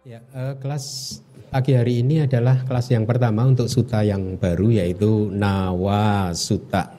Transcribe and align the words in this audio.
Ya, 0.00 0.24
uh, 0.32 0.56
kelas 0.56 1.20
pagi 1.52 1.76
hari 1.76 2.00
ini 2.00 2.24
adalah 2.24 2.64
kelas 2.64 2.88
yang 2.88 3.04
pertama 3.04 3.44
untuk 3.44 3.68
suta 3.68 4.00
yang 4.00 4.40
baru 4.40 4.72
yaitu 4.72 5.28
Nawa 5.28 6.32
Suta. 6.32 6.96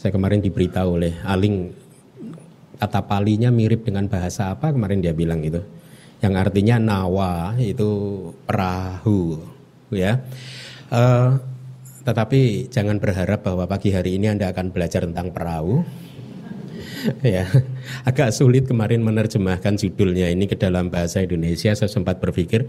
Saya 0.00 0.08
kemarin 0.08 0.40
diberitahu 0.40 0.96
oleh 0.96 1.12
Aling 1.20 1.68
kata 2.80 3.04
palinya 3.04 3.52
mirip 3.52 3.84
dengan 3.84 4.08
bahasa 4.08 4.56
apa 4.56 4.72
kemarin 4.72 5.04
dia 5.04 5.12
bilang 5.12 5.44
itu. 5.44 5.60
Yang 6.24 6.48
artinya 6.48 6.80
Nawa 6.80 7.60
itu 7.60 7.92
perahu 8.48 9.44
ya. 9.92 10.16
Uh, 10.88 11.36
tetapi 12.08 12.72
jangan 12.72 12.96
berharap 13.04 13.44
bahwa 13.44 13.68
pagi 13.68 13.92
hari 13.92 14.16
ini 14.16 14.32
Anda 14.32 14.48
akan 14.48 14.72
belajar 14.72 15.04
tentang 15.04 15.28
perahu 15.28 15.84
ya. 17.36 17.46
Agak 18.04 18.34
sulit 18.34 18.66
kemarin 18.66 19.02
menerjemahkan 19.04 19.78
judulnya 19.78 20.30
ini 20.30 20.50
ke 20.50 20.56
dalam 20.58 20.90
bahasa 20.90 21.22
Indonesia. 21.22 21.74
Saya 21.74 21.90
sempat 21.90 22.18
berpikir 22.18 22.66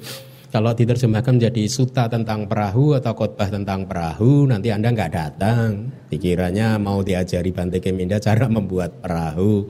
kalau 0.49 0.73
diterjemahkan 0.73 1.37
menjadi 1.37 1.69
suta 1.69 2.09
tentang 2.09 2.49
perahu 2.49 2.97
atau 2.97 3.13
khotbah 3.13 3.53
tentang 3.53 3.85
perahu 3.85 4.49
nanti 4.49 4.73
anda 4.73 4.89
nggak 4.89 5.13
datang. 5.13 5.93
Pikirannya 6.09 6.81
mau 6.81 7.05
diajari 7.05 7.53
Bante 7.53 7.77
Keminda 7.77 8.17
cara 8.17 8.49
membuat 8.49 8.97
perahu. 8.97 9.69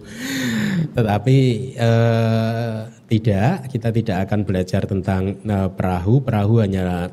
Tetapi 0.95 1.37
eh, 1.75 2.77
tidak 3.11 3.67
kita 3.67 3.89
tidak 3.91 4.17
akan 4.29 4.39
belajar 4.47 4.87
tentang 4.87 5.35
eh, 5.43 5.69
perahu. 5.75 6.23
Perahu 6.23 6.63
hanya 6.63 7.11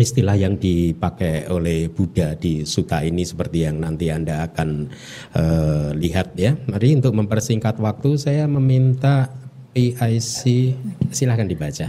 istilah 0.00 0.34
yang 0.34 0.56
dipakai 0.56 1.46
oleh 1.52 1.92
Buddha 1.92 2.34
di 2.34 2.64
suta 2.64 3.04
ini 3.04 3.22
seperti 3.22 3.68
yang 3.68 3.78
nanti 3.78 4.08
Anda 4.08 4.48
akan 4.48 4.68
uh, 5.36 5.88
lihat 5.94 6.34
ya. 6.34 6.56
Mari 6.66 6.96
untuk 6.96 7.14
mempersingkat 7.14 7.76
waktu 7.78 8.16
saya 8.16 8.48
meminta 8.48 9.28
PIC 9.70 10.40
silahkan 11.14 11.46
dibaca. 11.46 11.86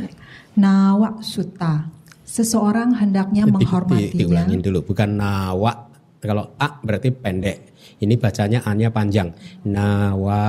Nawa 0.60 1.18
Sutta. 1.24 1.88
Seseorang 2.22 2.96
hendaknya 2.96 3.44
di, 3.44 3.52
menghormatinya. 3.52 4.12
Di, 4.16 4.20
diulangin 4.24 4.60
dulu, 4.64 4.80
bukan 4.94 5.10
nawa. 5.20 5.92
Kalau 6.22 6.54
a 6.56 6.80
berarti 6.80 7.10
pendek. 7.12 7.74
Ini 8.02 8.14
bacanya 8.18 8.62
a-nya 8.66 8.94
panjang. 8.94 9.34
Nawa 9.68 10.44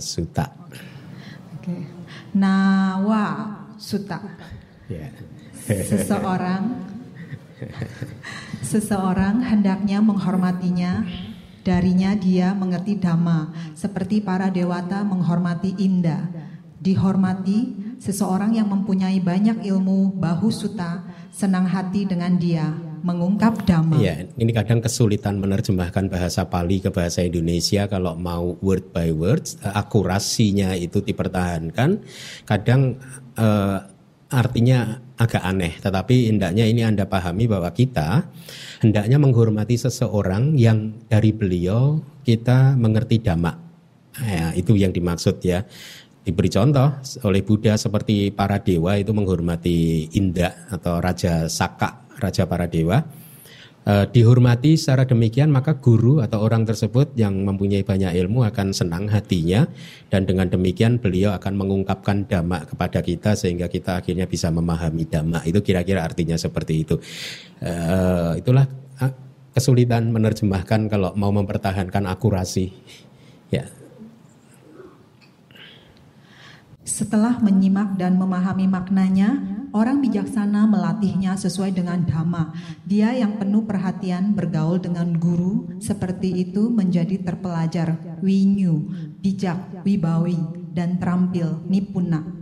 Sutta. 0.00 0.48
Oke. 1.58 1.76
Nawa 2.34 3.52
Sutta. 3.76 4.18
Ya. 4.88 5.06
Seseorang 5.70 6.90
Seseorang 8.70 9.44
hendaknya 9.44 10.00
menghormatinya, 10.00 11.04
darinya 11.62 12.16
dia 12.16 12.56
mengerti 12.56 12.96
dhamma, 12.96 13.52
seperti 13.76 14.24
para 14.24 14.48
dewata 14.48 15.04
menghormati 15.04 15.76
indah. 15.76 16.28
Dihormati, 16.80 17.76
seseorang 18.00 18.56
yang 18.56 18.72
mempunyai 18.72 19.20
banyak 19.20 19.68
ilmu, 19.68 20.16
bahu 20.16 20.48
suta, 20.48 21.04
senang 21.28 21.68
hati 21.68 22.08
dengan 22.08 22.40
dia, 22.40 22.72
mengungkap 23.04 23.68
dhamma. 23.68 24.00
Iya, 24.00 24.32
ini 24.36 24.52
kadang 24.52 24.80
kesulitan 24.80 25.40
menerjemahkan 25.40 26.08
bahasa 26.08 26.48
Pali 26.48 26.80
ke 26.80 26.88
bahasa 26.88 27.20
Indonesia 27.24 27.84
kalau 27.88 28.16
mau 28.16 28.56
word 28.64 28.92
by 28.92 29.12
word, 29.12 29.44
akurasinya 29.60 30.72
itu 30.76 31.04
dipertahankan. 31.04 32.00
Kadang 32.48 32.96
uh, 33.36 33.84
artinya 34.30 35.02
agak 35.20 35.44
aneh, 35.44 35.76
tetapi 35.76 36.32
hendaknya 36.32 36.64
ini 36.64 36.80
Anda 36.80 37.04
pahami 37.04 37.44
bahwa 37.44 37.68
kita 37.68 38.24
hendaknya 38.80 39.20
menghormati 39.20 39.76
seseorang 39.76 40.56
yang 40.56 40.96
dari 41.12 41.36
beliau 41.36 42.00
kita 42.24 42.72
mengerti 42.80 43.20
dhamma. 43.20 43.52
Ya, 44.16 44.56
itu 44.56 44.72
yang 44.80 44.96
dimaksud 44.96 45.44
ya. 45.44 45.68
Diberi 46.24 46.48
contoh 46.48 47.00
oleh 47.24 47.44
Buddha 47.44 47.76
seperti 47.76 48.32
para 48.32 48.60
dewa 48.60 48.96
itu 48.96 49.12
menghormati 49.12 50.08
Indah 50.16 50.68
atau 50.72 51.00
Raja 51.00 51.48
Saka, 51.52 52.08
Raja 52.16 52.48
para 52.48 52.64
dewa 52.64 53.04
eh, 53.88 54.06
dihormati 54.10 54.76
secara 54.76 55.08
demikian 55.08 55.48
maka 55.48 55.78
guru 55.78 56.20
atau 56.20 56.44
orang 56.44 56.68
tersebut 56.68 57.16
yang 57.16 57.46
mempunyai 57.46 57.80
banyak 57.80 58.12
ilmu 58.12 58.44
akan 58.48 58.76
senang 58.76 59.08
hatinya 59.08 59.64
dan 60.12 60.28
dengan 60.28 60.48
demikian 60.52 61.00
beliau 61.00 61.32
akan 61.36 61.56
mengungkapkan 61.56 62.28
dhamma 62.28 62.68
kepada 62.68 63.00
kita 63.00 63.32
sehingga 63.32 63.72
kita 63.72 64.04
akhirnya 64.04 64.28
bisa 64.28 64.52
memahami 64.52 65.08
dhamma 65.08 65.42
itu 65.48 65.64
kira-kira 65.64 66.04
artinya 66.04 66.36
seperti 66.36 66.84
itu. 66.84 66.96
Uh, 67.60 68.40
itulah 68.40 68.64
ah, 69.00 69.12
kesulitan 69.52 70.08
menerjemahkan 70.12 70.88
kalau 70.88 71.12
mau 71.16 71.32
mempertahankan 71.32 72.08
akurasi. 72.08 72.72
Ya 73.50 73.66
Setelah 76.80 77.36
menyimak 77.44 78.00
dan 78.00 78.16
memahami 78.16 78.64
maknanya, 78.64 79.36
orang 79.76 80.00
bijaksana 80.00 80.64
melatihnya 80.64 81.36
sesuai 81.36 81.76
dengan 81.76 82.02
dhamma. 82.08 82.56
Dia 82.88 83.12
yang 83.12 83.36
penuh 83.36 83.68
perhatian 83.68 84.32
bergaul 84.32 84.80
dengan 84.80 85.12
guru, 85.20 85.76
seperti 85.76 86.40
itu 86.48 86.72
menjadi 86.72 87.20
terpelajar, 87.20 88.18
winyu, 88.24 88.88
bijak, 89.20 89.84
wibawi, 89.84 90.40
dan 90.72 90.96
terampil, 90.96 91.60
nipuna. 91.68 92.39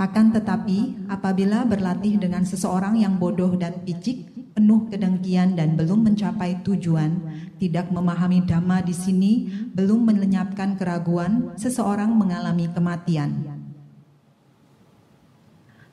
Akan 0.00 0.32
tetapi, 0.32 1.12
apabila 1.12 1.68
berlatih 1.68 2.16
dengan 2.16 2.40
seseorang 2.48 2.96
yang 2.96 3.20
bodoh 3.20 3.52
dan 3.60 3.84
picik, 3.84 4.32
penuh 4.56 4.88
kedengkian 4.88 5.60
dan 5.60 5.76
belum 5.76 6.08
mencapai 6.08 6.64
tujuan, 6.64 7.20
tidak 7.60 7.92
memahami 7.92 8.40
dhamma 8.48 8.80
di 8.80 8.96
sini, 8.96 9.52
belum 9.76 10.08
melenyapkan 10.08 10.80
keraguan, 10.80 11.52
seseorang 11.60 12.16
mengalami 12.16 12.72
kematian. 12.72 13.60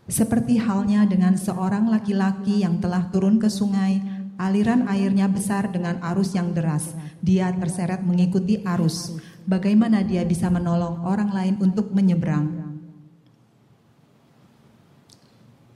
Seperti 0.08 0.56
halnya 0.56 1.04
dengan 1.04 1.36
seorang 1.36 1.92
laki-laki 1.92 2.64
yang 2.64 2.80
telah 2.80 3.12
turun 3.12 3.44
ke 3.44 3.52
sungai, 3.52 4.00
aliran 4.40 4.88
airnya 4.88 5.28
besar 5.28 5.68
dengan 5.68 6.00
arus 6.16 6.32
yang 6.32 6.56
deras. 6.56 6.96
Dia 7.20 7.52
terseret 7.52 8.08
mengikuti 8.08 8.64
arus. 8.64 9.20
Bagaimana 9.44 10.00
dia 10.08 10.24
bisa 10.24 10.48
menolong 10.48 11.04
orang 11.04 11.36
lain 11.36 11.56
untuk 11.60 11.92
menyeberang? 11.92 12.67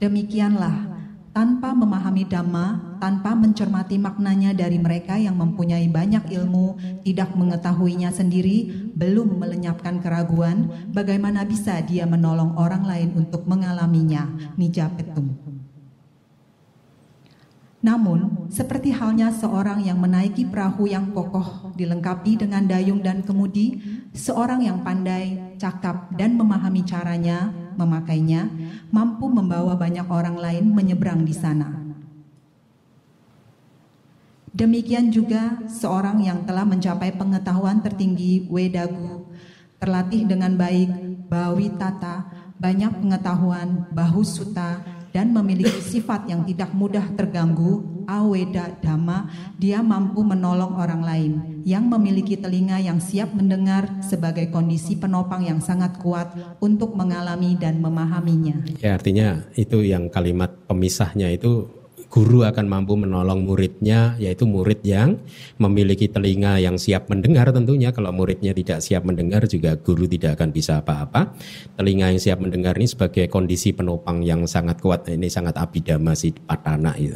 Demikianlah, 0.02 0.90
tanpa 1.30 1.78
memahami 1.78 2.26
dhamma, 2.26 2.98
tanpa 2.98 3.38
mencermati 3.38 4.02
maknanya 4.02 4.50
dari 4.50 4.82
mereka 4.82 5.14
yang 5.14 5.38
mempunyai 5.38 5.86
banyak 5.86 6.26
ilmu, 6.26 6.74
tidak 7.06 7.38
mengetahuinya 7.38 8.10
sendiri, 8.10 8.90
belum 8.98 9.38
melenyapkan 9.38 10.02
keraguan, 10.02 10.90
bagaimana 10.90 11.46
bisa 11.46 11.78
dia 11.86 12.10
menolong 12.10 12.58
orang 12.58 12.82
lain 12.82 13.10
untuk 13.14 13.46
mengalaminya? 13.46 14.26
Nijapetum. 14.58 15.38
Namun, 17.82 18.50
seperti 18.50 18.94
halnya 18.94 19.30
seorang 19.30 19.86
yang 19.86 20.02
menaiki 20.02 20.50
perahu 20.50 20.90
yang 20.90 21.14
kokoh, 21.14 21.78
dilengkapi 21.78 22.42
dengan 22.42 22.66
dayung 22.66 23.06
dan 23.06 23.22
kemudi, 23.22 23.78
seorang 24.18 24.66
yang 24.66 24.82
pandai, 24.82 25.58
cakap, 25.62 26.10
dan 26.18 26.38
memahami 26.38 26.86
caranya, 26.86 27.54
memakainya, 27.76 28.50
mampu 28.90 29.28
membawa 29.28 29.76
banyak 29.76 30.08
orang 30.08 30.36
lain 30.40 30.66
menyeberang 30.72 31.24
di 31.24 31.36
sana. 31.36 31.82
Demikian 34.52 35.16
juga 35.16 35.64
seorang 35.72 36.20
yang 36.28 36.44
telah 36.44 36.68
mencapai 36.68 37.16
pengetahuan 37.16 37.80
tertinggi 37.80 38.52
Wedagu, 38.52 39.32
terlatih 39.80 40.28
dengan 40.28 40.60
baik, 40.60 40.92
bawi 41.32 41.72
tata, 41.80 42.28
banyak 42.60 43.00
pengetahuan, 43.00 43.88
bahu 43.96 44.22
suta, 44.28 44.84
dan 45.16 45.32
memiliki 45.32 45.80
sifat 45.80 46.28
yang 46.28 46.44
tidak 46.44 46.76
mudah 46.76 47.04
terganggu, 47.16 48.01
aweda 48.12 48.76
dhamma, 48.84 49.32
dia 49.56 49.80
mampu 49.80 50.20
menolong 50.20 50.76
orang 50.76 51.02
lain 51.02 51.32
yang 51.64 51.88
memiliki 51.88 52.36
telinga 52.36 52.84
yang 52.84 53.00
siap 53.00 53.32
mendengar 53.32 53.88
sebagai 54.04 54.52
kondisi 54.52 55.00
penopang 55.00 55.48
yang 55.48 55.64
sangat 55.64 55.96
kuat 56.04 56.36
untuk 56.60 56.92
mengalami 57.00 57.56
dan 57.56 57.80
memahaminya. 57.80 58.68
Ya, 58.84 59.00
artinya 59.00 59.48
itu 59.56 59.88
yang 59.88 60.12
kalimat 60.12 60.52
pemisahnya 60.68 61.32
itu 61.32 61.82
guru 62.12 62.44
akan 62.44 62.68
mampu 62.68 63.00
menolong 63.00 63.48
muridnya, 63.48 64.20
yaitu 64.20 64.44
murid 64.44 64.84
yang 64.84 65.24
memiliki 65.56 66.12
telinga 66.12 66.60
yang 66.60 66.76
siap 66.76 67.08
mendengar 67.08 67.56
tentunya. 67.56 67.96
Kalau 67.96 68.12
muridnya 68.12 68.52
tidak 68.52 68.84
siap 68.84 69.08
mendengar 69.08 69.48
juga 69.48 69.80
guru 69.80 70.04
tidak 70.12 70.36
akan 70.36 70.52
bisa 70.52 70.84
apa-apa. 70.84 71.32
Telinga 71.80 72.12
yang 72.12 72.20
siap 72.20 72.44
mendengar 72.44 72.76
ini 72.76 72.92
sebagai 72.92 73.32
kondisi 73.32 73.72
penopang 73.72 74.20
yang 74.28 74.44
sangat 74.44 74.84
kuat. 74.84 75.08
Ini 75.08 75.32
sangat 75.32 75.56
abidama 75.56 76.12
si 76.12 76.36
patana 76.36 76.92
itu. 77.00 77.16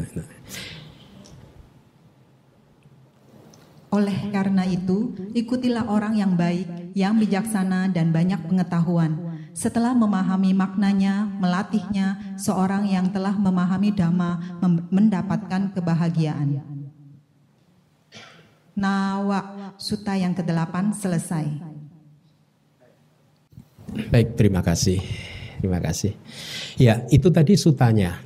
Oleh 3.94 4.18
karena 4.34 4.66
itu, 4.66 5.14
ikutilah 5.32 5.88
orang 5.88 6.18
yang 6.18 6.34
baik, 6.34 6.96
yang 6.98 7.16
bijaksana 7.16 7.92
dan 7.94 8.10
banyak 8.10 8.42
pengetahuan 8.50 9.36
setelah 9.56 9.96
memahami 9.96 10.52
maknanya, 10.52 11.24
melatihnya, 11.40 12.36
seorang 12.36 12.92
yang 12.92 13.08
telah 13.16 13.32
memahami 13.40 13.96
dhamma 13.96 14.60
mendapatkan 14.92 15.72
kebahagiaan. 15.72 16.60
Nawa 18.76 19.72
Suta 19.80 20.20
yang 20.20 20.36
kedelapan 20.36 20.92
selesai. 20.92 21.48
Baik, 24.12 24.36
terima 24.36 24.60
kasih. 24.60 25.00
Terima 25.64 25.80
kasih. 25.80 26.12
Ya, 26.76 27.08
itu 27.08 27.32
tadi 27.32 27.56
sutanya. 27.56 28.20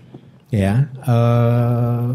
Ya, 0.50 0.90
eh, 1.06 2.06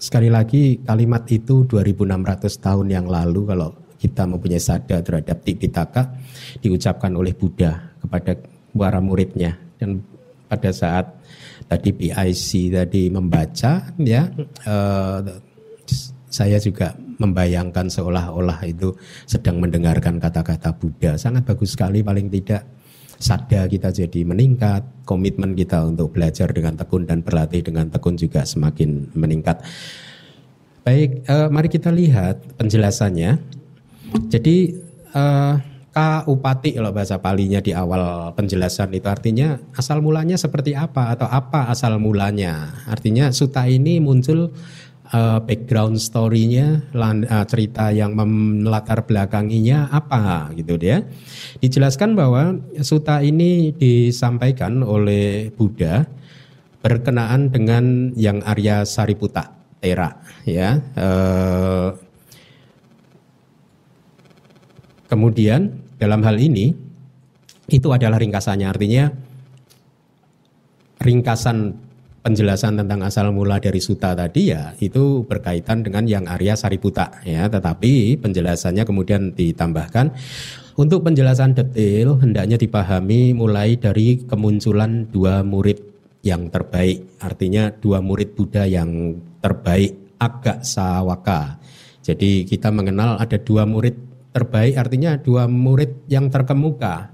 sekali 0.00 0.32
lagi 0.32 0.80
kalimat 0.80 1.28
itu 1.28 1.68
2600 1.68 2.48
tahun 2.56 2.86
yang 2.88 3.06
lalu 3.06 3.52
kalau 3.52 3.70
kita 4.00 4.24
mempunyai 4.24 4.58
sadar 4.58 5.04
terhadap 5.04 5.44
Tipitaka 5.44 6.16
diucapkan 6.64 7.12
oleh 7.12 7.36
Buddha 7.36 7.92
kepada 8.00 8.32
para 8.72 8.98
muridnya. 9.04 9.60
Dan 9.76 10.00
pada 10.48 10.72
saat 10.72 11.04
tadi 11.68 11.92
PIC 11.92 12.72
tadi 12.72 13.12
membaca 13.12 13.92
ya 14.00 14.24
eh, 14.66 15.20
saya 16.30 16.56
juga 16.56 16.96
membayangkan 17.20 17.92
seolah-olah 17.92 18.64
itu 18.64 18.96
sedang 19.28 19.60
mendengarkan 19.60 20.16
kata-kata 20.16 20.72
Buddha. 20.72 21.20
Sangat 21.20 21.44
bagus 21.44 21.76
sekali 21.76 22.00
paling 22.00 22.32
tidak 22.32 22.64
sadar 23.20 23.68
kita 23.68 23.92
jadi 23.92 24.24
meningkat, 24.24 25.04
komitmen 25.04 25.52
kita 25.52 25.84
untuk 25.84 26.16
belajar 26.16 26.48
dengan 26.50 26.74
tekun 26.74 27.04
dan 27.04 27.20
berlatih 27.20 27.60
dengan 27.60 27.92
tekun 27.92 28.16
juga 28.16 28.48
semakin 28.48 29.12
meningkat. 29.12 29.60
Baik, 30.80 31.28
eh, 31.28 31.48
mari 31.52 31.68
kita 31.68 31.92
lihat 31.92 32.56
penjelasannya. 32.56 33.36
Jadi 34.32 34.56
eh, 35.12 35.54
K 35.90 35.98
upati 36.30 36.78
kalau 36.78 36.94
bahasa 36.94 37.18
palinya 37.18 37.58
di 37.58 37.74
awal 37.74 38.30
penjelasan 38.38 38.94
itu 38.94 39.10
artinya 39.10 39.58
asal 39.74 39.98
mulanya 39.98 40.38
seperti 40.38 40.78
apa 40.78 41.10
atau 41.18 41.26
apa 41.26 41.66
asal 41.66 41.98
mulanya. 41.98 42.78
Artinya 42.86 43.34
suta 43.34 43.66
ini 43.66 43.98
muncul 43.98 44.54
uh, 45.12 45.38
background 45.42 45.98
story-nya, 45.98 46.86
uh, 46.94 47.44
cerita 47.46 47.90
yang 47.90 48.14
melatar 48.16 49.04
belakanginya 49.04 49.90
apa 49.90 50.50
gitu 50.54 50.78
dia. 50.78 51.04
Dijelaskan 51.58 52.14
bahwa 52.14 52.58
suta 52.80 53.22
ini 53.22 53.74
disampaikan 53.74 54.82
oleh 54.82 55.50
Buddha 55.54 56.06
berkenaan 56.80 57.52
dengan 57.52 58.14
yang 58.16 58.40
Arya 58.40 58.88
Sariputa 58.88 59.52
Tera 59.80 60.16
ya. 60.48 60.80
Uh, 60.96 61.92
kemudian 65.10 65.74
dalam 66.00 66.22
hal 66.24 66.38
ini 66.40 66.72
itu 67.70 67.88
adalah 67.92 68.18
ringkasannya 68.18 68.66
artinya 68.66 69.04
ringkasan 71.00 71.89
penjelasan 72.20 72.76
tentang 72.76 73.00
asal 73.00 73.32
mula 73.32 73.56
dari 73.56 73.80
suta 73.80 74.12
tadi 74.12 74.52
ya 74.52 74.76
itu 74.78 75.24
berkaitan 75.24 75.80
dengan 75.80 76.04
yang 76.04 76.24
Arya 76.28 76.56
Sariputa 76.56 77.20
ya. 77.24 77.48
Tetapi 77.48 78.20
penjelasannya 78.20 78.84
kemudian 78.84 79.32
ditambahkan. 79.32 80.12
Untuk 80.80 81.04
penjelasan 81.04 81.52
detail 81.52 82.16
hendaknya 82.22 82.56
dipahami 82.56 83.36
mulai 83.36 83.76
dari 83.76 84.24
kemunculan 84.24 85.12
dua 85.12 85.44
murid 85.44 85.76
yang 86.24 86.48
terbaik. 86.48 87.20
Artinya 87.20 87.68
dua 87.68 88.00
murid 88.00 88.32
Buddha 88.32 88.64
yang 88.64 89.16
terbaik 89.44 90.16
agak 90.16 90.64
sawaka. 90.64 91.60
Jadi 92.00 92.48
kita 92.48 92.72
mengenal 92.72 93.20
ada 93.20 93.36
dua 93.36 93.68
murid 93.68 94.10
terbaik 94.30 94.78
artinya 94.78 95.18
dua 95.18 95.50
murid 95.50 96.06
yang 96.06 96.30
terkemuka 96.30 97.09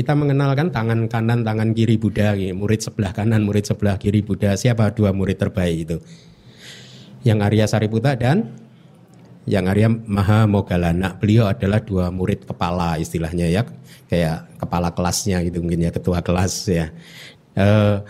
kita 0.00 0.16
mengenalkan 0.16 0.72
tangan 0.72 1.12
kanan, 1.12 1.44
tangan 1.44 1.76
kiri 1.76 2.00
Buddha, 2.00 2.32
murid 2.32 2.80
sebelah 2.80 3.12
kanan, 3.12 3.44
murid 3.44 3.68
sebelah 3.68 4.00
kiri 4.00 4.24
Buddha. 4.24 4.56
Siapa 4.56 4.96
dua 4.96 5.12
murid 5.12 5.36
terbaik 5.36 5.76
itu? 5.84 5.96
Yang 7.20 7.38
Arya 7.44 7.66
Sariputa 7.68 8.16
dan 8.16 8.48
yang 9.44 9.68
Arya 9.68 9.92
Maha 9.92 10.48
Mogalana. 10.48 11.20
Beliau 11.20 11.52
adalah 11.52 11.84
dua 11.84 12.08
murid 12.08 12.48
kepala 12.48 12.96
istilahnya 12.96 13.52
ya, 13.52 13.68
kayak 14.08 14.56
kepala 14.56 14.88
kelasnya 14.96 15.44
gitu 15.44 15.60
mungkin 15.60 15.84
ya, 15.84 15.92
ketua 15.92 16.24
kelas 16.24 16.54
ya. 16.72 16.88
Uh, 17.52 18.00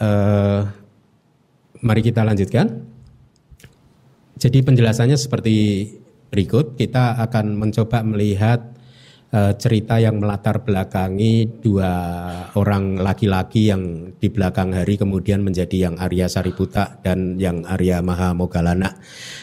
uh, 0.00 0.64
mari 1.84 2.00
kita 2.00 2.24
lanjutkan. 2.24 2.88
Jadi 4.40 4.64
penjelasannya 4.64 5.20
seperti 5.20 5.54
berikut. 6.32 6.80
Kita 6.80 7.20
akan 7.20 7.60
mencoba 7.60 8.00
melihat 8.00 8.71
uh, 9.32 9.52
cerita 9.56 9.98
yang 9.98 10.20
melatar 10.20 10.62
belakangi 10.62 11.48
dua 11.60 11.92
orang 12.54 13.00
laki-laki 13.00 13.72
yang 13.72 14.14
di 14.20 14.28
belakang 14.28 14.76
hari 14.76 15.00
kemudian 15.00 15.40
menjadi 15.42 15.90
yang 15.90 15.96
Arya 15.98 16.28
Sariputa 16.28 17.00
dan 17.00 17.40
yang 17.40 17.64
Arya 17.66 18.04
Maha 18.04 18.36
Mogalana 18.36 18.94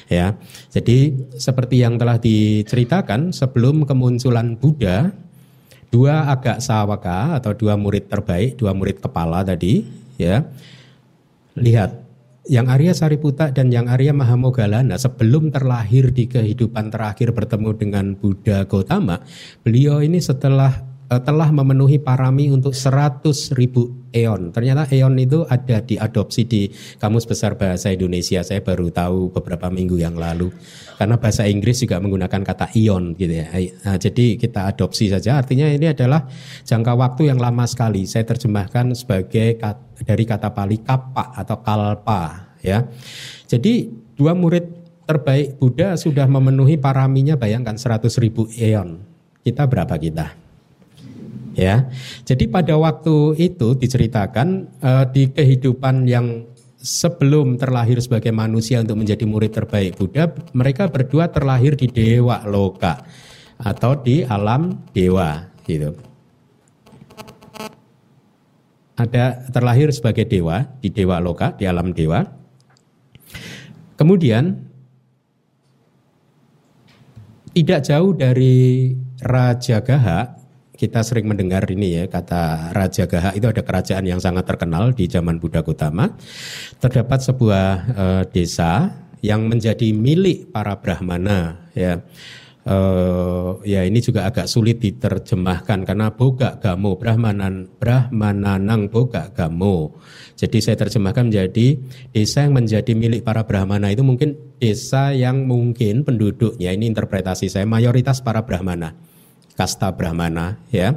ya. 0.08 0.38
Jadi 0.70 1.30
seperti 1.36 1.82
yang 1.84 1.98
telah 1.98 2.22
diceritakan 2.22 3.34
sebelum 3.34 3.84
kemunculan 3.90 4.56
Buddha 4.56 5.12
dua 5.90 6.30
agak 6.30 6.62
sawaka 6.62 7.42
atau 7.42 7.58
dua 7.58 7.74
murid 7.74 8.06
terbaik, 8.08 8.56
dua 8.62 8.78
murid 8.78 9.02
kepala 9.02 9.42
tadi 9.42 9.82
ya. 10.22 10.46
Lihat 11.58 12.09
yang 12.48 12.72
Arya 12.72 12.96
Sariputa 12.96 13.52
dan 13.52 13.70
yang 13.70 13.92
Arya 13.92 14.16
Mahamogalana 14.16 14.96
sebelum 14.96 15.52
terlahir 15.52 16.16
di 16.16 16.26
kehidupan 16.32 16.90
terakhir 16.90 17.36
bertemu 17.36 17.70
dengan 17.76 18.06
Buddha 18.16 18.64
Gautama, 18.64 19.20
beliau 19.62 20.00
ini 20.00 20.24
setelah 20.24 20.89
telah 21.10 21.50
memenuhi 21.50 21.98
parami 21.98 22.54
untuk 22.54 22.78
100 22.78 23.58
ribu 23.58 23.90
eon. 24.14 24.54
Ternyata 24.54 24.86
eon 24.94 25.18
itu 25.18 25.42
ada 25.50 25.82
diadopsi 25.82 26.46
di 26.46 26.70
Kamus 27.02 27.26
Besar 27.26 27.58
Bahasa 27.58 27.90
Indonesia. 27.90 28.46
Saya 28.46 28.62
baru 28.62 28.94
tahu 28.94 29.34
beberapa 29.34 29.74
minggu 29.74 29.98
yang 29.98 30.14
lalu. 30.14 30.54
Karena 31.02 31.18
bahasa 31.18 31.50
Inggris 31.50 31.82
juga 31.82 31.98
menggunakan 31.98 32.46
kata 32.46 32.70
ion 32.78 33.18
gitu 33.18 33.34
ya. 33.42 33.50
Nah, 33.90 33.98
jadi 33.98 34.38
kita 34.38 34.70
adopsi 34.70 35.10
saja. 35.10 35.42
Artinya 35.42 35.66
ini 35.66 35.90
adalah 35.90 36.30
jangka 36.62 36.94
waktu 36.94 37.34
yang 37.34 37.42
lama 37.42 37.66
sekali. 37.66 38.06
Saya 38.06 38.30
terjemahkan 38.30 38.94
sebagai 38.94 39.58
dari 40.06 40.24
kata 40.30 40.54
Pali 40.54 40.78
kapa 40.86 41.34
atau 41.34 41.58
kalpa 41.66 42.54
ya. 42.62 42.86
Jadi 43.50 43.90
dua 44.14 44.38
murid 44.38 44.78
terbaik 45.10 45.58
Buddha 45.58 45.98
sudah 45.98 46.30
memenuhi 46.30 46.78
paraminya 46.78 47.34
bayangkan 47.34 47.82
100 47.82 48.14
ribu 48.22 48.46
eon. 48.62 49.02
Kita 49.42 49.66
berapa 49.66 49.98
kita? 49.98 50.49
Ya. 51.60 51.92
Jadi 52.24 52.48
pada 52.48 52.80
waktu 52.80 53.36
itu 53.36 53.76
diceritakan 53.76 54.80
uh, 54.80 55.04
di 55.12 55.28
kehidupan 55.28 56.08
yang 56.08 56.48
sebelum 56.80 57.60
terlahir 57.60 58.00
sebagai 58.00 58.32
manusia 58.32 58.80
untuk 58.80 58.96
menjadi 58.96 59.28
murid 59.28 59.52
terbaik 59.52 60.00
Buddha, 60.00 60.32
mereka 60.56 60.88
berdua 60.88 61.28
terlahir 61.28 61.76
di 61.76 61.92
dewa 61.92 62.48
loka 62.48 63.04
atau 63.60 64.00
di 64.00 64.24
alam 64.24 64.88
dewa 64.96 65.52
gitu 65.68 65.92
ada 69.00 69.48
terlahir 69.48 69.96
sebagai 69.96 70.28
dewa 70.28 70.68
di 70.84 70.92
dewa 70.92 71.24
loka 71.24 71.56
di 71.56 71.64
alam 71.64 71.96
dewa. 71.96 72.20
Kemudian 73.96 74.60
tidak 77.56 77.88
jauh 77.88 78.12
dari 78.12 78.92
Raja 79.24 79.80
Gaha, 79.80 80.39
kita 80.80 81.04
sering 81.04 81.28
mendengar 81.28 81.68
ini 81.68 82.00
ya 82.00 82.04
kata 82.08 82.72
Raja 82.72 83.04
Gaha 83.04 83.36
itu 83.36 83.52
ada 83.52 83.60
kerajaan 83.60 84.08
yang 84.08 84.24
sangat 84.24 84.48
terkenal 84.48 84.96
di 84.96 85.12
zaman 85.12 85.36
Buddha 85.36 85.60
Gautama. 85.60 86.16
Terdapat 86.80 87.20
sebuah 87.20 87.68
uh, 87.92 88.24
desa 88.32 88.96
yang 89.20 89.52
menjadi 89.52 89.92
milik 89.92 90.56
para 90.56 90.80
brahmana 90.80 91.68
ya 91.76 92.00
uh, 92.64 93.60
ya 93.68 93.84
ini 93.84 94.00
juga 94.00 94.24
agak 94.32 94.48
sulit 94.48 94.80
diterjemahkan 94.80 95.84
karena 95.84 96.16
boga 96.16 96.56
gamo 96.64 96.96
brahmanan 96.96 97.68
brahmananang 97.76 98.88
boga 98.88 99.36
gamo. 99.36 100.00
Jadi 100.40 100.64
saya 100.64 100.80
terjemahkan 100.80 101.28
menjadi 101.28 101.76
desa 102.16 102.48
yang 102.48 102.56
menjadi 102.56 102.96
milik 102.96 103.28
para 103.28 103.44
brahmana 103.44 103.92
itu 103.92 104.08
mungkin 104.08 104.40
desa 104.64 105.12
yang 105.12 105.44
mungkin 105.44 106.08
penduduknya 106.08 106.72
ini 106.72 106.88
interpretasi 106.88 107.52
saya 107.52 107.68
mayoritas 107.68 108.24
para 108.24 108.48
brahmana 108.48 109.09
kasta 109.60 109.92
brahmana 109.92 110.56
ya. 110.72 110.96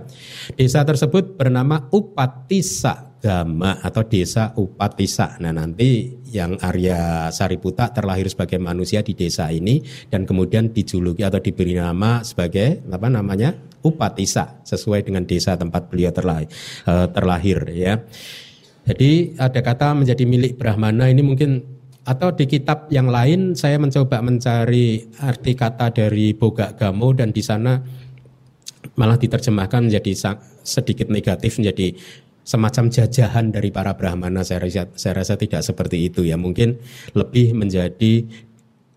Desa 0.55 0.87
tersebut 0.87 1.35
bernama 1.35 1.91
Upatisa 1.91 3.11
Gama 3.19 3.83
atau 3.83 4.07
desa 4.07 4.55
Upatisa. 4.55 5.35
Nah 5.43 5.51
nanti 5.51 6.15
yang 6.31 6.59
Arya 6.63 7.31
Sariputa 7.35 7.91
terlahir 7.91 8.31
sebagai 8.31 8.63
manusia 8.63 9.03
di 9.03 9.19
desa 9.19 9.51
ini 9.51 9.83
dan 10.11 10.23
kemudian 10.23 10.71
dijuluki 10.71 11.27
atau 11.27 11.43
diberi 11.43 11.75
nama 11.75 12.23
sebagai 12.23 12.87
apa 12.87 13.11
namanya 13.11 13.51
Upatisa 13.83 14.63
sesuai 14.63 15.03
dengan 15.03 15.27
desa 15.27 15.59
tempat 15.59 15.91
beliau 15.91 16.15
terlahir, 16.15 16.47
eh, 16.87 17.07
terlahir 17.11 17.59
ya. 17.75 17.99
Jadi 18.87 19.39
ada 19.39 19.59
kata 19.59 19.95
menjadi 19.95 20.23
milik 20.23 20.55
Brahmana 20.59 21.11
ini 21.11 21.23
mungkin 21.23 21.63
atau 22.03 22.35
di 22.35 22.51
kitab 22.51 22.91
yang 22.91 23.07
lain 23.07 23.55
saya 23.55 23.79
mencoba 23.79 24.19
mencari 24.19 25.07
arti 25.23 25.55
kata 25.55 25.95
dari 25.95 26.35
Boga 26.35 26.75
Gamo 26.75 27.15
dan 27.15 27.31
di 27.31 27.43
sana 27.43 27.79
malah 28.99 29.17
diterjemahkan 29.19 29.89
menjadi 29.89 30.39
sedikit 30.63 31.09
negatif 31.09 31.59
menjadi 31.59 31.95
semacam 32.43 32.91
jajahan 32.91 33.55
dari 33.55 33.71
para 33.71 33.95
brahmana 33.95 34.43
saya 34.43 34.67
rasa, 34.67 34.91
saya 34.99 35.23
rasa 35.23 35.39
tidak 35.39 35.63
seperti 35.63 36.11
itu 36.11 36.27
ya 36.27 36.35
mungkin 36.35 36.83
lebih 37.15 37.55
menjadi 37.55 38.27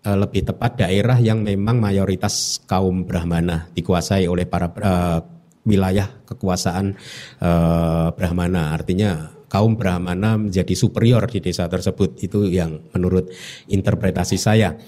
uh, 0.02 0.18
lebih 0.18 0.50
tepat 0.50 0.82
daerah 0.82 1.14
yang 1.22 1.46
memang 1.46 1.78
mayoritas 1.78 2.58
kaum 2.66 3.06
brahmana 3.06 3.70
dikuasai 3.78 4.26
oleh 4.26 4.50
para 4.50 4.66
uh, 4.66 5.22
wilayah 5.66 6.06
kekuasaan 6.24 6.94
eh, 7.42 8.08
Brahmana. 8.14 8.72
Artinya 8.72 9.34
kaum 9.50 9.74
Brahmana 9.74 10.38
menjadi 10.38 10.72
superior 10.78 11.26
di 11.26 11.42
desa 11.42 11.66
tersebut. 11.66 12.22
Itu 12.22 12.46
yang 12.46 12.86
menurut 12.94 13.28
interpretasi 13.66 14.38
saya. 14.38 14.78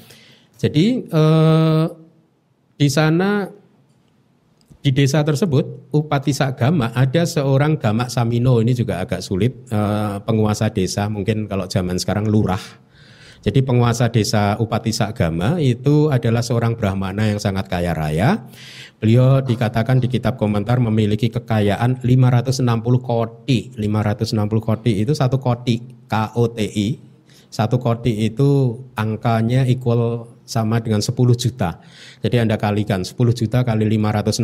Jadi 0.57 1.03
eh, 1.03 1.85
di 2.79 2.89
sana 2.89 3.51
di 4.89 5.05
desa 5.05 5.21
tersebut 5.21 5.93
Upati 5.93 6.33
Sagama 6.33 6.89
ada 6.97 7.29
seorang 7.29 7.77
Gamak 7.77 8.09
Samino 8.09 8.57
ini 8.65 8.73
juga 8.73 9.05
agak 9.05 9.21
sulit 9.21 9.69
eh, 9.69 10.17
penguasa 10.25 10.73
desa 10.73 11.13
mungkin 11.13 11.45
kalau 11.45 11.69
zaman 11.69 12.01
sekarang 12.01 12.25
lurah 12.25 12.61
jadi 13.45 13.61
penguasa 13.61 14.09
desa 14.09 14.57
Upati 14.57 14.97
Sagama 14.97 15.61
itu 15.61 16.09
adalah 16.09 16.41
seorang 16.41 16.73
Brahmana 16.75 17.31
yang 17.31 17.39
sangat 17.39 17.71
kaya 17.71 17.95
raya. 17.95 18.51
Beliau 18.99 19.39
dikatakan 19.39 20.03
di 20.03 20.11
kitab 20.11 20.35
komentar 20.35 20.83
memiliki 20.83 21.31
kekayaan 21.31 22.03
560 22.03 22.67
koti. 22.99 23.71
560 23.79 24.35
koti 24.59 25.07
itu 25.07 25.15
satu 25.15 25.39
koti, 25.39 25.79
K-O-T-I. 26.11 26.99
Satu 27.47 27.79
koti 27.79 28.27
itu 28.27 28.83
angkanya 28.99 29.63
equal 29.71 30.27
sama 30.49 30.81
dengan 30.81 31.05
10 31.05 31.13
juta. 31.37 31.85
Jadi 32.25 32.41
Anda 32.41 32.57
kalikan 32.57 33.05
10 33.05 33.13
juta 33.37 33.61
kali 33.69 33.85
560 33.85 34.41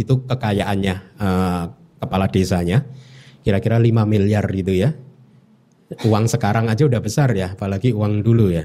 itu 0.00 0.14
kekayaannya 0.24 0.94
uh, 1.20 1.64
kepala 2.00 2.26
desanya. 2.32 2.88
Kira-kira 3.44 3.76
5 3.76 4.08
miliar 4.08 4.48
gitu 4.48 4.72
ya 4.72 4.96
uang 6.00 6.24
sekarang 6.30 6.72
aja 6.72 6.88
udah 6.88 7.00
besar 7.04 7.28
ya, 7.36 7.52
apalagi 7.52 7.92
uang 7.92 8.24
dulu 8.24 8.48
ya. 8.48 8.64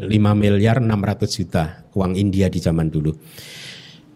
5 0.00 0.08
miliar 0.32 0.80
600 0.80 1.28
juta 1.28 1.84
uang 1.92 2.16
India 2.16 2.48
di 2.48 2.58
zaman 2.58 2.88
dulu. 2.88 3.12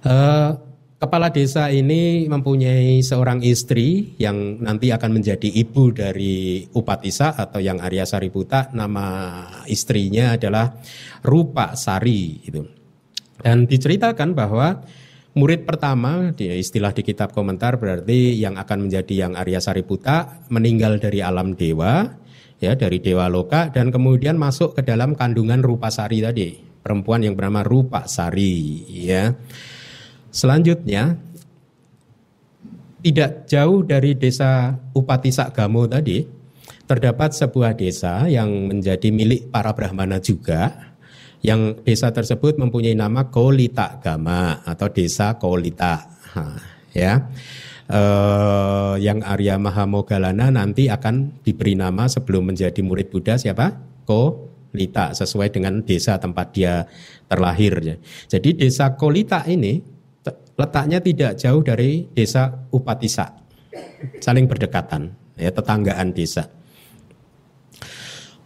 Uh, 0.00 0.56
kepala 0.96 1.28
desa 1.32 1.68
ini 1.68 2.24
mempunyai 2.26 3.00
seorang 3.04 3.44
istri 3.44 4.16
yang 4.16 4.60
nanti 4.60 4.92
akan 4.92 5.20
menjadi 5.20 5.48
ibu 5.48 5.92
dari 5.92 6.64
Upatisa 6.72 7.36
atau 7.36 7.60
yang 7.60 7.80
Arya 7.80 8.08
Sariputa. 8.08 8.72
Nama 8.72 9.06
istrinya 9.68 10.36
adalah 10.36 10.76
Rupa 11.22 11.76
Sari. 11.76 12.40
Itu. 12.44 12.64
Dan 13.40 13.68
diceritakan 13.68 14.32
bahwa 14.32 14.80
Murid 15.36 15.68
pertama, 15.68 16.32
di 16.32 16.48
istilah 16.48 16.96
di 16.96 17.04
kitab 17.04 17.36
komentar 17.36 17.76
berarti 17.76 18.40
yang 18.40 18.56
akan 18.56 18.88
menjadi 18.88 19.28
yang 19.28 19.32
Arya 19.36 19.60
Sariputa 19.60 20.40
meninggal 20.48 20.96
dari 20.96 21.20
alam 21.20 21.52
dewa, 21.52 22.08
ya 22.56 22.72
dari 22.72 23.04
dewa 23.04 23.28
loka 23.28 23.68
dan 23.68 23.92
kemudian 23.92 24.40
masuk 24.40 24.72
ke 24.72 24.80
dalam 24.80 25.12
kandungan 25.12 25.60
Rupa 25.60 25.92
Sari 25.92 26.24
tadi, 26.24 26.56
perempuan 26.56 27.20
yang 27.20 27.36
bernama 27.36 27.60
Rupa 27.60 28.08
Sari, 28.08 28.88
ya. 28.88 29.36
Selanjutnya 30.36 31.16
tidak 33.00 33.48
jauh 33.48 33.80
dari 33.80 34.12
desa 34.12 34.76
Upati 34.92 35.32
Sakgamo 35.32 35.88
tadi 35.88 36.20
terdapat 36.84 37.32
sebuah 37.32 37.72
desa 37.72 38.28
yang 38.28 38.68
menjadi 38.68 39.08
milik 39.08 39.48
para 39.48 39.72
brahmana 39.72 40.20
juga 40.20 40.92
yang 41.40 41.80
desa 41.80 42.12
tersebut 42.12 42.60
mempunyai 42.60 42.92
nama 42.92 43.32
Kolita 43.32 43.96
Gama 44.04 44.60
atau 44.60 44.92
desa 44.92 45.40
Kolita. 45.40 46.04
Ha, 46.36 46.42
ya. 46.92 47.32
Eh, 47.86 48.94
yang 49.00 49.22
Arya 49.22 49.56
Mahamogalana 49.56 50.52
nanti 50.52 50.90
akan 50.90 51.40
diberi 51.46 51.78
nama 51.78 52.10
sebelum 52.12 52.52
menjadi 52.52 52.82
murid 52.84 53.08
Buddha 53.08 53.38
siapa? 53.38 53.72
Kolita 54.04 55.14
sesuai 55.16 55.48
dengan 55.54 55.80
desa 55.80 56.18
tempat 56.20 56.52
dia 56.52 56.84
terlahir. 57.30 58.02
Jadi 58.26 58.58
desa 58.58 58.98
Kolita 58.98 59.46
ini 59.46 59.95
letaknya 60.56 60.98
tidak 61.04 61.36
jauh 61.36 61.60
dari 61.60 62.08
desa 62.12 62.66
Upatisa. 62.72 63.36
Saling 64.24 64.48
berdekatan, 64.48 65.12
ya 65.36 65.52
tetanggaan 65.52 66.16
desa. 66.16 66.48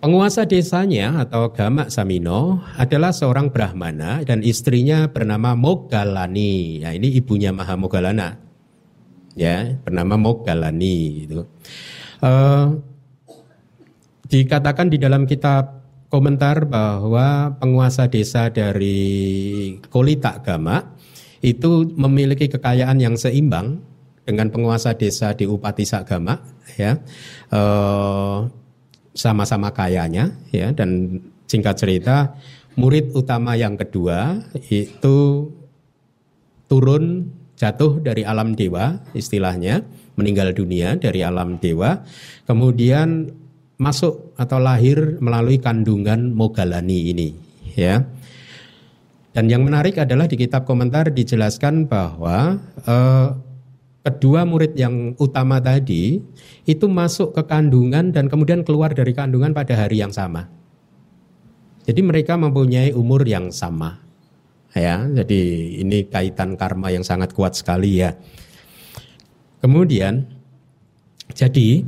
Penguasa 0.00 0.48
desanya 0.48 1.20
atau 1.28 1.52
Gamak 1.52 1.92
Samino 1.92 2.64
adalah 2.80 3.12
seorang 3.12 3.52
Brahmana 3.52 4.24
dan 4.24 4.40
istrinya 4.40 5.04
bernama 5.12 5.52
Mogalani. 5.52 6.80
Ya, 6.80 6.96
ini 6.96 7.12
ibunya 7.20 7.52
Maha 7.52 7.76
Mogalana. 7.76 8.40
Ya, 9.36 9.76
bernama 9.84 10.16
Mogalani 10.16 11.28
itu. 11.28 11.44
Uh, 12.24 12.80
dikatakan 14.24 14.88
di 14.88 14.96
dalam 14.96 15.28
kitab 15.28 15.84
komentar 16.08 16.64
bahwa 16.64 17.60
penguasa 17.60 18.08
desa 18.08 18.48
dari 18.48 19.76
Kolita 19.92 20.40
Gamak 20.40 20.99
itu 21.40 21.88
memiliki 21.96 22.48
kekayaan 22.52 23.00
yang 23.00 23.16
seimbang 23.16 23.80
dengan 24.24 24.52
penguasa 24.52 24.92
desa 24.92 25.32
di 25.32 25.48
Upati 25.48 25.88
Sagama 25.88 26.38
ya. 26.76 27.00
Uh, 27.48 28.46
sama-sama 29.16 29.72
kayanya 29.72 30.36
ya. 30.52 30.70
Dan 30.76 31.20
singkat 31.48 31.80
cerita 31.80 32.36
murid 32.78 33.10
utama 33.16 33.56
yang 33.56 33.74
kedua 33.74 34.38
itu 34.70 35.48
turun 36.70 37.34
jatuh 37.58 37.98
dari 38.00 38.22
alam 38.22 38.54
dewa 38.54 39.02
istilahnya 39.12 39.82
meninggal 40.14 40.54
dunia 40.54 40.94
dari 41.00 41.24
alam 41.24 41.58
dewa. 41.58 42.04
Kemudian 42.44 43.32
masuk 43.80 44.36
atau 44.36 44.60
lahir 44.60 45.16
melalui 45.24 45.56
kandungan 45.56 46.36
Mogalani 46.36 47.16
ini 47.16 47.32
ya 47.72 48.04
dan 49.30 49.46
yang 49.46 49.62
menarik 49.62 49.94
adalah 49.94 50.26
di 50.26 50.34
kitab 50.34 50.66
komentar 50.66 51.14
dijelaskan 51.14 51.86
bahwa 51.86 52.58
eh, 52.82 53.28
kedua 54.02 54.42
murid 54.42 54.74
yang 54.74 55.14
utama 55.22 55.62
tadi 55.62 56.18
itu 56.66 56.86
masuk 56.90 57.36
ke 57.36 57.42
kandungan 57.46 58.10
dan 58.10 58.26
kemudian 58.26 58.66
keluar 58.66 58.90
dari 58.90 59.14
kandungan 59.14 59.54
pada 59.54 59.78
hari 59.78 60.02
yang 60.02 60.10
sama. 60.10 60.50
Jadi 61.86 62.00
mereka 62.02 62.34
mempunyai 62.34 62.90
umur 62.90 63.22
yang 63.22 63.54
sama. 63.54 64.02
Ya, 64.70 65.02
jadi 65.02 65.40
ini 65.82 66.06
kaitan 66.06 66.54
karma 66.54 66.94
yang 66.94 67.02
sangat 67.02 67.34
kuat 67.34 67.58
sekali 67.58 68.02
ya. 68.02 68.14
Kemudian 69.58 70.30
jadi 71.34 71.82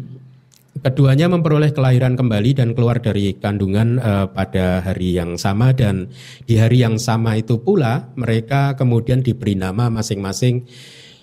keduanya 0.81 1.29
memperoleh 1.29 1.77
kelahiran 1.77 2.17
kembali 2.17 2.57
dan 2.57 2.73
keluar 2.73 2.97
dari 3.05 3.37
kandungan 3.37 4.01
uh, 4.01 4.27
pada 4.33 4.81
hari 4.81 5.13
yang 5.13 5.37
sama 5.37 5.77
dan 5.77 6.09
di 6.49 6.57
hari 6.57 6.81
yang 6.81 6.97
sama 6.97 7.37
itu 7.37 7.61
pula 7.61 8.09
mereka 8.17 8.73
kemudian 8.73 9.21
diberi 9.21 9.53
nama 9.53 9.93
masing-masing 9.93 10.65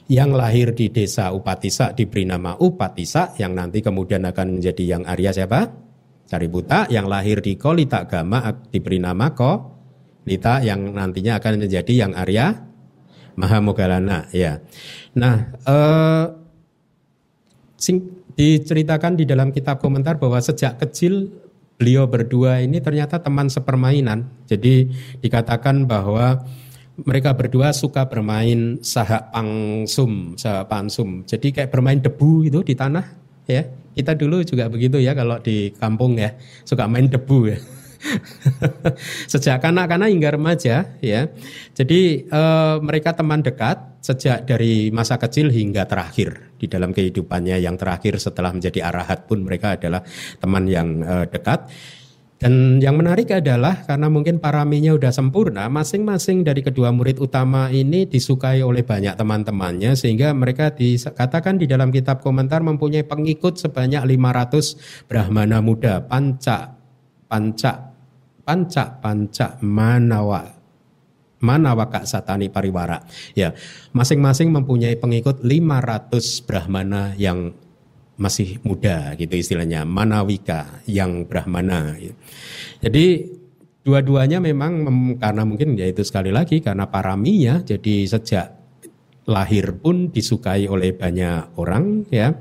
yang 0.09 0.33
lahir 0.33 0.73
di 0.73 0.93
desa 0.93 1.33
Upatisa 1.33 1.93
diberi 1.97 2.29
nama 2.29 2.57
Upatisa 2.61 3.33
yang 3.41 3.57
nanti 3.57 3.81
kemudian 3.81 4.25
akan 4.29 4.61
menjadi 4.61 4.97
yang 4.97 5.03
Arya 5.05 5.33
siapa? 5.33 5.69
Caributa 6.29 6.85
yang 6.93 7.09
lahir 7.09 7.41
di 7.41 7.57
Kolita 7.57 8.05
Gama 8.05 8.69
diberi 8.69 9.01
nama 9.01 9.33
Kolita 9.33 10.61
yang 10.61 10.93
nantinya 10.93 11.41
akan 11.41 11.65
menjadi 11.65 11.93
yang 12.05 12.13
Arya 12.13 12.69
Mahamogalana 13.37 14.27
ya. 14.35 14.59
Nah, 15.15 15.35
eh, 15.63 16.25
sing, 17.79 18.18
diceritakan 18.39 19.19
di 19.19 19.27
dalam 19.27 19.51
kitab 19.51 19.83
komentar 19.83 20.15
bahwa 20.15 20.39
sejak 20.39 20.79
kecil 20.79 21.27
beliau 21.75 22.07
berdua 22.07 22.63
ini 22.63 22.79
ternyata 22.79 23.19
teman 23.19 23.51
sepermainan. 23.51 24.31
Jadi 24.47 24.87
dikatakan 25.19 25.83
bahwa 25.83 26.47
mereka 27.03 27.35
berdua 27.35 27.75
suka 27.75 28.07
bermain 28.07 28.79
sahak 28.79 29.35
pangsum, 29.35 30.39
sahak 30.39 30.71
pansum. 30.71 31.27
Jadi 31.27 31.51
kayak 31.51 31.67
bermain 31.67 31.99
debu 31.99 32.47
itu 32.47 32.63
di 32.63 32.79
tanah 32.79 33.03
ya. 33.43 33.67
Kita 33.91 34.15
dulu 34.15 34.39
juga 34.47 34.71
begitu 34.71 35.03
ya 35.03 35.11
kalau 35.11 35.43
di 35.43 35.75
kampung 35.75 36.15
ya, 36.15 36.31
suka 36.63 36.87
main 36.87 37.11
debu 37.11 37.39
ya. 37.51 37.59
sejak 39.31 39.59
kanak-kanak 39.59 40.07
hingga 40.07 40.39
remaja 40.39 40.95
ya. 41.03 41.21
Jadi 41.75 42.23
e, 42.23 42.41
mereka 42.79 43.11
teman 43.11 43.43
dekat 43.43 43.99
sejak 43.99 44.47
dari 44.47 44.87
masa 44.95 45.19
kecil 45.19 45.51
hingga 45.51 45.83
terakhir 45.83 46.48
di 46.59 46.67
dalam 46.67 46.91
kehidupannya 46.91 47.63
yang 47.63 47.79
terakhir 47.79 48.19
setelah 48.19 48.51
menjadi 48.51 48.91
arahat 48.91 49.25
pun 49.25 49.39
mereka 49.41 49.79
adalah 49.79 50.03
teman 50.43 50.67
yang 50.67 50.99
e, 50.99 51.15
dekat. 51.31 51.71
Dan 52.39 52.79
yang 52.79 52.95
menarik 52.95 53.35
adalah 53.35 53.83
karena 53.83 54.07
mungkin 54.07 54.39
paraminya 54.39 54.95
udah 54.95 55.11
sempurna, 55.11 55.67
masing-masing 55.67 56.47
dari 56.47 56.63
kedua 56.63 56.87
murid 56.95 57.19
utama 57.19 57.67
ini 57.67 58.07
disukai 58.07 58.63
oleh 58.63 58.79
banyak 58.79 59.11
teman-temannya 59.19 59.91
sehingga 59.99 60.31
mereka 60.31 60.71
dikatakan 60.71 61.59
di 61.59 61.67
dalam 61.67 61.91
kitab 61.91 62.23
komentar 62.23 62.63
mempunyai 62.63 63.03
pengikut 63.03 63.59
sebanyak 63.59 64.07
500 64.07 65.11
Brahmana 65.11 65.59
muda, 65.59 65.99
panca, 65.99 66.79
panca, 67.27 67.91
panca, 68.47 68.83
panca, 69.03 69.59
manawa, 69.59 70.58
manawa 71.39 71.87
kak 71.87 72.05
satani 72.05 72.47
pariwara. 72.51 73.03
Ya, 73.33 73.55
masing-masing 73.95 74.51
mempunyai 74.51 74.95
pengikut 74.99 75.43
500 75.43 76.45
Brahmana 76.47 77.15
yang 77.15 77.55
masih 78.19 78.59
muda 78.67 79.15
gitu 79.15 79.31
istilahnya 79.31 79.87
manawika 79.87 80.83
yang 80.83 81.23
brahmana 81.23 81.95
jadi 82.83 83.31
dua-duanya 83.79 84.43
memang 84.43 84.83
karena 85.15 85.47
mungkin 85.47 85.79
ya 85.79 85.87
itu 85.87 86.03
sekali 86.03 86.27
lagi 86.27 86.59
karena 86.59 86.91
paraminya 86.91 87.63
jadi 87.63 88.03
sejak 88.11 88.59
lahir 89.29 89.77
pun 89.77 90.09
disukai 90.09 90.65
oleh 90.65 90.97
banyak 90.97 91.53
orang 91.61 92.09
ya. 92.09 92.33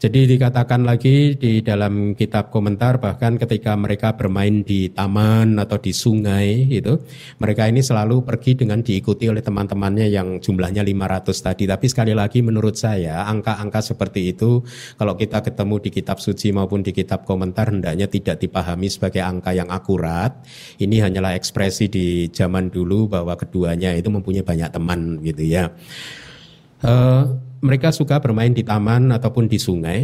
Jadi 0.00 0.24
dikatakan 0.24 0.88
lagi 0.88 1.36
di 1.36 1.60
dalam 1.60 2.16
kitab 2.16 2.48
komentar 2.48 2.96
bahkan 2.96 3.36
ketika 3.36 3.76
mereka 3.76 4.16
bermain 4.16 4.64
di 4.64 4.88
taman 4.88 5.60
atau 5.60 5.76
di 5.76 5.92
sungai 5.92 6.72
itu 6.72 7.04
mereka 7.36 7.68
ini 7.68 7.84
selalu 7.84 8.24
pergi 8.24 8.56
dengan 8.56 8.80
diikuti 8.80 9.28
oleh 9.28 9.44
teman-temannya 9.44 10.08
yang 10.08 10.40
jumlahnya 10.40 10.80
500 10.88 11.44
tadi. 11.44 11.68
Tapi 11.68 11.84
sekali 11.92 12.16
lagi 12.16 12.40
menurut 12.40 12.80
saya 12.80 13.28
angka-angka 13.28 13.92
seperti 13.92 14.32
itu 14.32 14.64
kalau 14.96 15.20
kita 15.20 15.44
ketemu 15.44 15.76
di 15.84 15.90
kitab 15.92 16.16
suci 16.16 16.48
maupun 16.48 16.80
di 16.80 16.96
kitab 16.96 17.28
komentar 17.28 17.68
hendaknya 17.68 18.08
tidak 18.08 18.40
dipahami 18.40 18.88
sebagai 18.88 19.20
angka 19.20 19.52
yang 19.52 19.68
akurat. 19.68 20.32
Ini 20.80 21.12
hanyalah 21.12 21.36
ekspresi 21.36 21.92
di 21.92 22.32
zaman 22.32 22.72
dulu 22.72 23.04
bahwa 23.04 23.36
keduanya 23.36 23.92
itu 23.92 24.08
mempunyai 24.08 24.48
banyak 24.48 24.72
teman 24.72 25.20
gitu 25.20 25.44
ya. 25.44 25.68
Uh, 26.80 27.49
mereka 27.60 27.92
suka 27.92 28.20
bermain 28.20 28.52
di 28.52 28.64
taman 28.64 29.12
ataupun 29.12 29.48
di 29.48 29.58
sungai 29.60 30.00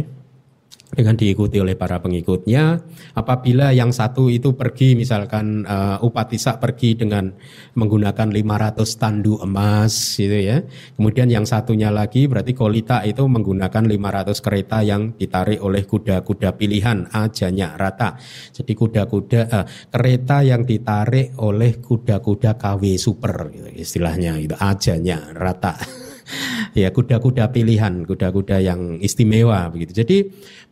dengan 0.87 1.19
diikuti 1.19 1.59
oleh 1.59 1.75
para 1.75 1.99
pengikutnya. 1.99 2.79
Apabila 3.19 3.75
yang 3.75 3.91
satu 3.91 4.31
itu 4.31 4.55
pergi 4.55 4.95
misalkan 4.95 5.67
uh, 5.67 5.99
Upatisa 5.99 6.63
pergi 6.63 6.95
dengan 6.95 7.27
menggunakan 7.75 8.31
500 8.31 8.87
tandu 8.95 9.35
emas 9.43 10.15
gitu 10.15 10.37
ya. 10.39 10.63
Kemudian 10.95 11.27
yang 11.27 11.43
satunya 11.43 11.91
lagi 11.91 12.31
berarti 12.31 12.55
Kolita 12.55 13.03
itu 13.03 13.27
menggunakan 13.27 13.83
500 13.83 14.39
kereta 14.39 14.79
yang 14.79 15.11
ditarik 15.19 15.59
oleh 15.59 15.83
kuda-kuda 15.83 16.55
pilihan 16.55 17.11
ajanya 17.11 17.75
rata. 17.75 18.15
Jadi 18.55 18.71
kuda-kuda 18.71 19.41
uh, 19.51 19.65
kereta 19.91 20.39
yang 20.47 20.63
ditarik 20.63 21.35
oleh 21.43 21.83
kuda-kuda 21.83 22.55
KW 22.55 22.95
super 22.95 23.51
gitu, 23.51 23.67
istilahnya 23.75 24.39
itu 24.39 24.55
ajanya 24.55 25.35
rata. 25.35 25.75
ya 26.81 26.89
kuda-kuda 26.91 27.49
pilihan, 27.51 28.03
kuda-kuda 28.03 28.59
yang 28.59 28.99
istimewa 28.99 29.67
begitu. 29.71 30.03
Jadi 30.03 30.17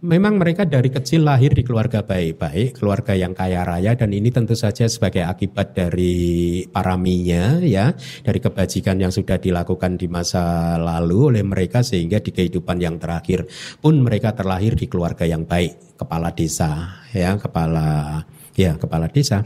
memang 0.03 0.37
mereka 0.37 0.67
dari 0.67 0.91
kecil 0.91 1.23
lahir 1.25 1.55
di 1.55 1.63
keluarga 1.63 2.03
baik-baik, 2.03 2.79
keluarga 2.79 3.15
yang 3.15 3.31
kaya 3.31 3.63
raya 3.63 3.95
dan 3.95 4.11
ini 4.11 4.29
tentu 4.29 4.53
saja 4.53 4.85
sebagai 4.85 5.23
akibat 5.23 5.73
dari 5.75 6.63
paraminya 6.69 7.59
ya, 7.63 7.95
dari 8.21 8.39
kebajikan 8.39 8.99
yang 8.99 9.11
sudah 9.11 9.39
dilakukan 9.39 9.97
di 9.97 10.07
masa 10.11 10.75
lalu 10.75 11.35
oleh 11.35 11.43
mereka 11.43 11.81
sehingga 11.81 12.19
di 12.19 12.31
kehidupan 12.35 12.77
yang 12.79 12.99
terakhir 12.99 13.47
pun 13.79 13.99
mereka 14.03 14.35
terlahir 14.35 14.75
di 14.75 14.85
keluarga 14.91 15.23
yang 15.23 15.47
baik, 15.47 15.97
kepala 15.97 16.35
desa 16.35 17.01
ya, 17.15 17.39
kepala 17.39 18.21
ya, 18.55 18.75
kepala 18.75 19.07
desa. 19.07 19.43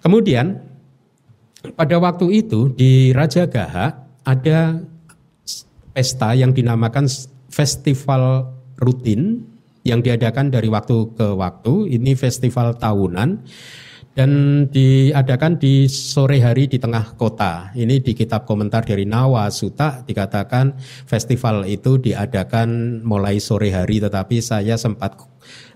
Kemudian 0.00 0.56
pada 1.76 2.00
waktu 2.00 2.40
itu 2.40 2.72
di 2.72 3.12
Raja 3.12 3.44
Gaha 3.44 4.08
ada 4.24 4.80
pesta 5.90 6.34
yang 6.34 6.54
dinamakan 6.54 7.06
festival 7.50 8.54
rutin 8.78 9.44
yang 9.82 10.04
diadakan 10.04 10.52
dari 10.52 10.68
waktu 10.68 11.16
ke 11.16 11.26
waktu. 11.36 11.96
Ini 11.96 12.12
festival 12.16 12.76
tahunan 12.76 13.30
dan 14.10 14.30
diadakan 14.68 15.56
di 15.56 15.86
sore 15.86 16.42
hari 16.42 16.66
di 16.66 16.76
tengah 16.76 17.14
kota. 17.14 17.70
Ini 17.72 18.02
di 18.02 18.12
kitab 18.12 18.44
komentar 18.44 18.82
dari 18.82 19.06
Nawa 19.06 19.48
Suta 19.54 20.02
dikatakan 20.02 20.76
festival 21.06 21.64
itu 21.70 21.96
diadakan 21.96 23.00
mulai 23.06 23.38
sore 23.38 23.70
hari 23.70 24.02
tetapi 24.02 24.42
saya 24.42 24.74
sempat 24.74 25.14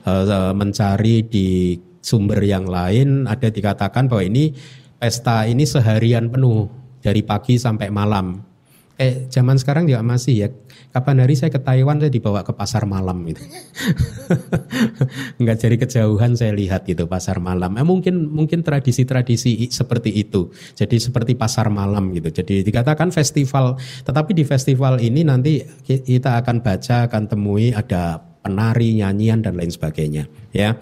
uh, 0.07 0.53
mencari 0.53 1.25
di 1.25 1.79
sumber 2.05 2.45
yang 2.45 2.69
lain 2.69 3.25
ada 3.25 3.49
dikatakan 3.49 4.13
bahwa 4.13 4.29
ini 4.29 4.53
pesta 5.01 5.49
ini 5.49 5.65
seharian 5.65 6.29
penuh 6.29 6.69
dari 7.01 7.25
pagi 7.25 7.57
sampai 7.57 7.89
malam 7.89 8.54
eh 8.95 9.27
zaman 9.27 9.59
sekarang 9.59 9.91
juga 9.91 10.03
masih 10.07 10.35
ya. 10.47 10.49
Kapan 10.95 11.27
hari 11.27 11.35
saya 11.35 11.51
ke 11.51 11.59
Taiwan 11.59 11.99
saya 11.99 12.11
dibawa 12.11 12.47
ke 12.47 12.55
pasar 12.55 12.87
malam 12.87 13.27
gitu. 13.27 13.43
Enggak 15.43 15.57
jadi 15.67 15.77
kejauhan 15.83 16.39
saya 16.39 16.55
lihat 16.55 16.87
gitu 16.87 17.11
pasar 17.11 17.43
malam. 17.43 17.75
Eh, 17.75 17.83
mungkin 17.83 18.31
mungkin 18.31 18.63
tradisi-tradisi 18.63 19.67
seperti 19.75 20.15
itu. 20.15 20.55
Jadi 20.79 21.03
seperti 21.03 21.35
pasar 21.35 21.67
malam 21.75 22.15
gitu. 22.15 22.31
Jadi 22.31 22.63
dikatakan 22.63 23.11
festival, 23.11 23.75
tetapi 24.07 24.31
di 24.39 24.47
festival 24.47 25.03
ini 25.03 25.27
nanti 25.27 25.59
kita 25.83 26.39
akan 26.39 26.63
baca 26.63 27.11
akan 27.11 27.23
temui 27.27 27.75
ada 27.75 28.23
penari, 28.45 28.95
nyanyian 29.01 29.41
dan 29.41 29.59
lain 29.59 29.73
sebagainya, 29.73 30.29
ya. 30.53 30.79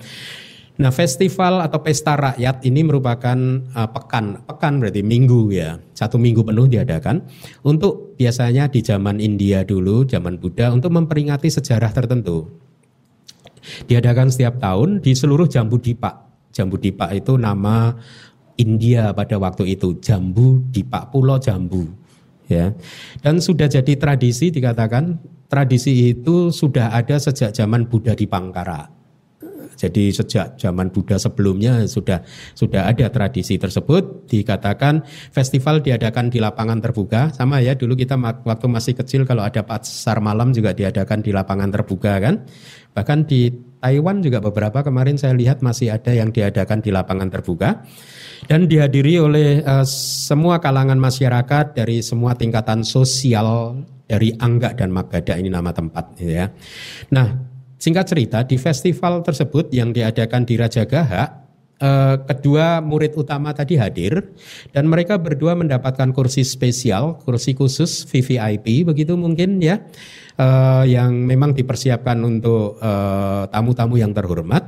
Nah, 0.80 0.88
festival 0.88 1.60
atau 1.60 1.84
pesta 1.84 2.16
rakyat 2.16 2.64
ini 2.64 2.80
merupakan 2.80 3.36
uh, 3.76 3.88
pekan, 3.92 4.40
pekan 4.48 4.80
berarti 4.80 5.04
minggu 5.04 5.52
ya, 5.52 5.76
satu 5.92 6.16
minggu 6.16 6.40
penuh 6.48 6.64
diadakan 6.64 7.28
untuk 7.60 8.16
biasanya 8.16 8.72
di 8.72 8.80
zaman 8.80 9.20
India 9.20 9.68
dulu, 9.68 10.08
zaman 10.08 10.40
Buddha 10.40 10.72
untuk 10.72 10.96
memperingati 10.96 11.52
sejarah 11.52 11.92
tertentu. 11.92 12.48
Diadakan 13.84 14.32
setiap 14.32 14.64
tahun 14.64 15.04
di 15.04 15.12
seluruh 15.12 15.44
Jambu 15.44 15.76
Dipa. 15.76 16.24
Jambu 16.56 16.80
Dipa 16.80 17.12
itu 17.12 17.36
nama 17.36 17.92
India 18.56 19.12
pada 19.12 19.36
waktu 19.36 19.76
itu, 19.76 20.00
Jambu 20.00 20.72
Dipa, 20.72 21.04
Pulau 21.12 21.36
Jambu. 21.36 21.84
Ya. 22.48 22.72
Dan 23.20 23.44
sudah 23.44 23.68
jadi 23.68 23.92
tradisi 24.00 24.48
dikatakan 24.48 25.20
tradisi 25.52 26.16
itu 26.16 26.48
sudah 26.48 26.96
ada 26.96 27.20
sejak 27.20 27.52
zaman 27.52 27.84
Buddha 27.92 28.16
di 28.16 28.24
Pangkara 28.24 29.01
jadi 29.82 30.14
sejak 30.14 30.62
zaman 30.62 30.94
Buddha 30.94 31.18
sebelumnya 31.18 31.82
sudah 31.90 32.22
sudah 32.54 32.86
ada 32.86 33.10
tradisi 33.10 33.58
tersebut. 33.58 34.30
Dikatakan 34.30 35.02
festival 35.34 35.82
diadakan 35.82 36.30
di 36.30 36.38
lapangan 36.38 36.78
terbuka. 36.78 37.34
Sama 37.34 37.58
ya 37.58 37.74
dulu 37.74 37.98
kita 37.98 38.14
waktu 38.46 38.66
masih 38.70 38.94
kecil 38.94 39.26
kalau 39.26 39.42
ada 39.42 39.66
pasar 39.66 40.22
malam 40.22 40.54
juga 40.54 40.70
diadakan 40.70 41.26
di 41.26 41.34
lapangan 41.34 41.74
terbuka 41.74 42.22
kan. 42.22 42.46
Bahkan 42.94 43.18
di 43.26 43.50
Taiwan 43.82 44.22
juga 44.22 44.38
beberapa 44.38 44.86
kemarin 44.86 45.18
saya 45.18 45.34
lihat 45.34 45.66
masih 45.66 45.90
ada 45.90 46.14
yang 46.14 46.30
diadakan 46.30 46.78
di 46.78 46.94
lapangan 46.94 47.26
terbuka 47.34 47.82
dan 48.46 48.70
dihadiri 48.70 49.18
oleh 49.18 49.66
uh, 49.66 49.82
semua 50.22 50.62
kalangan 50.62 51.00
masyarakat 51.02 51.74
dari 51.74 52.06
semua 52.06 52.38
tingkatan 52.38 52.86
sosial 52.86 53.82
dari 54.06 54.30
Angga 54.38 54.78
dan 54.78 54.94
Magada 54.94 55.34
ini 55.34 55.50
nama 55.50 55.74
tempat 55.74 56.20
ya. 56.22 56.46
Nah, 57.10 57.51
Singkat 57.82 58.14
cerita, 58.14 58.38
di 58.46 58.54
festival 58.62 59.26
tersebut 59.26 59.66
yang 59.74 59.90
diadakan 59.90 60.46
di 60.46 60.54
Raja 60.54 60.86
Gaha, 60.86 61.24
eh, 61.82 62.16
kedua 62.30 62.78
murid 62.78 63.18
utama 63.18 63.50
tadi 63.50 63.74
hadir 63.74 64.22
dan 64.70 64.86
mereka 64.86 65.18
berdua 65.18 65.58
mendapatkan 65.58 66.14
kursi 66.14 66.46
spesial, 66.46 67.18
kursi 67.26 67.58
khusus 67.58 68.06
VVIP 68.06 68.86
begitu 68.86 69.18
mungkin 69.18 69.58
ya, 69.58 69.82
eh, 70.38 70.84
yang 70.94 71.26
memang 71.26 71.58
dipersiapkan 71.58 72.22
untuk 72.22 72.78
eh, 72.78 73.50
tamu-tamu 73.50 73.98
yang 73.98 74.14
terhormat. 74.14 74.62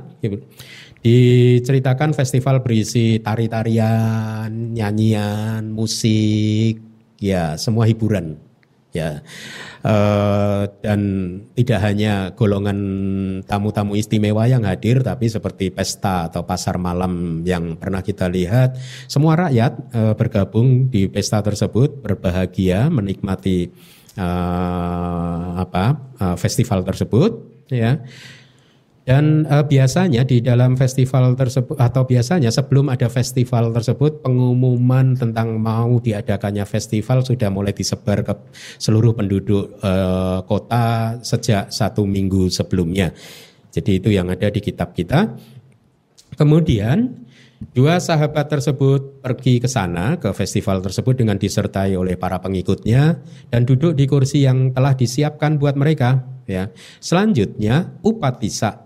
Diceritakan 0.99 2.11
festival 2.11 2.59
berisi 2.67 3.23
tari-tarian, 3.23 4.75
nyanyian, 4.75 5.71
musik, 5.71 6.83
ya 7.23 7.55
semua 7.55 7.87
hiburan 7.87 8.44
ya. 8.95 9.19
Uh, 9.85 10.65
dan 10.81 10.99
tidak 11.53 11.79
hanya 11.85 12.33
golongan 12.33 12.79
tamu-tamu 13.45 13.93
istimewa 13.93 14.49
yang 14.49 14.65
hadir 14.65 15.05
tapi 15.05 15.29
seperti 15.29 15.69
pesta 15.69 16.25
atau 16.25 16.41
pasar 16.41 16.81
malam 16.81 17.45
yang 17.45 17.77
pernah 17.77 18.01
kita 18.01 18.25
lihat 18.25 18.81
semua 19.05 19.37
rakyat 19.37 19.93
uh, 19.93 20.13
bergabung 20.17 20.89
di 20.89 21.05
pesta 21.05 21.45
tersebut 21.45 22.01
berbahagia 22.01 22.89
menikmati 22.89 23.69
uh, 24.17 25.61
apa 25.61 26.01
uh, 26.17 26.35
festival 26.39 26.81
tersebut 26.81 27.45
ya 27.69 28.01
dan 29.05 29.45
uh, 29.45 29.61
biasanya 29.61 30.25
di 30.25 30.41
dalam 30.41 30.73
festival 30.73 31.37
tersebut 31.37 31.77
atau 31.77 32.09
biasanya 32.09 32.49
sebelum 32.49 32.89
ada 32.89 33.05
festival 33.05 33.69
tersebut 33.69 34.25
pengumuman 34.25 35.13
tentang 35.13 35.61
mau 35.61 36.01
diadakannya 36.01 36.65
festival 36.65 37.21
sudah 37.21 37.53
mulai 37.53 37.69
disebar 37.69 38.25
ke 38.25 38.33
seluruh 38.81 39.13
penduduk 39.13 39.77
uh, 39.85 40.41
kota 40.49 41.21
sejak 41.21 41.69
satu 41.69 42.01
minggu 42.09 42.49
sebelumnya. 42.49 43.13
Jadi 43.69 44.01
itu 44.01 44.09
yang 44.09 44.25
ada 44.33 44.49
di 44.49 44.57
kitab 44.57 44.97
kita. 44.97 45.37
Kemudian 46.33 47.29
dua 47.77 48.01
sahabat 48.01 48.49
tersebut 48.49 49.21
pergi 49.21 49.61
ke 49.61 49.69
sana 49.69 50.17
ke 50.17 50.33
festival 50.33 50.81
tersebut 50.81 51.13
dengan 51.13 51.37
disertai 51.37 51.93
oleh 51.93 52.17
para 52.17 52.41
pengikutnya 52.41 53.21
dan 53.53 53.69
duduk 53.69 53.93
di 53.93 54.09
kursi 54.09 54.49
yang 54.49 54.73
telah 54.73 54.97
disiapkan 54.97 55.61
buat 55.61 55.77
mereka. 55.77 56.25
Ya. 56.49 56.73
Selanjutnya 57.01 58.01
Upatisa 58.01 58.84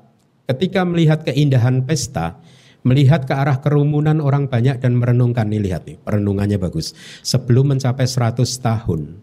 Ketika 0.50 0.82
melihat 0.82 1.22
keindahan 1.22 1.86
pesta, 1.86 2.42
melihat 2.82 3.30
ke 3.30 3.38
arah 3.38 3.62
kerumunan 3.62 4.18
orang 4.18 4.50
banyak 4.50 4.82
dan 4.82 4.98
merenungkan 4.98 5.46
nih 5.46 5.62
lihat 5.62 5.86
nih, 5.86 6.02
perenungannya 6.02 6.58
bagus. 6.58 6.98
Sebelum 7.22 7.78
mencapai 7.78 8.10
100 8.10 8.42
tahun, 8.58 9.22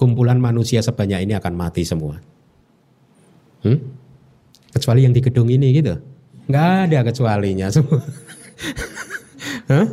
kumpulan 0.00 0.40
manusia 0.40 0.80
sebanyak 0.80 1.28
ini 1.28 1.36
akan 1.36 1.52
mati 1.52 1.84
semua. 1.84 2.16
Hmm? 3.60 3.76
Kecuali 4.72 5.04
yang 5.04 5.12
di 5.12 5.20
gedung 5.20 5.52
ini 5.52 5.68
gitu. 5.76 6.00
Nggak 6.48 6.68
ada 6.88 6.98
kecualinya 7.12 7.68
semua. 7.68 8.00
Hah? 9.70 9.86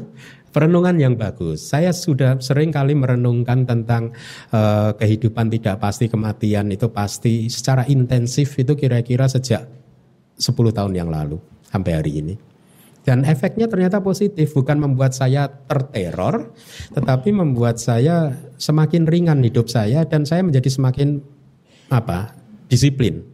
Perenungan 0.49 0.97
yang 0.97 1.13
bagus. 1.19 1.67
Saya 1.67 1.91
sudah 1.91 2.39
sering 2.39 2.71
kali 2.71 2.95
merenungkan 2.95 3.67
tentang 3.67 4.15
uh, 4.55 4.95
kehidupan 4.95 5.51
tidak 5.51 5.83
pasti 5.83 6.07
kematian 6.07 6.71
itu 6.71 6.89
pasti 6.89 7.51
secara 7.51 7.85
intensif 7.85 8.57
itu 8.57 8.73
kira-kira 8.73 9.29
sejak 9.29 9.78
10 10.39 10.71
tahun 10.71 10.95
yang 10.95 11.11
lalu 11.11 11.37
sampai 11.67 11.91
hari 11.99 12.23
ini. 12.23 12.35
Dan 13.03 13.25
efeknya 13.25 13.65
ternyata 13.65 14.03
positif, 14.03 14.53
bukan 14.53 14.79
membuat 14.79 15.15
saya 15.15 15.47
terteror, 15.49 16.51
tetapi 16.93 17.31
membuat 17.31 17.79
saya 17.79 18.37
semakin 18.59 19.07
ringan 19.07 19.39
hidup 19.41 19.71
saya 19.71 20.03
dan 20.05 20.27
saya 20.27 20.43
menjadi 20.45 20.69
semakin 20.71 21.19
apa? 21.89 22.37
disiplin. 22.69 23.25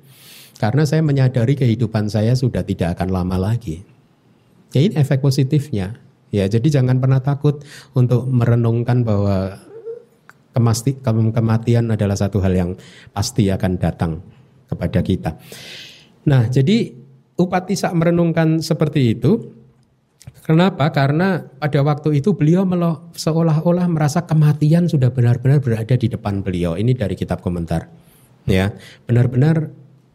Karena 0.55 0.87
saya 0.87 1.03
menyadari 1.03 1.59
kehidupan 1.59 2.07
saya 2.07 2.31
sudah 2.39 2.63
tidak 2.63 2.95
akan 2.95 3.11
lama 3.11 3.35
lagi. 3.35 3.83
Jadi 4.71 4.95
efek 4.95 5.19
positifnya. 5.19 5.99
Ya, 6.31 6.47
jadi 6.47 6.79
jangan 6.79 7.03
pernah 7.03 7.19
takut 7.19 7.59
untuk 7.91 8.23
merenungkan 8.31 9.03
bahwa 9.03 9.59
kemasti, 10.55 10.95
kematian 11.03 11.91
adalah 11.91 12.15
satu 12.15 12.39
hal 12.39 12.55
yang 12.55 12.71
pasti 13.11 13.51
akan 13.51 13.75
datang 13.75 14.23
kepada 14.71 15.03
kita. 15.03 15.35
Nah, 16.25 16.49
jadi 16.49 17.05
Upatisa 17.35 17.91
merenungkan 17.91 18.63
seperti 18.63 19.11
itu. 19.11 19.51
Kenapa? 20.47 20.87
Karena 20.95 21.43
pada 21.43 21.83
waktu 21.83 22.23
itu 22.23 22.31
beliau 22.31 22.63
seolah-olah 23.11 23.91
merasa 23.91 24.23
kematian 24.23 24.87
sudah 24.87 25.11
benar-benar 25.11 25.59
berada 25.59 25.99
di 25.99 26.07
depan 26.07 26.39
beliau. 26.39 26.79
Ini 26.79 26.95
dari 26.95 27.19
kitab 27.19 27.43
komentar. 27.43 27.91
Ya, 28.47 28.71
benar-benar 29.03 29.67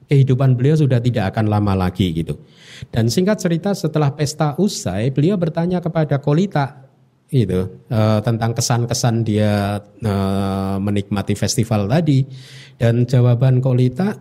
kehidupan 0.08 0.56
beliau 0.56 0.80
sudah 0.80 0.96
tidak 1.02 1.34
akan 1.36 1.52
lama 1.52 1.76
lagi 1.76 2.08
gitu. 2.10 2.40
Dan 2.88 3.12
singkat 3.12 3.36
cerita 3.36 3.76
setelah 3.76 4.16
pesta 4.16 4.56
usai, 4.56 5.12
beliau 5.12 5.36
bertanya 5.36 5.84
kepada 5.84 6.24
Kolita 6.24 6.88
itu 7.30 7.86
uh, 7.94 8.18
tentang 8.26 8.50
kesan-kesan 8.58 9.22
dia 9.22 9.78
uh, 9.78 10.76
menikmati 10.82 11.38
festival 11.38 11.86
tadi 11.86 12.26
dan 12.80 13.04
jawaban 13.04 13.60
Kolita 13.60 14.16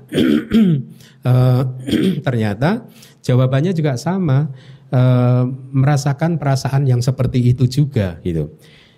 uh, 1.24 1.64
ternyata 2.28 2.92
jawabannya 3.24 3.72
juga 3.72 3.96
sama 3.96 4.52
uh, 4.92 5.48
merasakan 5.72 6.36
perasaan 6.36 6.84
yang 6.84 7.00
seperti 7.00 7.56
itu 7.56 7.72
juga 7.72 8.20
gitu. 8.20 8.52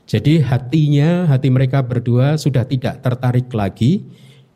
Jadi 0.09 0.43
hatinya, 0.43 1.29
hati 1.29 1.47
mereka 1.53 1.85
berdua 1.85 2.35
sudah 2.35 2.65
tidak 2.65 2.99
tertarik 3.05 3.47
lagi 3.53 4.03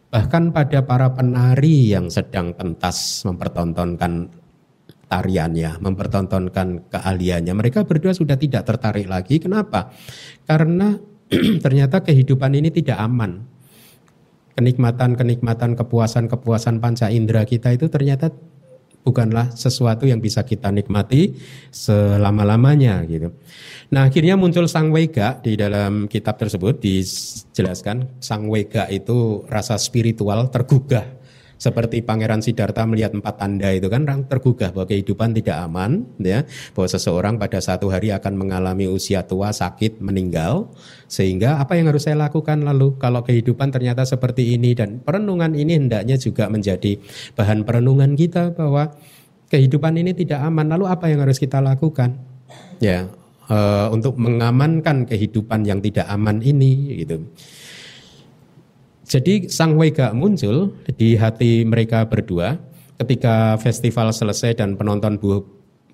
bahkan 0.09 0.51
pada 0.51 0.83
para 0.83 1.11
penari 1.11 1.91
yang 1.91 2.07
sedang 2.07 2.55
pentas 2.55 3.23
mempertontonkan 3.27 4.31
tariannya, 5.05 5.79
mempertontonkan 5.79 6.89
keahliannya. 6.91 7.53
Mereka 7.55 7.85
berdua 7.85 8.11
sudah 8.11 8.35
tidak 8.35 8.65
tertarik 8.67 9.05
lagi. 9.05 9.37
Kenapa? 9.37 9.93
Karena 10.43 10.97
ternyata 11.63 12.01
kehidupan 12.01 12.51
ini 12.57 12.73
tidak 12.73 12.99
aman. 12.99 13.54
Kenikmatan-kenikmatan, 14.55 15.75
kepuasan-kepuasan 15.75 16.79
panca 16.79 17.11
indera 17.11 17.43
kita 17.43 17.75
itu 17.75 17.91
ternyata 17.91 18.31
bukanlah 19.05 19.53
sesuatu 19.53 20.09
yang 20.09 20.17
bisa 20.17 20.41
kita 20.41 20.73
nikmati 20.73 21.37
selama-lamanya 21.69 23.05
gitu. 23.05 23.29
Nah 23.93 24.09
akhirnya 24.09 24.33
muncul 24.33 24.65
sang 24.65 24.89
wega 24.89 25.37
di 25.45 25.53
dalam 25.53 26.09
kitab 26.09 26.41
tersebut 26.41 26.81
dijelaskan 26.81 28.17
sang 28.17 28.49
wega 28.49 28.89
itu 28.89 29.45
rasa 29.45 29.77
spiritual 29.77 30.49
tergugah 30.49 31.05
seperti 31.55 32.03
Pangeran 32.03 32.43
Siddhartha 32.43 32.83
melihat 32.83 33.15
empat 33.15 33.39
tanda 33.39 33.71
itu 33.71 33.87
kan 33.87 34.03
orang 34.03 34.27
tergugah 34.27 34.75
bahwa 34.75 34.87
kehidupan 34.91 35.31
tidak 35.35 35.57
aman 35.63 36.03
ya. 36.19 36.43
Bahwa 36.75 36.87
seseorang 36.91 37.35
pada 37.39 37.63
satu 37.63 37.87
hari 37.89 38.11
akan 38.11 38.35
mengalami 38.35 38.91
usia 38.91 39.23
tua 39.23 39.55
sakit 39.55 40.03
meninggal. 40.03 40.71
Sehingga 41.07 41.63
apa 41.63 41.79
yang 41.79 41.87
harus 41.87 42.05
saya 42.07 42.19
lakukan? 42.19 42.63
Lalu 42.63 42.99
kalau 42.99 43.23
kehidupan 43.23 43.71
ternyata 43.71 44.03
seperti 44.03 44.55
ini 44.55 44.75
dan 44.75 44.99
perenungan 44.99 45.55
ini 45.55 45.79
hendaknya 45.79 46.19
juga 46.19 46.51
menjadi 46.51 46.99
bahan 47.39 47.63
perenungan 47.63 48.19
kita 48.19 48.51
bahwa 48.51 48.91
kehidupan 49.47 49.95
ini 49.95 50.11
tidak 50.11 50.43
aman. 50.43 50.67
Lalu 50.75 50.85
apa 50.91 51.07
yang 51.07 51.23
harus 51.23 51.39
kita 51.39 51.63
lakukan? 51.63 52.19
Ya 52.83 53.07
uh, 53.49 53.87
untuk 53.93 54.17
mengamankan 54.17 55.05
kehidupan 55.05 55.65
yang 55.65 55.79
tidak 55.81 56.05
aman 56.09 56.41
ini 56.41 57.01
gitu 57.05 57.25
jadi 59.05 59.45
sang 59.47 59.77
Wega 59.77 60.11
muncul 60.17 60.73
di 60.97 61.13
hati 61.13 61.61
mereka 61.61 62.09
berdua 62.09 62.57
ketika 62.97 63.53
festival 63.61 64.09
selesai 64.09 64.57
dan 64.57 64.73
penonton 64.73 65.21
bu, 65.21 65.45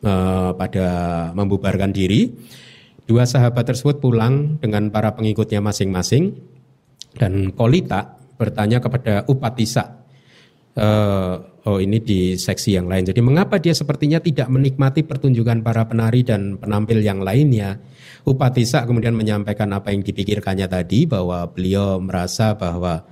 uh, 0.02 0.56
pada 0.56 0.88
membubarkan 1.36 1.91
diri. 1.91 2.32
Dua 3.06 3.28
sahabat 3.28 3.67
tersebut 3.67 4.00
pulang 4.00 4.56
dengan 4.63 4.88
para 4.88 5.12
pengikutnya 5.12 5.60
masing-masing 5.60 6.32
dan 7.19 7.52
Kolita 7.52 8.15
bertanya 8.39 8.80
kepada 8.80 9.28
Upatisa. 9.28 10.01
Uh, 10.71 11.51
oh 11.67 11.77
ini 11.84 11.99
di 11.99 12.39
seksi 12.39 12.79
yang 12.79 12.88
lain. 12.88 13.03
Jadi 13.03 13.19
mengapa 13.19 13.60
dia 13.60 13.75
sepertinya 13.75 14.23
tidak 14.23 14.47
menikmati 14.47 15.03
pertunjukan 15.03 15.60
para 15.62 15.84
penari 15.84 16.23
dan 16.23 16.55
penampil 16.55 17.03
yang 17.03 17.19
lainnya? 17.19 17.77
Upatisa 18.23 18.88
kemudian 18.88 19.12
menyampaikan 19.12 19.67
apa 19.75 19.91
yang 19.91 19.99
dipikirkannya 20.05 20.71
tadi 20.71 21.10
bahwa 21.10 21.49
beliau 21.51 21.99
merasa 21.99 22.55
bahwa 22.55 23.03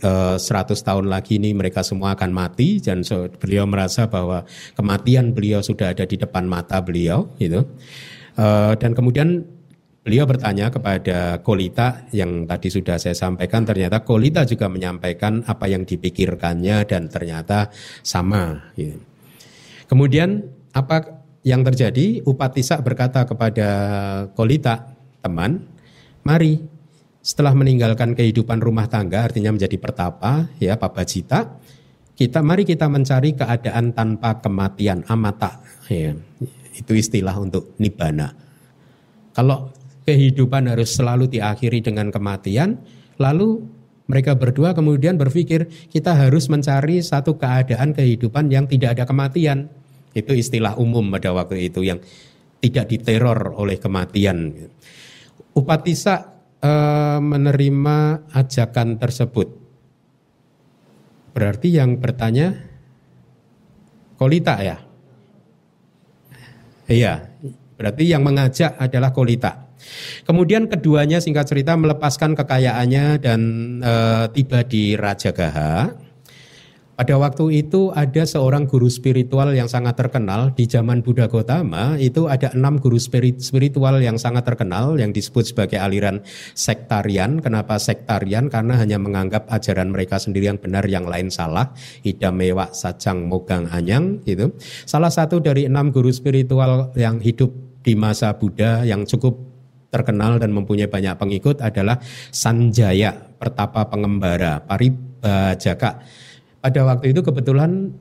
uh, 0.00 0.36
eh, 0.36 0.38
100 0.40 0.74
tahun 0.74 1.06
lagi 1.10 1.36
ini 1.36 1.52
mereka 1.52 1.84
semua 1.84 2.16
akan 2.16 2.30
mati 2.32 2.80
dan 2.80 3.04
so, 3.04 3.28
beliau 3.36 3.68
merasa 3.68 4.08
bahwa 4.08 4.46
kematian 4.74 5.36
beliau 5.36 5.60
sudah 5.60 5.92
ada 5.92 6.08
di 6.08 6.16
depan 6.16 6.48
mata 6.48 6.80
beliau 6.80 7.30
gitu. 7.36 7.68
Uh, 8.34 8.74
dan 8.80 8.96
kemudian 8.96 9.46
beliau 10.04 10.28
bertanya 10.28 10.68
kepada 10.68 11.40
Kolita 11.40 12.04
yang 12.12 12.44
tadi 12.44 12.68
sudah 12.68 13.00
saya 13.00 13.16
sampaikan 13.16 13.64
ternyata 13.64 14.04
Kolita 14.04 14.44
juga 14.44 14.68
menyampaikan 14.68 15.40
apa 15.48 15.64
yang 15.64 15.88
dipikirkannya 15.88 16.84
dan 16.84 17.08
ternyata 17.08 17.72
sama 18.04 18.70
gitu. 18.76 19.00
Kemudian 19.88 20.44
apa 20.76 21.24
yang 21.40 21.64
terjadi? 21.64 22.20
Upatisa 22.28 22.80
berkata 22.84 23.24
kepada 23.24 23.68
Kolita, 24.36 24.92
teman, 25.24 25.64
mari. 26.20 26.60
Setelah 27.24 27.56
meninggalkan 27.56 28.12
kehidupan 28.12 28.60
rumah 28.60 28.84
tangga 28.84 29.24
artinya 29.24 29.48
menjadi 29.48 29.80
pertapa 29.80 30.52
ya 30.60 30.76
papajita 30.76 31.56
kita 32.20 32.44
mari 32.44 32.68
kita 32.68 32.84
mencari 32.84 33.32
keadaan 33.32 33.96
tanpa 33.96 34.44
kematian 34.44 35.08
amata. 35.08 35.56
Ya 35.88 36.12
itu 36.74 36.92
istilah 36.98 37.38
untuk 37.38 37.72
nibana 37.78 38.34
kalau 39.34 39.73
kehidupan 40.04 40.68
harus 40.68 40.96
selalu 40.96 41.28
diakhiri 41.28 41.80
dengan 41.80 42.12
kematian 42.12 42.80
lalu 43.16 43.64
mereka 44.04 44.36
berdua 44.36 44.76
kemudian 44.76 45.16
berpikir 45.16 45.64
kita 45.88 46.12
harus 46.12 46.52
mencari 46.52 47.00
satu 47.00 47.40
keadaan 47.40 47.96
kehidupan 47.96 48.52
yang 48.52 48.68
tidak 48.68 49.00
ada 49.00 49.04
kematian 49.08 49.72
itu 50.14 50.30
istilah 50.30 50.78
umum 50.78 51.10
pada 51.10 51.34
waktu 51.34 51.68
itu 51.72 51.82
yang 51.82 51.98
tidak 52.62 52.86
diteror 52.88 53.58
oleh 53.60 53.76
kematian. 53.76 54.56
Upatisa 55.52 56.38
e, 56.62 56.72
menerima 57.20 58.30
ajakan 58.32 58.96
tersebut. 58.96 59.48
Berarti 61.34 61.68
yang 61.74 61.98
bertanya 61.98 62.54
Kolita 64.14 64.54
ya? 64.62 64.78
Iya, 66.86 67.26
berarti 67.74 68.04
yang 68.06 68.22
mengajak 68.22 68.78
adalah 68.78 69.10
Kolita. 69.10 69.63
Kemudian 70.24 70.66
keduanya 70.70 71.20
singkat 71.20 71.48
cerita 71.48 71.76
melepaskan 71.76 72.36
kekayaannya 72.38 73.20
dan 73.20 73.40
e, 73.80 73.94
tiba 74.32 74.64
di 74.64 74.96
Raja 74.96 75.30
Gaha. 75.30 76.04
Pada 76.94 77.18
waktu 77.18 77.66
itu 77.66 77.90
ada 77.90 78.22
seorang 78.22 78.70
guru 78.70 78.86
spiritual 78.86 79.50
yang 79.50 79.66
sangat 79.66 79.98
terkenal 79.98 80.54
di 80.54 80.70
zaman 80.70 81.02
Buddha 81.02 81.26
Gotama 81.26 81.98
itu 81.98 82.30
ada 82.30 82.54
enam 82.54 82.78
guru 82.78 83.02
spirit, 83.02 83.42
spiritual 83.42 83.98
yang 83.98 84.14
sangat 84.14 84.46
terkenal 84.46 84.94
yang 84.94 85.10
disebut 85.10 85.50
sebagai 85.50 85.82
aliran 85.82 86.22
sektarian. 86.54 87.42
Kenapa 87.42 87.82
sektarian? 87.82 88.46
Karena 88.46 88.78
hanya 88.78 89.02
menganggap 89.02 89.50
ajaran 89.50 89.90
mereka 89.90 90.22
sendiri 90.22 90.46
yang 90.46 90.62
benar, 90.62 90.86
yang 90.86 91.02
lain 91.02 91.34
salah. 91.34 91.74
Idam 92.06 92.38
mewak 92.38 92.78
sajang 92.78 93.26
mogang 93.26 93.66
anyang 93.74 94.22
gitu. 94.22 94.54
Salah 94.86 95.10
satu 95.10 95.42
dari 95.42 95.66
enam 95.66 95.90
guru 95.90 96.14
spiritual 96.14 96.94
yang 96.94 97.18
hidup 97.18 97.50
di 97.82 97.98
masa 97.98 98.38
Buddha 98.38 98.86
yang 98.86 99.02
cukup 99.02 99.53
terkenal 99.94 100.42
dan 100.42 100.50
mempunyai 100.50 100.90
banyak 100.90 101.14
pengikut 101.14 101.62
adalah 101.62 102.02
Sanjaya, 102.34 103.14
pertapa 103.38 103.86
pengembara, 103.86 104.58
Paribajaka. 104.66 106.02
Pada 106.58 106.80
waktu 106.82 107.14
itu 107.14 107.22
kebetulan 107.22 107.94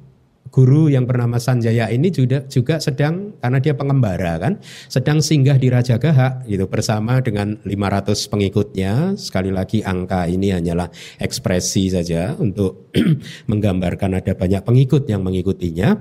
guru 0.54 0.86
yang 0.86 1.10
bernama 1.10 1.42
Sanjaya 1.42 1.90
ini 1.90 2.14
juga 2.14 2.46
juga 2.46 2.78
sedang 2.78 3.34
karena 3.42 3.58
dia 3.58 3.74
pengembara 3.74 4.38
kan 4.38 4.62
sedang 4.86 5.18
singgah 5.18 5.58
di 5.58 5.74
Raja 5.74 5.98
Gaha 5.98 6.46
gitu 6.46 6.70
bersama 6.70 7.18
dengan 7.26 7.58
500 7.66 8.30
pengikutnya. 8.30 9.18
Sekali 9.18 9.50
lagi 9.50 9.82
angka 9.82 10.30
ini 10.30 10.54
hanyalah 10.54 10.94
ekspresi 11.18 11.90
saja 11.90 12.38
untuk 12.38 12.94
menggambarkan 13.52 14.22
ada 14.22 14.38
banyak 14.38 14.62
pengikut 14.62 15.10
yang 15.10 15.26
mengikutinya. 15.26 15.98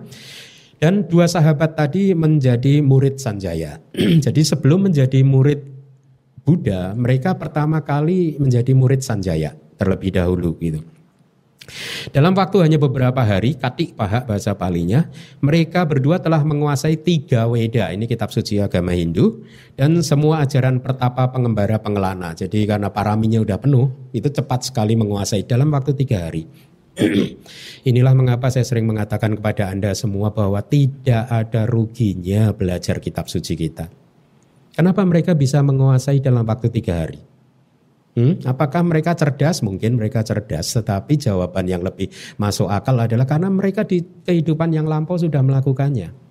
Dan 0.83 1.07
dua 1.07 1.31
sahabat 1.31 1.79
tadi 1.79 2.11
menjadi 2.11 2.83
murid 2.83 3.23
Sanjaya. 3.23 3.79
Jadi 4.27 4.43
sebelum 4.43 4.91
menjadi 4.91 5.23
murid 5.23 5.72
Buddha, 6.43 6.91
mereka 6.99 7.39
pertama 7.39 7.79
kali 7.83 8.35
menjadi 8.43 8.75
murid 8.75 9.03
Sanjaya 9.07 9.55
terlebih 9.79 10.15
dahulu 10.15 10.59
gitu. 10.59 10.83
Dalam 12.11 12.35
waktu 12.35 12.59
hanya 12.67 12.75
beberapa 12.75 13.23
hari, 13.23 13.55
Katik 13.55 13.95
Paha 13.95 14.27
bahasa 14.27 14.51
palinya, 14.59 15.07
mereka 15.39 15.87
berdua 15.87 16.19
telah 16.19 16.43
menguasai 16.43 16.99
tiga 16.99 17.47
Weda, 17.47 17.95
ini 17.95 18.11
kitab 18.11 18.35
suci 18.35 18.59
agama 18.59 18.91
Hindu, 18.91 19.47
dan 19.79 19.95
semua 20.03 20.43
ajaran 20.43 20.83
pertapa 20.83 21.31
pengembara 21.31 21.79
pengelana. 21.79 22.35
Jadi 22.35 22.67
karena 22.67 22.91
paraminya 22.91 23.39
udah 23.39 23.59
penuh, 23.63 23.95
itu 24.11 24.27
cepat 24.27 24.67
sekali 24.67 24.99
menguasai 24.99 25.47
dalam 25.47 25.71
waktu 25.71 25.95
tiga 25.95 26.27
hari. 26.27 26.51
Inilah 27.89 28.13
mengapa 28.13 28.51
saya 28.51 28.67
sering 28.67 28.85
mengatakan 28.85 29.39
kepada 29.39 29.71
Anda 29.71 29.95
semua 29.95 30.35
bahwa 30.35 30.61
tidak 30.67 31.31
ada 31.31 31.65
ruginya 31.65 32.51
belajar 32.53 32.99
kitab 32.99 33.31
suci 33.31 33.55
kita. 33.55 33.89
Kenapa 34.73 35.05
mereka 35.05 35.37
bisa 35.37 35.61
menguasai 35.61 36.25
dalam 36.25 36.49
waktu 36.49 36.73
tiga 36.73 37.05
hari? 37.05 37.21
Hmm, 38.13 38.41
apakah 38.45 38.85
mereka 38.85 39.17
cerdas? 39.17 39.65
Mungkin 39.65 39.97
mereka 39.97 40.21
cerdas, 40.21 40.77
tetapi 40.77 41.17
jawaban 41.17 41.65
yang 41.65 41.81
lebih 41.81 42.13
masuk 42.37 42.69
akal 42.69 42.97
adalah 43.01 43.25
karena 43.25 43.49
mereka 43.49 43.89
di 43.89 44.05
kehidupan 44.05 44.69
yang 44.73 44.85
lampau 44.85 45.17
sudah 45.17 45.41
melakukannya. 45.41 46.22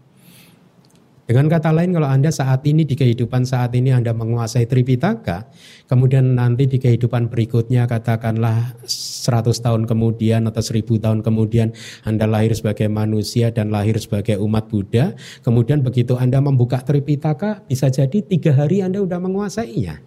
Dengan 1.32 1.48
kata 1.48 1.72
lain, 1.72 1.96
kalau 1.96 2.12
Anda 2.12 2.28
saat 2.28 2.60
ini 2.68 2.84
di 2.84 2.92
kehidupan 2.92 3.48
saat 3.48 3.72
ini 3.72 3.96
Anda 3.96 4.12
menguasai 4.12 4.68
Tripitaka, 4.68 5.48
kemudian 5.88 6.36
nanti 6.36 6.68
di 6.68 6.76
kehidupan 6.76 7.32
berikutnya 7.32 7.88
katakanlah 7.88 8.76
100 8.84 9.48
tahun 9.64 9.88
kemudian 9.88 10.44
atau 10.52 10.60
1000 10.60 11.00
tahun 11.00 11.24
kemudian 11.24 11.72
Anda 12.04 12.28
lahir 12.28 12.52
sebagai 12.52 12.92
manusia 12.92 13.48
dan 13.48 13.72
lahir 13.72 13.96
sebagai 13.96 14.44
umat 14.44 14.68
Buddha, 14.68 15.16
kemudian 15.40 15.80
begitu 15.80 16.20
Anda 16.20 16.44
membuka 16.44 16.84
Tripitaka, 16.84 17.64
bisa 17.64 17.88
jadi 17.88 18.20
tiga 18.28 18.52
hari 18.52 18.84
Anda 18.84 19.00
sudah 19.00 19.24
menguasainya. 19.24 20.04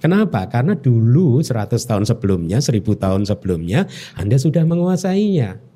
Kenapa? 0.00 0.48
Karena 0.48 0.72
dulu 0.72 1.44
100 1.44 1.76
tahun 1.76 2.08
sebelumnya, 2.08 2.64
1000 2.64 2.96
tahun 2.96 3.28
sebelumnya 3.28 3.84
Anda 4.16 4.40
sudah 4.40 4.64
menguasainya. 4.64 5.71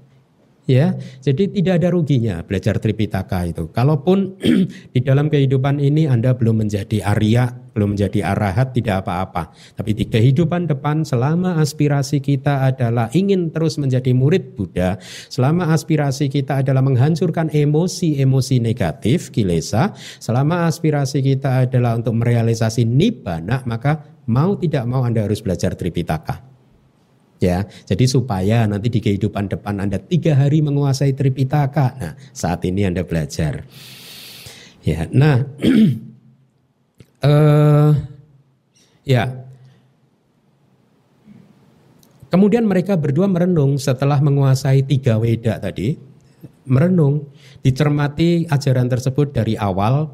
Ya, 0.67 0.99
jadi 1.23 1.47
tidak 1.47 1.79
ada 1.79 1.95
ruginya 1.95 2.43
belajar 2.43 2.83
Tripitaka 2.83 3.47
itu. 3.47 3.71
Kalaupun 3.71 4.35
di 4.95 4.99
dalam 4.99 5.31
kehidupan 5.31 5.79
ini 5.79 6.11
Anda 6.11 6.35
belum 6.35 6.67
menjadi 6.67 7.07
Arya, 7.07 7.55
belum 7.71 7.95
menjadi 7.95 8.35
arahat 8.35 8.75
tidak 8.75 9.07
apa-apa. 9.07 9.55
Tapi 9.79 9.95
di 9.95 10.11
kehidupan 10.11 10.67
depan 10.67 11.07
selama 11.07 11.63
aspirasi 11.63 12.19
kita 12.19 12.67
adalah 12.67 13.07
ingin 13.15 13.55
terus 13.55 13.79
menjadi 13.79 14.11
murid 14.11 14.59
Buddha, 14.59 14.99
selama 15.31 15.71
aspirasi 15.71 16.27
kita 16.27 16.67
adalah 16.67 16.83
menghancurkan 16.83 17.47
emosi-emosi 17.55 18.59
negatif, 18.59 19.31
kilesa, 19.31 19.95
selama 20.19 20.67
aspirasi 20.67 21.23
kita 21.23 21.71
adalah 21.71 21.95
untuk 21.95 22.19
merealisasi 22.19 22.83
nibbana, 22.83 23.63
maka 23.71 24.19
mau 24.27 24.59
tidak 24.59 24.83
mau 24.91 25.07
Anda 25.07 25.31
harus 25.31 25.39
belajar 25.39 25.79
Tripitaka. 25.79 26.56
Ya, 27.37 27.69
jadi 27.85 28.09
supaya 28.09 28.65
nanti 28.65 28.89
di 28.89 29.01
kehidupan 29.05 29.53
depan 29.53 29.85
Anda 29.85 30.01
tiga 30.01 30.33
hari 30.41 30.65
menguasai 30.65 31.13
Tripitaka. 31.13 31.87
Nah, 32.01 32.15
saat 32.33 32.65
ini 32.65 32.89
Anda 32.89 33.05
belajar. 33.05 33.69
Ya, 34.81 35.05
nah, 35.13 35.45
uh, 37.21 37.93
ya, 39.17 39.47
Kemudian 42.27 42.67
mereka 42.67 42.99
berdua 42.99 43.31
merenung 43.31 43.79
setelah 43.79 44.19
menguasai 44.19 44.83
tiga 44.83 45.17
weda 45.17 45.63
tadi, 45.63 45.97
merenung, 46.67 47.31
dicermati 47.63 48.51
ajaran 48.51 48.91
tersebut 48.91 49.31
dari 49.31 49.55
awal, 49.55 50.11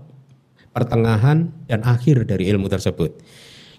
pertengahan, 0.76 1.50
dan 1.66 1.80
akhir 1.82 2.28
dari 2.28 2.52
ilmu 2.52 2.68
tersebut. 2.68 3.16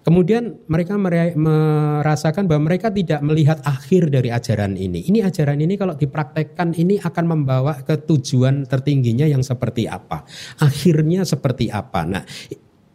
Kemudian 0.03 0.67
mereka 0.67 0.99
merasakan 0.99 2.43
bahwa 2.43 2.67
mereka 2.67 2.91
tidak 2.91 3.23
melihat 3.23 3.63
akhir 3.63 4.11
dari 4.11 4.35
ajaran 4.35 4.75
ini. 4.75 5.07
Ini 5.07 5.23
ajaran 5.23 5.63
ini 5.63 5.79
kalau 5.79 5.95
dipraktekkan 5.95 6.75
ini 6.75 6.99
akan 6.99 7.25
membawa 7.25 7.79
ke 7.79 7.95
tujuan 8.03 8.67
tertingginya 8.67 9.23
yang 9.23 9.39
seperti 9.39 9.87
apa. 9.87 10.27
Akhirnya 10.59 11.23
seperti 11.23 11.71
apa. 11.71 12.03
Nah, 12.03 12.23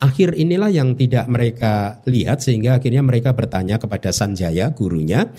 akhir 0.04 0.36
inilah 0.36 0.68
yang 0.68 0.92
tidak 1.00 1.24
mereka 1.32 2.04
lihat 2.04 2.44
sehingga 2.44 2.76
akhirnya 2.76 3.00
mereka 3.00 3.32
bertanya 3.32 3.80
kepada 3.80 4.12
Sanjaya 4.12 4.68
gurunya. 4.76 5.32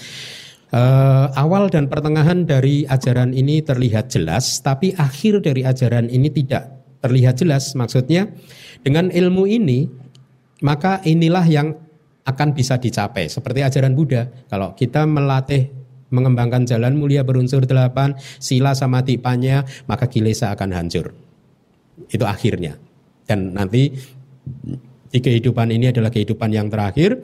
Uh, 0.69 1.33
awal 1.33 1.65
dan 1.73 1.89
pertengahan 1.89 2.45
dari 2.45 2.85
ajaran 2.85 3.33
ini 3.33 3.65
terlihat 3.65 4.13
jelas, 4.13 4.61
tapi 4.61 4.93
akhir 4.93 5.41
dari 5.41 5.65
ajaran 5.65 6.09
ini 6.13 6.29
tidak 6.29 6.69
terlihat 7.01 7.41
jelas. 7.41 7.73
Maksudnya, 7.73 8.29
dengan 8.85 9.09
ilmu 9.09 9.49
ini 9.49 9.89
maka 10.61 10.99
inilah 11.07 11.45
yang 11.47 11.75
akan 12.27 12.53
bisa 12.53 12.77
dicapai. 12.77 13.31
Seperti 13.31 13.65
ajaran 13.65 13.97
Buddha, 13.97 14.29
kalau 14.51 14.77
kita 14.77 15.07
melatih 15.09 15.71
mengembangkan 16.09 16.65
jalan 16.65 16.97
mulia 16.97 17.21
berunsur 17.21 17.65
delapan, 17.65 18.17
sila 18.41 18.73
sama 18.73 19.05
tipanya, 19.05 19.65
maka 19.85 20.09
kilesa 20.09 20.53
akan 20.53 20.69
hancur. 20.73 21.13
Itu 22.09 22.25
akhirnya. 22.25 22.77
Dan 23.25 23.53
nanti 23.53 23.93
di 25.09 25.19
kehidupan 25.21 25.69
ini 25.69 25.93
adalah 25.93 26.09
kehidupan 26.09 26.49
yang 26.49 26.69
terakhir, 26.69 27.17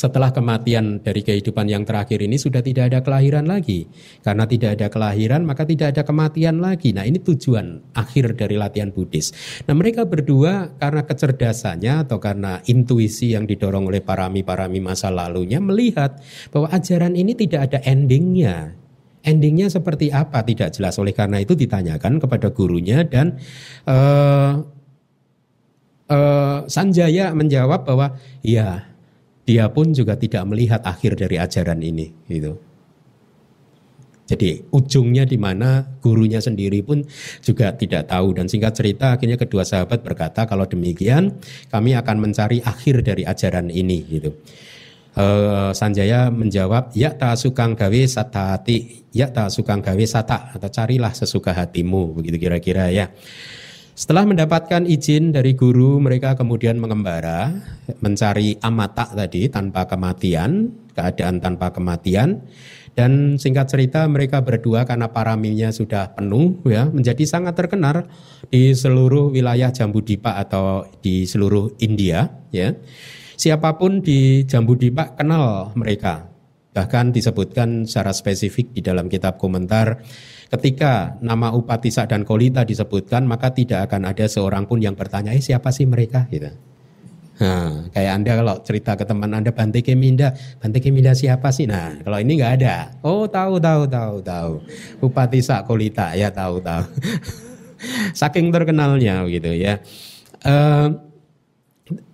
setelah 0.00 0.32
kematian 0.32 1.04
dari 1.04 1.20
kehidupan 1.20 1.68
yang 1.68 1.84
terakhir 1.84 2.24
ini 2.24 2.40
sudah 2.40 2.64
tidak 2.64 2.88
ada 2.88 3.04
kelahiran 3.04 3.44
lagi. 3.44 3.84
Karena 4.24 4.48
tidak 4.48 4.80
ada 4.80 4.88
kelahiran 4.88 5.44
maka 5.44 5.68
tidak 5.68 5.92
ada 5.92 6.08
kematian 6.08 6.56
lagi. 6.56 6.96
Nah 6.96 7.04
ini 7.04 7.20
tujuan 7.20 7.92
akhir 7.92 8.40
dari 8.40 8.56
latihan 8.56 8.88
Buddhis. 8.88 9.36
Nah 9.68 9.76
mereka 9.76 10.08
berdua 10.08 10.72
karena 10.80 11.04
kecerdasannya 11.04 12.08
atau 12.08 12.16
karena 12.16 12.64
intuisi 12.64 13.36
yang 13.36 13.44
didorong 13.44 13.92
oleh 13.92 14.00
parami-parami 14.00 14.80
masa 14.80 15.12
lalunya 15.12 15.60
melihat 15.60 16.16
bahwa 16.48 16.72
ajaran 16.72 17.12
ini 17.12 17.36
tidak 17.36 17.68
ada 17.68 17.84
endingnya. 17.84 18.72
Endingnya 19.20 19.68
seperti 19.68 20.08
apa 20.08 20.40
tidak 20.48 20.72
jelas. 20.72 20.96
Oleh 20.96 21.12
karena 21.12 21.44
itu 21.44 21.52
ditanyakan 21.52 22.24
kepada 22.24 22.48
gurunya 22.56 23.04
dan 23.04 23.36
uh, 23.84 24.64
uh, 26.08 26.58
Sanjaya 26.64 27.36
menjawab 27.36 27.84
bahwa 27.84 28.16
ya 28.40 28.89
dia 29.50 29.66
pun 29.66 29.90
juga 29.90 30.14
tidak 30.14 30.46
melihat 30.46 30.78
akhir 30.86 31.18
dari 31.18 31.34
ajaran 31.34 31.82
ini 31.82 32.06
gitu. 32.30 32.54
Jadi 34.30 34.62
ujungnya 34.70 35.26
di 35.26 35.34
mana 35.34 35.82
gurunya 35.98 36.38
sendiri 36.38 36.86
pun 36.86 37.02
juga 37.42 37.74
tidak 37.74 38.06
tahu 38.06 38.38
dan 38.38 38.46
singkat 38.46 38.78
cerita 38.78 39.18
akhirnya 39.18 39.34
kedua 39.34 39.66
sahabat 39.66 40.06
berkata 40.06 40.46
kalau 40.46 40.70
demikian 40.70 41.34
kami 41.66 41.98
akan 41.98 42.30
mencari 42.30 42.62
akhir 42.62 43.02
dari 43.02 43.26
ajaran 43.26 43.74
ini 43.74 43.98
gitu. 44.06 44.30
Uh, 45.18 45.74
Sanjaya 45.74 46.30
menjawab 46.30 46.94
ya 46.94 47.10
tak 47.10 47.34
sukang 47.34 47.74
gawe 47.74 48.00
hati 48.30 49.02
ya 49.10 49.26
tak 49.34 49.50
sukang 49.50 49.82
gawe 49.82 50.04
sata 50.06 50.54
atau 50.54 50.70
carilah 50.70 51.10
sesuka 51.10 51.50
hatimu 51.50 52.14
begitu 52.22 52.38
kira-kira 52.38 52.94
ya. 52.94 53.10
Setelah 54.00 54.24
mendapatkan 54.24 54.88
izin 54.88 55.28
dari 55.28 55.52
guru, 55.52 56.00
mereka 56.00 56.32
kemudian 56.32 56.80
mengembara, 56.80 57.52
mencari 58.00 58.56
amata 58.64 59.04
tadi 59.12 59.44
tanpa 59.52 59.84
kematian, 59.84 60.72
keadaan 60.96 61.36
tanpa 61.36 61.68
kematian. 61.68 62.40
Dan 62.96 63.36
singkat 63.36 63.68
cerita 63.68 64.08
mereka 64.08 64.40
berdua 64.40 64.88
karena 64.88 65.12
paraminya 65.12 65.68
sudah 65.68 66.16
penuh 66.16 66.64
ya, 66.64 66.88
menjadi 66.88 67.28
sangat 67.28 67.60
terkenal 67.60 68.08
di 68.48 68.72
seluruh 68.72 69.36
wilayah 69.36 69.68
Jambudipa 69.68 70.32
atau 70.40 70.88
di 71.04 71.28
seluruh 71.28 71.76
India 71.84 72.24
ya. 72.56 72.72
Siapa 73.36 73.76
pun 73.76 74.00
di 74.00 74.48
Jambudipa 74.48 75.12
kenal 75.12 75.76
mereka. 75.76 76.24
Bahkan 76.72 77.12
disebutkan 77.12 77.84
secara 77.84 78.16
spesifik 78.16 78.72
di 78.72 78.80
dalam 78.80 79.12
kitab 79.12 79.36
komentar 79.36 80.00
Ketika 80.50 81.14
nama 81.22 81.54
Upatisa 81.54 82.10
dan 82.10 82.26
Kolita 82.26 82.66
disebutkan, 82.66 83.22
maka 83.22 83.54
tidak 83.54 83.86
akan 83.86 84.10
ada 84.10 84.26
seorang 84.26 84.66
pun 84.66 84.82
yang 84.82 84.98
bertanya, 84.98 85.30
eh 85.30 85.38
siapa 85.38 85.70
sih 85.70 85.86
mereka? 85.86 86.26
Gitu. 86.26 86.50
Nah, 87.40 87.86
kayak 87.94 88.12
Anda 88.20 88.32
kalau 88.36 88.56
cerita 88.60 88.98
ke 88.98 89.06
teman 89.06 89.32
Anda 89.32 89.54
Bante 89.54 89.80
Keminda, 89.80 90.34
Bante 90.60 90.82
Keminda 90.82 91.14
siapa 91.14 91.48
sih? 91.54 91.70
Nah, 91.70 92.02
kalau 92.02 92.18
ini 92.18 92.36
nggak 92.36 92.52
ada. 92.60 92.92
Oh, 93.00 93.30
tahu, 93.30 93.56
tahu, 93.56 93.88
tahu, 93.88 94.14
tahu. 94.20 94.52
Upatisa 95.00 95.64
Kolita, 95.64 96.12
ya 96.18 96.28
tahu, 96.28 96.60
tahu. 96.60 96.84
Saking 98.20 98.52
terkenalnya 98.52 99.24
gitu 99.30 99.56
ya. 99.56 99.80
Uh, 100.44 101.09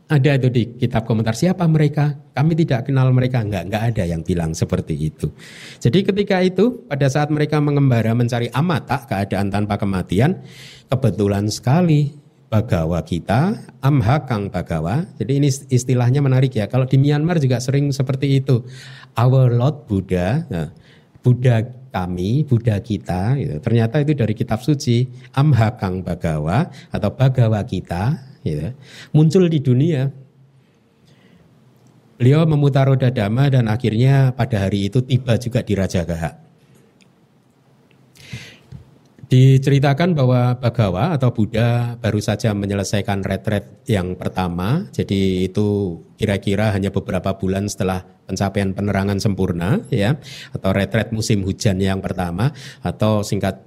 ada 0.06 0.38
itu 0.38 0.48
di 0.54 0.62
kitab 0.78 1.02
komentar 1.02 1.34
siapa 1.34 1.66
mereka? 1.66 2.14
Kami 2.30 2.54
tidak 2.54 2.86
kenal 2.86 3.10
mereka, 3.10 3.42
enggak, 3.42 3.66
enggak 3.66 3.82
ada 3.90 4.04
yang 4.06 4.22
bilang 4.22 4.54
seperti 4.54 4.94
itu. 4.94 5.34
Jadi 5.82 6.06
ketika 6.06 6.38
itu 6.46 6.86
pada 6.86 7.10
saat 7.10 7.26
mereka 7.26 7.58
mengembara 7.58 8.14
mencari 8.14 8.46
amata 8.54 9.02
keadaan 9.02 9.50
tanpa 9.50 9.74
kematian, 9.74 10.46
kebetulan 10.86 11.50
sekali 11.50 12.14
Bagawa 12.46 13.02
kita, 13.02 13.58
Amhakang 13.82 14.54
Bagawa. 14.54 15.02
Jadi 15.18 15.42
ini 15.42 15.50
istilahnya 15.50 16.22
menarik 16.22 16.54
ya. 16.54 16.70
Kalau 16.70 16.86
di 16.86 16.94
Myanmar 16.94 17.42
juga 17.42 17.58
sering 17.58 17.90
seperti 17.90 18.38
itu. 18.38 18.62
Our 19.18 19.50
Lord 19.50 19.90
Buddha, 19.90 20.46
nah, 20.46 20.70
Buddha 21.26 21.66
kami, 21.90 22.46
Buddha 22.46 22.78
kita, 22.78 23.34
gitu. 23.34 23.58
ternyata 23.58 23.98
itu 23.98 24.14
dari 24.14 24.38
kitab 24.38 24.62
suci 24.62 25.10
Amhakang 25.34 26.06
Bagawa 26.06 26.70
atau 26.94 27.10
Bagawa 27.10 27.66
kita, 27.66 28.14
gitu. 28.46 28.70
muncul 29.10 29.50
di 29.50 29.58
dunia. 29.58 30.06
Beliau 32.16 32.48
memutar 32.48 32.88
roda 32.88 33.12
dhamma 33.12 33.50
dan 33.52 33.68
akhirnya 33.68 34.32
pada 34.32 34.64
hari 34.64 34.88
itu 34.88 35.04
tiba 35.04 35.36
juga 35.36 35.60
di 35.60 35.76
Raja 35.76 36.06
Gaha. 36.06 36.46
Diceritakan 39.26 40.14
bahwa 40.14 40.54
Bagawa 40.54 41.18
atau 41.18 41.34
Buddha 41.34 41.98
baru 41.98 42.22
saja 42.22 42.54
menyelesaikan 42.54 43.26
retret 43.26 43.82
yang 43.90 44.14
pertama, 44.14 44.86
jadi 44.94 45.50
itu 45.50 45.98
kira-kira 46.14 46.70
hanya 46.70 46.94
beberapa 46.94 47.34
bulan 47.34 47.66
setelah 47.66 48.06
pencapaian 48.30 48.70
penerangan 48.70 49.18
sempurna, 49.18 49.82
ya, 49.90 50.14
atau 50.54 50.70
retret 50.70 51.10
musim 51.10 51.42
hujan 51.42 51.82
yang 51.82 51.98
pertama, 51.98 52.54
atau 52.86 53.26
singkat 53.26 53.66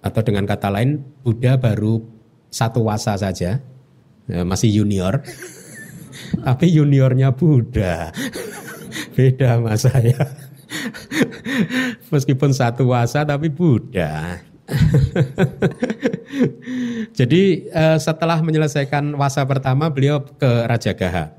atau 0.00 0.20
dengan 0.24 0.48
kata 0.48 0.72
lain 0.72 1.04
Buddha 1.20 1.60
baru 1.60 2.00
satu 2.48 2.88
wasa 2.88 3.12
saja, 3.20 3.60
ya, 4.28 4.42
masih 4.42 4.70
junior, 4.72 5.24
tapi 6.40 6.70
juniornya 6.72 7.32
Buddha, 7.32 8.12
beda 9.16 9.60
sama 9.60 9.74
saya. 9.76 10.20
Meskipun 12.10 12.50
satu 12.50 12.90
wasa 12.90 13.22
tapi 13.22 13.50
Buddha. 13.50 14.42
Jadi 17.12 17.68
uh, 17.70 18.00
setelah 18.00 18.40
menyelesaikan 18.40 19.12
wasa 19.14 19.44
pertama 19.44 19.92
beliau 19.92 20.24
ke 20.24 20.50
Raja 20.66 20.96
Gaha. 20.96 21.36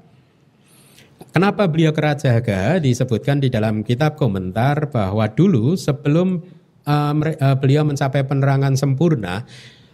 Kenapa 1.35 1.67
beliau 1.67 1.91
ke 1.91 1.99
Raja 1.99 2.39
Gaha 2.39 2.79
disebutkan 2.79 3.43
di 3.43 3.51
dalam 3.51 3.83
kitab 3.83 4.15
komentar 4.15 4.87
bahwa 4.87 5.27
dulu 5.27 5.75
sebelum 5.75 6.39
uh, 6.87 7.13
beliau 7.59 7.83
mencapai 7.83 8.23
penerangan 8.23 8.79
sempurna, 8.79 9.43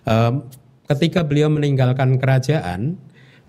uh, 0.05 0.43
ketika 0.91 1.23
beliau 1.23 1.47
meninggalkan 1.47 2.19
kerajaan, 2.19 2.99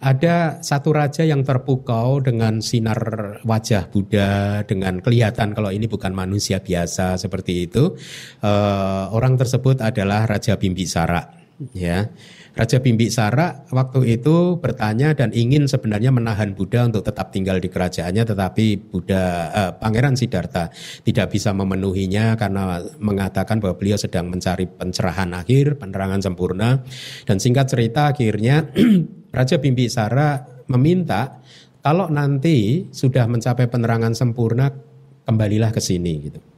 ada 0.02 0.58
satu 0.58 0.90
raja 0.90 1.22
yang 1.22 1.46
terpukau 1.46 2.18
dengan 2.18 2.58
sinar 2.58 2.98
wajah 3.46 3.86
Buddha, 3.86 4.66
dengan 4.66 4.98
kelihatan 4.98 5.54
kalau 5.54 5.70
ini 5.70 5.86
bukan 5.86 6.10
manusia 6.10 6.58
biasa 6.58 7.14
seperti 7.14 7.70
itu. 7.70 7.94
Uh, 8.42 9.06
orang 9.14 9.38
tersebut 9.38 9.78
adalah 9.78 10.26
Raja 10.26 10.58
Bimbisara. 10.58 11.38
Ya, 11.70 12.10
Raja 12.52 12.84
Bimbisara 12.84 13.64
waktu 13.72 14.20
itu 14.20 14.60
bertanya 14.60 15.16
dan 15.16 15.32
ingin 15.32 15.64
sebenarnya 15.64 16.12
menahan 16.12 16.52
Buddha 16.52 16.84
untuk 16.84 17.00
tetap 17.00 17.32
tinggal 17.32 17.56
di 17.56 17.72
kerajaannya, 17.72 18.28
tetapi 18.28 18.92
Buddha 18.92 19.24
uh, 19.48 19.72
Pangeran 19.80 20.12
Siddhartha 20.12 20.68
tidak 21.00 21.32
bisa 21.32 21.56
memenuhinya 21.56 22.36
karena 22.36 22.84
mengatakan 23.00 23.56
bahwa 23.56 23.80
beliau 23.80 23.96
sedang 23.96 24.28
mencari 24.28 24.68
pencerahan 24.68 25.32
akhir, 25.32 25.80
penerangan 25.80 26.20
sempurna. 26.20 26.84
Dan 27.24 27.40
singkat 27.40 27.72
cerita 27.72 28.12
akhirnya 28.12 28.68
Raja 29.36 29.56
Bimbisara 29.56 30.44
meminta 30.68 31.40
kalau 31.80 32.12
nanti 32.12 32.84
sudah 32.92 33.24
mencapai 33.32 33.64
penerangan 33.64 34.12
sempurna 34.12 34.68
kembalilah 35.24 35.72
ke 35.72 35.80
sini 35.80 36.12
gitu. 36.20 36.51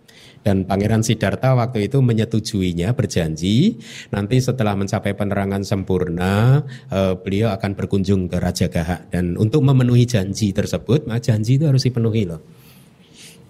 Dan 0.44 0.68
Pangeran 0.68 1.00
Siddhartha 1.00 1.56
waktu 1.56 1.88
itu 1.88 2.04
menyetujuinya, 2.04 2.92
berjanji 2.92 3.80
nanti 4.12 4.36
setelah 4.44 4.76
mencapai 4.76 5.16
penerangan 5.16 5.64
sempurna, 5.64 6.60
eh, 6.92 7.16
beliau 7.16 7.48
akan 7.56 7.72
berkunjung 7.72 8.28
ke 8.28 8.36
Raja 8.36 8.68
Gaha. 8.68 9.08
Dan 9.08 9.40
untuk 9.40 9.64
memenuhi 9.64 10.04
janji 10.04 10.52
tersebut, 10.52 11.08
maka 11.08 11.32
janji 11.32 11.56
itu 11.56 11.64
harus 11.64 11.80
dipenuhi 11.80 12.28
loh. 12.28 12.44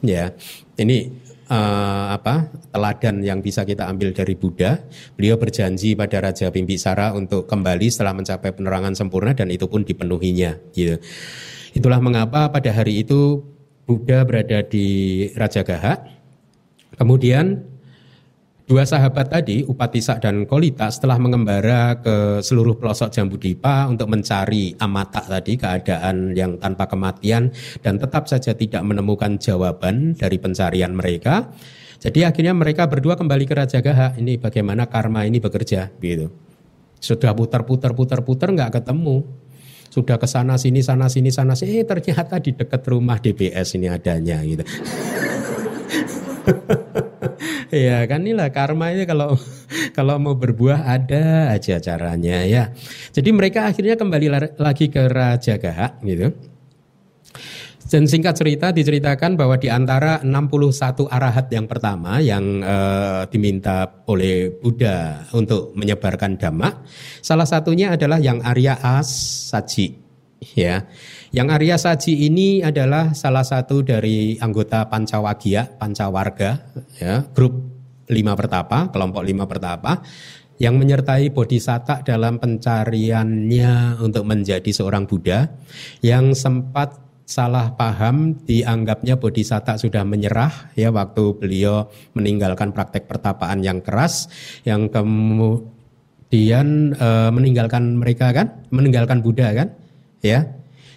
Ya, 0.04 0.36
ini 0.78 1.24
uh, 1.48 2.06
apa 2.12 2.48
teladan 2.72 3.20
yang 3.24 3.40
bisa 3.40 3.64
kita 3.64 3.88
ambil 3.88 4.12
dari 4.12 4.36
Buddha. 4.36 4.80
Beliau 5.16 5.36
berjanji 5.36 5.96
pada 5.96 6.20
Raja 6.20 6.48
Bimbisara 6.48 7.12
untuk 7.12 7.48
kembali 7.48 7.88
setelah 7.88 8.16
mencapai 8.16 8.52
penerangan 8.54 8.94
sempurna 8.96 9.36
dan 9.36 9.48
itu 9.52 9.68
pun 9.68 9.84
dipenuhinya. 9.84 10.56
Gitu. 10.72 11.00
Itulah 11.74 11.98
mengapa 11.98 12.48
pada 12.52 12.70
hari 12.70 13.02
itu 13.02 13.42
Buddha 13.84 14.24
berada 14.24 14.64
di 14.64 15.28
Raja 15.36 15.66
Gaha. 15.66 16.23
Kemudian 16.94 17.74
Dua 18.64 18.88
sahabat 18.88 19.28
tadi, 19.28 19.60
Upatisa 19.60 20.16
dan 20.16 20.48
Kolita, 20.48 20.88
setelah 20.88 21.20
mengembara 21.20 22.00
ke 22.00 22.40
seluruh 22.40 22.80
pelosok 22.80 23.12
Jambudipa 23.12 23.84
untuk 23.92 24.08
mencari 24.08 24.72
amata 24.80 25.20
tadi, 25.20 25.60
keadaan 25.60 26.32
yang 26.32 26.56
tanpa 26.56 26.88
kematian, 26.88 27.52
dan 27.84 28.00
tetap 28.00 28.24
saja 28.24 28.56
tidak 28.56 28.80
menemukan 28.80 29.36
jawaban 29.36 30.16
dari 30.16 30.40
pencarian 30.40 30.96
mereka. 30.96 31.52
Jadi 32.00 32.24
akhirnya 32.24 32.56
mereka 32.56 32.88
berdua 32.88 33.20
kembali 33.20 33.44
ke 33.44 33.52
Raja 33.52 33.84
Gaha. 33.84 34.16
Ini 34.16 34.40
bagaimana 34.40 34.88
karma 34.88 35.28
ini 35.28 35.44
bekerja, 35.44 35.92
gitu. 36.00 36.32
Sudah 36.96 37.36
putar-putar, 37.36 37.92
putar-putar 37.92 38.48
nggak 38.48 38.80
ketemu. 38.80 39.28
Sudah 39.92 40.16
ke 40.16 40.24
sana 40.24 40.56
sini, 40.56 40.80
sana 40.80 41.12
sini, 41.12 41.28
sana 41.28 41.52
sini. 41.52 41.80
Eh 41.80 41.84
ternyata 41.84 42.40
di 42.40 42.56
dekat 42.56 42.80
rumah 42.88 43.20
DBS 43.20 43.76
ini 43.76 43.92
adanya, 43.92 44.40
gitu. 44.40 44.64
Iya 47.74 48.06
kan 48.06 48.22
inilah 48.22 48.54
karma 48.54 48.94
ini 48.94 49.02
kalau 49.02 49.34
kalau 49.98 50.14
mau 50.22 50.38
berbuah 50.38 50.86
ada 50.86 51.50
aja 51.50 51.82
caranya 51.82 52.46
ya. 52.46 52.70
Jadi 53.10 53.34
mereka 53.34 53.66
akhirnya 53.66 53.98
kembali 53.98 54.54
lagi 54.54 54.86
ke 54.86 55.10
Raja 55.10 55.58
Gaha 55.58 55.98
gitu. 56.06 56.30
Dan 57.84 58.08
singkat 58.08 58.38
cerita 58.40 58.72
diceritakan 58.72 59.36
bahwa 59.36 59.60
di 59.60 59.68
antara 59.68 60.16
61 60.24 61.04
arahat 61.04 61.52
yang 61.52 61.68
pertama 61.68 62.16
yang 62.16 62.64
uh, 62.64 63.28
diminta 63.28 64.00
oleh 64.08 64.56
Buddha 64.56 65.28
untuk 65.36 65.76
menyebarkan 65.76 66.40
dhamma, 66.40 66.80
salah 67.20 67.44
satunya 67.44 67.92
adalah 67.92 68.16
yang 68.18 68.40
Arya 68.40 68.80
As 68.80 69.12
Saji 69.52 70.03
ya. 70.52 70.84
Yang 71.32 71.48
Arya 71.56 71.76
Saji 71.80 72.28
ini 72.28 72.60
adalah 72.60 73.16
salah 73.16 73.42
satu 73.42 73.80
dari 73.80 74.36
anggota 74.38 74.86
Pancawagia, 74.86 75.66
Pancawarga, 75.80 76.50
ya, 77.00 77.24
grup 77.32 77.56
lima 78.12 78.36
pertapa, 78.36 78.92
kelompok 78.92 79.24
lima 79.24 79.48
pertapa 79.48 80.04
yang 80.62 80.78
menyertai 80.78 81.34
Bodhisatta 81.34 82.06
dalam 82.06 82.38
pencariannya 82.38 83.98
untuk 83.98 84.22
menjadi 84.22 84.70
seorang 84.70 85.08
Buddha 85.10 85.50
yang 85.98 86.30
sempat 86.36 87.02
salah 87.24 87.72
paham 87.72 88.36
dianggapnya 88.44 89.16
Bodhisatta 89.16 89.80
sudah 89.80 90.04
menyerah 90.04 90.70
ya 90.76 90.92
waktu 90.92 91.40
beliau 91.40 91.88
meninggalkan 92.12 92.76
praktek 92.76 93.08
pertapaan 93.08 93.64
yang 93.64 93.80
keras 93.80 94.28
yang 94.68 94.92
kemudian 94.92 96.68
e, 96.92 97.08
meninggalkan 97.32 97.96
mereka 97.96 98.36
kan 98.36 98.68
meninggalkan 98.68 99.24
Buddha 99.24 99.56
kan 99.56 99.72
ya 100.24 100.48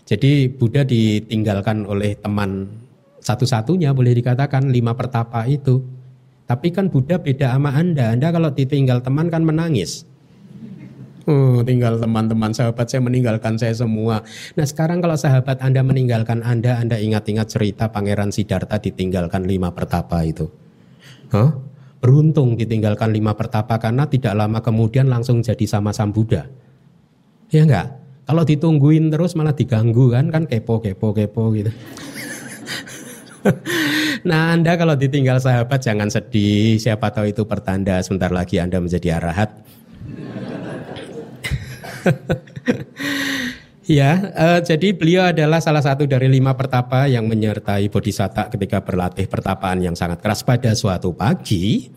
jadi 0.07 0.47
Buddha 0.47 0.87
ditinggalkan 0.87 1.83
oleh 1.83 2.15
teman 2.15 2.71
satu-satunya 3.19 3.91
boleh 3.91 4.15
dikatakan 4.15 4.71
lima 4.71 4.95
pertapa 4.95 5.43
itu. 5.51 5.83
Tapi 6.47 6.71
kan 6.71 6.87
Buddha 6.87 7.19
beda 7.19 7.51
sama 7.51 7.75
Anda. 7.75 8.15
Anda 8.15 8.31
kalau 8.31 8.55
ditinggal 8.55 9.03
teman 9.03 9.27
kan 9.27 9.43
menangis. 9.43 10.07
Oh, 11.27 11.59
tinggal 11.59 11.99
teman-teman 11.99 12.55
sahabat 12.55 12.87
saya 12.87 13.03
meninggalkan 13.03 13.59
saya 13.59 13.75
semua. 13.75 14.23
Nah 14.55 14.63
sekarang 14.63 15.03
kalau 15.03 15.19
sahabat 15.19 15.59
Anda 15.59 15.83
meninggalkan 15.83 16.39
Anda, 16.39 16.79
Anda 16.79 17.03
ingat-ingat 17.03 17.51
cerita 17.51 17.91
Pangeran 17.91 18.31
Siddhartha 18.31 18.79
ditinggalkan 18.79 19.43
lima 19.43 19.75
pertapa 19.75 20.23
itu. 20.23 20.47
Huh? 21.35 21.51
Beruntung 21.99 22.55
ditinggalkan 22.55 23.11
lima 23.11 23.35
pertapa 23.35 23.75
karena 23.75 24.07
tidak 24.07 24.39
lama 24.39 24.63
kemudian 24.63 25.11
langsung 25.11 25.43
jadi 25.43 25.67
sama 25.67 25.91
Sang 25.91 26.15
Buddha. 26.15 26.47
Ya 27.51 27.67
enggak? 27.67 28.06
Kalau 28.27 28.43
ditungguin 28.43 29.07
terus 29.07 29.39
malah 29.39 29.55
diganggu 29.55 30.11
kan, 30.11 30.27
kan 30.27 30.43
kepo, 30.43 30.83
kepo, 30.83 31.15
kepo 31.15 31.55
gitu. 31.55 31.71
nah 34.27 34.51
Anda 34.51 34.75
kalau 34.75 34.99
ditinggal 34.99 35.39
sahabat 35.39 35.79
jangan 35.79 36.11
sedih, 36.11 36.75
siapa 36.75 37.07
tahu 37.15 37.31
itu 37.31 37.47
pertanda 37.47 38.03
sebentar 38.03 38.27
lagi 38.27 38.59
Anda 38.59 38.83
menjadi 38.83 39.15
arahat. 39.15 39.55
Ya, 43.87 44.35
uh, 44.35 44.59
jadi 44.59 44.91
beliau 44.91 45.31
adalah 45.31 45.63
salah 45.63 45.79
satu 45.79 46.03
dari 46.03 46.27
lima 46.27 46.51
pertapa 46.59 47.07
yang 47.07 47.23
menyertai 47.23 47.87
Bodhisatta 47.87 48.51
ketika 48.51 48.83
berlatih 48.83 49.31
pertapaan 49.31 49.79
yang 49.79 49.95
sangat 49.95 50.19
keras 50.19 50.43
pada 50.43 50.75
suatu 50.75 51.15
pagi. 51.15 51.87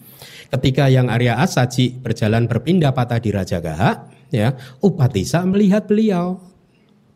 Ketika 0.54 0.86
yang 0.86 1.10
Arya 1.10 1.42
Asaji 1.42 1.98
berjalan 1.98 2.46
berpindah 2.46 2.94
patah 2.94 3.18
di 3.18 3.34
Raja 3.34 3.58
Gaha, 3.58 4.06
ya 4.30 4.56
Upatisa 4.80 5.42
melihat 5.44 5.86
beliau 5.86 6.50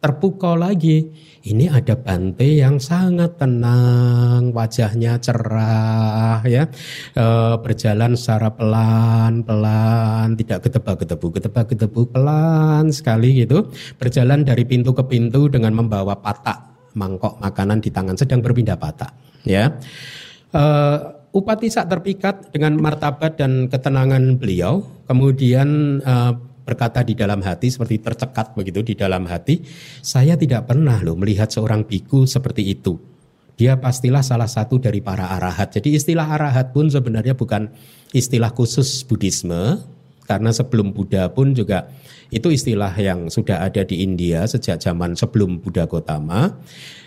terpukau 0.04 0.52
lagi. 0.52 1.08
Ini 1.44 1.72
ada 1.72 1.96
Bante 1.96 2.44
yang 2.44 2.76
sangat 2.76 3.40
tenang, 3.40 4.52
wajahnya 4.52 5.16
cerah, 5.16 6.44
ya, 6.44 6.68
e, 7.16 7.24
berjalan 7.60 8.12
secara 8.12 8.52
pelan-pelan, 8.52 10.36
tidak 10.36 10.68
gedebak-gedebu, 10.68 11.26
gedebak-gedebu, 11.40 12.00
pelan 12.12 12.92
sekali 12.92 13.44
gitu, 13.44 13.72
berjalan 13.96 14.44
dari 14.44 14.68
pintu 14.68 14.92
ke 14.92 15.04
pintu 15.08 15.48
dengan 15.48 15.72
membawa 15.72 16.20
patak 16.20 16.92
mangkok 16.96 17.40
makanan 17.40 17.80
di 17.80 17.88
tangan, 17.88 18.16
sedang 18.16 18.44
berpindah 18.44 18.76
patak, 18.76 19.12
ya. 19.48 19.72
E, 20.52 20.64
Upatisa 21.34 21.82
terpikat 21.90 22.54
dengan 22.54 22.78
martabat 22.78 23.34
dan 23.34 23.66
ketenangan 23.66 24.38
beliau, 24.38 24.86
kemudian 25.10 25.98
uh, 26.06 26.38
berkata 26.64 27.04
di 27.04 27.12
dalam 27.12 27.44
hati 27.44 27.68
seperti 27.68 28.00
tercekat 28.00 28.56
begitu 28.56 28.80
di 28.80 28.96
dalam 28.96 29.28
hati, 29.28 29.60
saya 30.00 30.34
tidak 30.34 30.72
pernah 30.72 30.98
loh 31.04 31.14
melihat 31.14 31.52
seorang 31.52 31.84
biku 31.84 32.24
seperti 32.24 32.72
itu. 32.72 32.96
Dia 33.54 33.78
pastilah 33.78 34.24
salah 34.24 34.50
satu 34.50 34.82
dari 34.82 34.98
para 34.98 35.30
arahat. 35.30 35.78
Jadi 35.78 35.94
istilah 35.94 36.26
arahat 36.26 36.74
pun 36.74 36.90
sebenarnya 36.90 37.38
bukan 37.38 37.70
istilah 38.10 38.50
khusus 38.50 39.06
Buddhisme, 39.06 39.78
karena 40.26 40.50
sebelum 40.50 40.90
Buddha 40.90 41.30
pun 41.30 41.54
juga 41.54 41.86
itu 42.34 42.50
istilah 42.50 42.90
yang 42.98 43.30
sudah 43.30 43.62
ada 43.62 43.86
di 43.86 44.02
India 44.02 44.42
sejak 44.48 44.82
zaman 44.82 45.14
sebelum 45.14 45.62
Buddha 45.62 45.86
Gotama. 45.86 46.50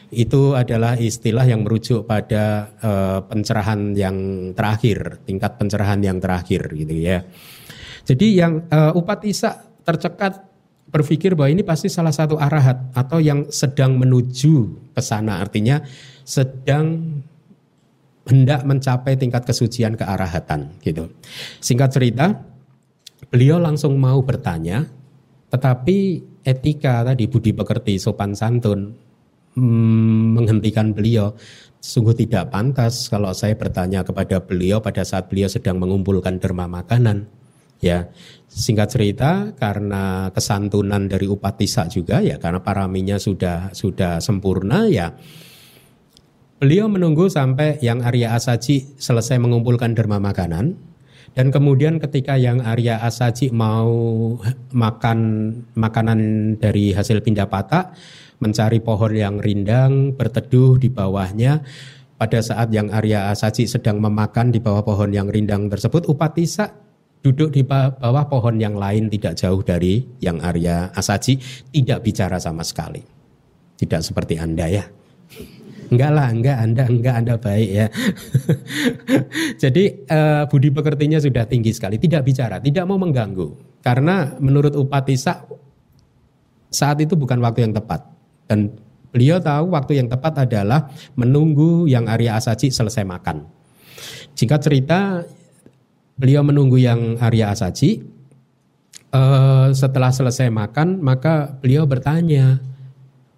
Itu 0.08 0.55
adalah 0.55 0.95
istilah 0.95 1.43
yang 1.43 1.68
merujuk 1.68 2.08
pada 2.08 2.72
uh, 2.80 3.20
pencerahan 3.28 3.91
yang 3.91 4.16
terakhir, 4.55 5.20
tingkat 5.28 5.60
pencerahan 5.60 5.99
yang 5.99 6.24
terakhir 6.24 6.72
gitu 6.72 6.95
ya. 6.95 7.28
Jadi 8.08 8.39
yang 8.39 8.64
uh, 8.72 8.95
upatisa 8.95 9.68
tercekat 9.84 10.39
berpikir 10.88 11.36
bahwa 11.36 11.51
ini 11.51 11.64
pasti 11.68 11.91
salah 11.91 12.16
satu 12.16 12.39
arahat 12.39 12.95
atau 12.95 13.20
yang 13.20 13.51
sedang 13.51 13.99
menuju 13.99 14.88
ke 14.95 15.01
sana 15.03 15.43
artinya 15.43 15.84
sedang 16.24 17.20
hendak 18.28 18.64
mencapai 18.64 19.20
tingkat 19.20 19.43
kesucian 19.43 19.99
kearahatan 19.99 20.72
gitu. 20.84 21.12
Singkat 21.60 21.89
cerita, 21.91 22.26
beliau 23.32 23.60
langsung 23.60 23.95
mau 23.99 24.20
bertanya, 24.24 24.88
tetapi 25.51 26.24
etika 26.43 27.03
tadi 27.03 27.28
budi 27.28 27.51
pekerti 27.55 27.99
sopan 27.99 28.36
santun 28.36 28.95
hmm, 29.55 30.39
menghentikan 30.39 30.91
beliau. 30.91 31.36
Sungguh 31.78 32.16
tidak 32.16 32.51
pantas 32.51 33.08
kalau 33.08 33.32
saya 33.32 33.55
bertanya 33.55 34.03
kepada 34.03 34.43
beliau 34.43 34.84
pada 34.84 35.08
saat 35.08 35.32
beliau 35.32 35.47
sedang 35.47 35.80
mengumpulkan 35.80 36.36
derma 36.39 36.68
makanan. 36.68 37.28
Ya, 37.78 38.09
singkat 38.49 38.89
cerita 38.89 39.53
karena 39.53 40.34
kesantunan 40.34 41.05
dari 41.05 41.30
Upatisa 41.30 41.86
juga 41.86 42.25
ya 42.25 42.41
karena 42.41 42.57
paraminya 42.65 43.21
sudah 43.21 43.69
sudah 43.69 44.17
sempurna 44.17 44.89
ya. 44.89 45.13
Beliau 46.57 46.89
menunggu 46.89 47.30
sampai 47.30 47.78
yang 47.86 48.01
Arya 48.01 48.34
Asaji 48.34 48.97
selesai 48.97 49.38
mengumpulkan 49.38 49.93
derma 49.93 50.17
makanan 50.17 50.73
dan 51.38 51.53
kemudian 51.53 52.01
ketika 52.01 52.34
yang 52.34 52.65
Arya 52.65 52.97
Asaji 52.97 53.53
mau 53.53 53.93
makan 54.73 55.19
makanan 55.78 56.19
dari 56.57 56.97
hasil 56.97 57.21
pindapata 57.21 57.93
mencari 58.41 58.82
pohon 58.82 59.13
yang 59.13 59.38
rindang 59.38 60.17
berteduh 60.17 60.82
di 60.82 60.89
bawahnya 60.89 61.61
pada 62.17 62.41
saat 62.41 62.73
yang 62.73 62.89
Arya 62.89 63.30
Asaji 63.30 63.69
sedang 63.69 64.01
memakan 64.01 64.49
di 64.49 64.57
bawah 64.57 64.82
pohon 64.82 65.13
yang 65.13 65.30
rindang 65.30 65.69
tersebut 65.69 66.09
Upatisa 66.09 66.87
duduk 67.28 67.51
di 67.51 67.67
bawah 67.67 68.25
pohon 68.32 68.55
yang 68.55 68.80
lain 68.80 69.11
tidak 69.11 69.36
jauh 69.36 69.59
dari 69.59 69.99
yang 70.23 70.39
Arya 70.39 70.95
Asaji 70.95 71.36
tidak 71.75 71.99
bicara 72.07 72.39
sama 72.39 72.63
sekali. 72.63 73.03
Tidak 73.78 73.99
seperti 73.99 74.39
Anda 74.39 74.65
ya. 74.71 74.86
Enggak 75.88 76.11
lah, 76.15 76.28
enggak 76.32 76.57
Anda, 76.63 76.84
enggak 76.88 77.15
Anda 77.19 77.36
baik 77.36 77.69
ya. 77.69 77.88
Jadi 79.63 79.84
uh, 80.07 80.43
budi 80.47 80.71
pekertinya 80.71 81.19
sudah 81.19 81.43
tinggi 81.47 81.71
sekali, 81.75 81.99
tidak 81.99 82.23
bicara, 82.28 82.63
tidak 82.63 82.88
mau 82.88 82.99
mengganggu. 82.99 83.80
Karena 83.84 84.36
menurut 84.39 84.75
Upatisa 84.75 85.43
saat 86.71 86.97
itu 87.03 87.15
bukan 87.15 87.39
waktu 87.43 87.67
yang 87.67 87.75
tepat. 87.75 88.03
Dan 88.47 88.71
beliau 89.11 89.39
tahu 89.39 89.75
waktu 89.75 89.99
yang 89.99 90.07
tepat 90.07 90.47
adalah 90.47 90.91
menunggu 91.19 91.88
yang 91.88 92.07
Arya 92.07 92.39
Asaji 92.39 92.71
selesai 92.71 93.03
makan. 93.07 93.47
Jika 94.36 94.59
cerita 94.59 95.23
beliau 96.18 96.41
menunggu 96.41 96.82
yang 96.82 97.15
Arya 97.22 97.53
Asaji. 97.53 98.03
Uh, 99.07 99.72
setelah 99.72 100.11
selesai 100.11 100.51
makan, 100.51 100.99
maka 100.99 101.55
beliau 101.63 101.88
bertanya 101.88 102.59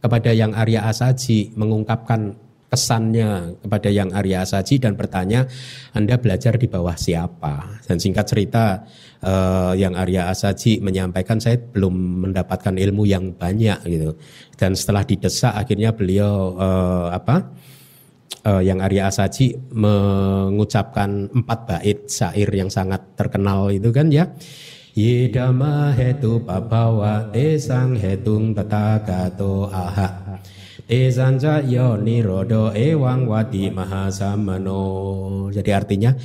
kepada 0.01 0.33
yang 0.33 0.55
Arya 0.57 0.87
Asaji, 0.89 1.53
mengungkapkan 1.53 2.33
kesannya 2.69 3.59
kepada 3.61 3.89
yang 3.89 4.09
Arya 4.15 4.45
Asaji 4.45 4.81
dan 4.81 4.97
bertanya, 4.97 5.45
Anda 5.93 6.17
belajar 6.17 6.55
di 6.55 6.65
bawah 6.65 6.95
siapa? 6.95 7.81
Dan 7.85 8.01
singkat 8.01 8.25
cerita, 8.29 8.85
uh, 9.25 9.73
yang 9.75 9.97
Arya 9.97 10.31
Asaji 10.31 10.79
menyampaikan 10.79 11.41
saya 11.41 11.57
belum 11.59 12.25
mendapatkan 12.29 12.77
ilmu 12.77 13.03
yang 13.09 13.35
banyak 13.35 13.79
gitu. 13.89 14.15
Dan 14.55 14.77
setelah 14.77 15.03
didesak, 15.03 15.53
akhirnya 15.53 15.91
beliau 15.91 16.55
uh, 16.55 17.09
apa? 17.11 17.49
Uh, 18.45 18.61
yang 18.63 18.79
Arya 18.79 19.09
Asaji 19.09 19.57
mengucapkan 19.73 21.29
empat 21.31 21.59
bait 21.65 21.99
syair 22.07 22.49
yang 22.53 22.71
sangat 22.71 23.03
terkenal 23.15 23.73
itu 23.73 23.89
kan 23.91 24.09
ya. 24.11 24.29
Yidama 24.97 25.95
hetu 25.95 26.43
pabawa 26.43 27.31
tesang 27.31 27.95
hetung 27.95 28.51
tatagato 28.51 29.69
aha. 29.71 30.41
Tesanja 30.89 31.61
yo 31.61 32.01
nirodo 32.01 32.73
ewang 32.73 33.29
wadi 33.29 33.69
mahasamano. 33.69 34.81
Jadi 35.53 35.69
artinya 35.69 36.17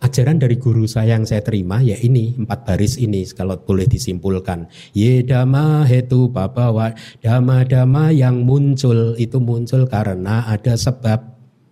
ajaran 0.00 0.40
dari 0.40 0.56
guru 0.56 0.88
saya 0.88 1.16
yang 1.20 1.28
saya 1.28 1.44
terima 1.44 1.84
ya 1.84 1.96
ini 2.00 2.34
empat 2.40 2.64
baris 2.64 2.96
ini 2.96 3.24
kalau 3.36 3.60
boleh 3.60 3.84
disimpulkan. 3.84 4.66
Ye 4.96 5.20
dama 5.20 5.84
hetu 5.84 6.32
babawa 6.32 6.96
dama 7.20 7.62
dama 7.68 8.08
yang 8.08 8.42
muncul 8.42 9.14
itu 9.20 9.36
muncul 9.38 9.84
karena 9.86 10.48
ada 10.48 10.74
sebab 10.74 11.20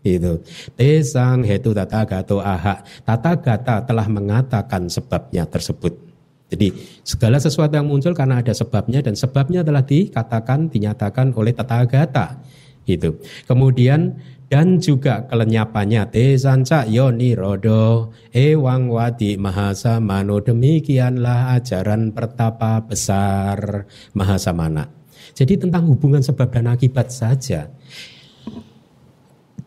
itu 0.05 0.41
tesang 0.77 1.43
hetu 1.43 1.73
tata 1.73 2.05
gato 2.05 2.39
aha. 2.45 2.85
Tata 3.03 3.33
gata 3.41 3.83
telah 3.83 4.07
mengatakan 4.07 4.87
sebabnya 4.93 5.49
tersebut. 5.49 5.97
Jadi 6.49 6.73
segala 7.05 7.37
sesuatu 7.37 7.77
yang 7.77 7.89
muncul 7.89 8.17
karena 8.17 8.41
ada 8.41 8.57
sebabnya 8.57 9.05
dan 9.05 9.13
sebabnya 9.13 9.61
telah 9.61 9.85
dikatakan 9.85 10.73
dinyatakan 10.73 11.37
oleh 11.37 11.53
tata 11.53 11.85
gata 11.85 12.41
itu 12.89 13.21
kemudian 13.45 14.17
dan 14.49 14.81
juga 14.81 15.29
kelenyapannya 15.29 16.09
tesanca 16.09 16.89
yoni 16.89 17.37
rodo 17.37 18.17
ewang 18.33 18.89
wadi 18.89 19.37
mahasa 19.37 20.01
mano 20.01 20.41
demikianlah 20.41 21.57
ajaran 21.61 22.17
pertapa 22.17 22.81
besar 22.85 23.85
mahasa 24.17 24.57
mana 24.57 24.99
jadi 25.39 25.55
tentang 25.55 25.87
hubungan 25.87 26.19
sebab 26.19 26.51
dan 26.51 26.67
akibat 26.71 27.15
saja. 27.15 27.71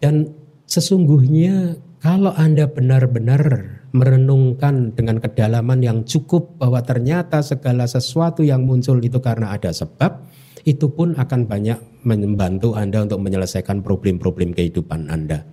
Dan 0.02 0.34
sesungguhnya 0.66 1.78
kalau 2.02 2.34
anda 2.34 2.66
benar-benar 2.66 3.80
merenungkan 3.96 4.96
dengan 4.96 5.20
kedalaman 5.20 5.80
yang 5.84 6.00
cukup 6.08 6.60
bahwa 6.60 6.84
ternyata 6.84 7.44
segala 7.44 7.86
sesuatu 7.86 8.44
yang 8.44 8.64
muncul 8.68 9.00
itu 9.04 9.20
karena 9.20 9.56
ada 9.56 9.70
sebab 9.70 10.31
itu 10.68 10.92
pun 10.94 11.18
akan 11.18 11.50
banyak 11.50 11.80
membantu 12.06 12.74
Anda 12.78 13.06
untuk 13.06 13.22
menyelesaikan 13.22 13.82
problem-problem 13.82 14.54
kehidupan 14.54 15.10
Anda. 15.10 15.46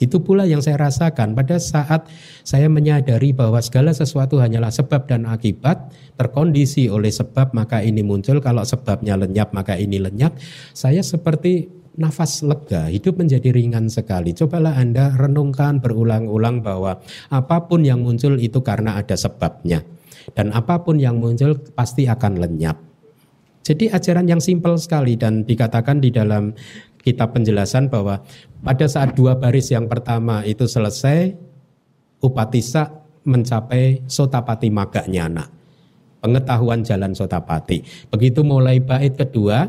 Itu 0.00 0.24
pula 0.24 0.48
yang 0.48 0.64
saya 0.64 0.80
rasakan 0.80 1.36
pada 1.36 1.60
saat 1.60 2.08
saya 2.40 2.72
menyadari 2.72 3.36
bahwa 3.36 3.60
segala 3.60 3.92
sesuatu 3.92 4.40
hanyalah 4.40 4.72
sebab 4.72 5.04
dan 5.04 5.28
akibat, 5.28 5.92
terkondisi 6.16 6.88
oleh 6.88 7.12
sebab 7.12 7.52
maka 7.52 7.84
ini 7.84 8.00
muncul, 8.00 8.40
kalau 8.40 8.64
sebabnya 8.64 9.20
lenyap 9.20 9.52
maka 9.52 9.76
ini 9.76 10.00
lenyap. 10.00 10.40
Saya 10.72 11.04
seperti 11.04 11.68
nafas 12.00 12.40
lega, 12.40 12.88
hidup 12.88 13.20
menjadi 13.20 13.52
ringan 13.52 13.92
sekali. 13.92 14.32
Cobalah 14.32 14.80
Anda 14.80 15.12
renungkan 15.20 15.84
berulang-ulang 15.84 16.64
bahwa 16.64 17.04
apa 17.28 17.68
pun 17.68 17.84
yang 17.84 18.00
muncul 18.00 18.40
itu 18.40 18.64
karena 18.64 18.96
ada 18.96 19.12
sebabnya. 19.20 19.84
Dan 20.32 20.56
apa 20.56 20.80
pun 20.80 20.96
yang 20.96 21.20
muncul 21.20 21.60
pasti 21.76 22.08
akan 22.08 22.40
lenyap. 22.40 22.89
Jadi 23.60 23.92
ajaran 23.92 24.26
yang 24.26 24.40
simpel 24.40 24.80
sekali 24.80 25.20
dan 25.20 25.44
dikatakan 25.44 26.00
di 26.00 26.08
dalam 26.08 26.56
kitab 27.00 27.36
penjelasan 27.36 27.88
bahwa 27.92 28.20
pada 28.60 28.86
saat 28.88 29.16
dua 29.16 29.36
baris 29.36 29.72
yang 29.72 29.88
pertama 29.88 30.44
itu 30.44 30.64
selesai, 30.64 31.32
upatisa 32.20 32.92
mencapai 33.24 34.04
sotapati 34.08 34.68
maganyana. 34.72 35.48
Pengetahuan 36.20 36.84
jalan 36.84 37.16
sotapati. 37.16 37.80
Begitu 38.12 38.44
mulai 38.44 38.80
bait 38.80 39.16
kedua 39.16 39.64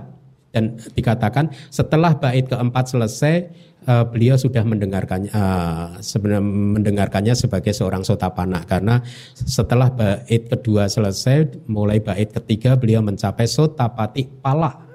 dan 0.52 0.76
dikatakan 0.92 1.48
setelah 1.72 2.12
bait 2.20 2.44
keempat 2.44 2.92
selesai 2.92 3.48
uh, 3.88 4.06
beliau 4.06 4.38
sudah 4.38 4.62
mendengarkannya 4.62 5.32
uh, 5.34 5.98
sebenarnya 6.02 6.44
mendengarkannya 6.44 7.34
sebagai 7.34 7.74
seorang 7.74 8.06
sotapana 8.06 8.62
karena 8.66 9.02
setelah 9.34 9.90
bait 9.94 10.50
kedua 10.50 10.90
selesai 10.92 11.66
mulai 11.70 12.02
bait 12.02 12.30
ketiga 12.30 12.78
beliau 12.78 13.02
mencapai 13.02 13.46
sotapati 13.50 14.28
pala 14.42 14.92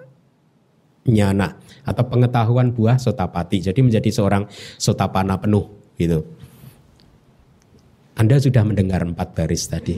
nyana 1.06 1.54
atau 1.86 2.02
pengetahuan 2.02 2.74
buah 2.74 2.98
sotapati. 2.98 3.62
Jadi 3.62 3.78
menjadi 3.78 4.10
seorang 4.10 4.42
sotapana 4.76 5.38
penuh 5.38 5.94
gitu. 5.94 6.26
Anda 8.18 8.42
sudah 8.42 8.66
mendengar 8.66 9.06
empat 9.06 9.36
baris 9.36 9.70
tadi. 9.70 9.94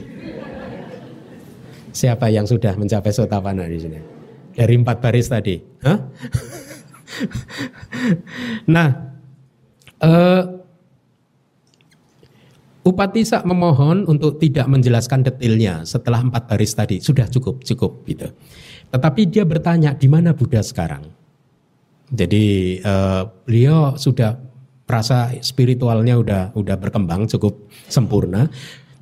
Siapa 1.89 2.29
yang 2.29 2.45
sudah 2.45 2.77
mencapai 2.77 3.09
sotapana 3.09 3.65
di 3.65 3.79
sini? 3.81 3.99
Dari 4.53 4.75
empat 4.75 4.97
baris 5.01 5.27
tadi? 5.31 5.55
Hah? 5.81 5.97
nah, 8.73 8.89
eh, 10.01 10.43
Upatisa 12.79 13.45
memohon 13.45 14.07
untuk 14.09 14.41
tidak 14.41 14.65
menjelaskan 14.65 15.21
detailnya 15.21 15.85
setelah 15.85 16.25
empat 16.25 16.49
baris 16.49 16.73
tadi 16.73 16.97
sudah 16.97 17.29
cukup 17.29 17.61
cukup 17.61 18.01
gitu. 18.07 18.33
Tetapi 18.89 19.21
dia 19.29 19.45
bertanya 19.45 19.93
di 19.93 20.09
mana 20.09 20.33
Buddha 20.33 20.63
sekarang. 20.65 21.05
Jadi 22.09 22.79
uh, 22.81 23.29
beliau 23.45 23.93
sudah 23.93 24.41
rasa 24.89 25.37
spiritualnya 25.45 26.17
udah 26.17 26.43
udah 26.57 26.75
berkembang 26.81 27.29
cukup 27.29 27.69
sempurna. 27.85 28.49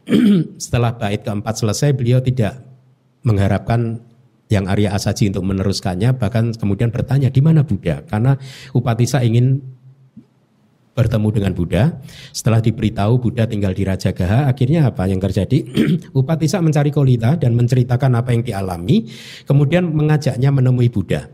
setelah 0.64 0.96
bait 0.96 1.20
keempat 1.20 1.56
selesai 1.60 1.92
beliau 1.92 2.24
tidak 2.24 2.64
mengharapkan 3.28 4.00
yang 4.48 4.66
Arya 4.68 4.96
Asaji 4.96 5.32
untuk 5.36 5.44
meneruskannya 5.44 6.16
bahkan 6.16 6.56
kemudian 6.56 6.88
bertanya 6.92 7.28
di 7.28 7.44
mana 7.44 7.68
Buddha 7.68 8.04
karena 8.08 8.40
Upatisa 8.72 9.20
ingin 9.24 9.60
bertemu 10.98 11.28
dengan 11.30 11.54
Buddha. 11.54 12.02
Setelah 12.34 12.58
diberitahu 12.58 13.22
Buddha 13.22 13.46
tinggal 13.46 13.78
di 13.78 13.86
Raja 13.86 14.10
Gaha, 14.10 14.50
akhirnya 14.50 14.90
apa 14.90 15.06
yang 15.06 15.22
terjadi? 15.22 15.62
Upatisa 16.18 16.58
mencari 16.58 16.90
Kolita 16.90 17.38
dan 17.38 17.54
menceritakan 17.54 18.18
apa 18.18 18.34
yang 18.34 18.42
dialami, 18.42 19.06
kemudian 19.46 19.94
mengajaknya 19.94 20.50
menemui 20.50 20.90
Buddha. 20.90 21.30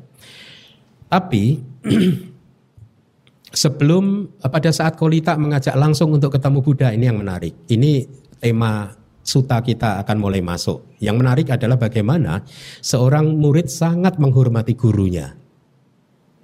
Tapi 1.08 1.64
sebelum 3.64 4.36
pada 4.44 4.76
saat 4.76 5.00
Kolita 5.00 5.40
mengajak 5.40 5.80
langsung 5.80 6.12
untuk 6.12 6.36
ketemu 6.36 6.60
Buddha 6.60 6.92
ini 6.92 7.08
yang 7.08 7.24
menarik. 7.24 7.56
Ini 7.72 8.04
tema 8.44 8.92
suta 9.24 9.64
kita 9.64 10.04
akan 10.04 10.18
mulai 10.20 10.44
masuk. 10.44 11.00
Yang 11.00 11.16
menarik 11.24 11.48
adalah 11.50 11.80
bagaimana 11.80 12.44
seorang 12.84 13.34
murid 13.40 13.72
sangat 13.72 14.20
menghormati 14.20 14.76
gurunya. 14.76 15.34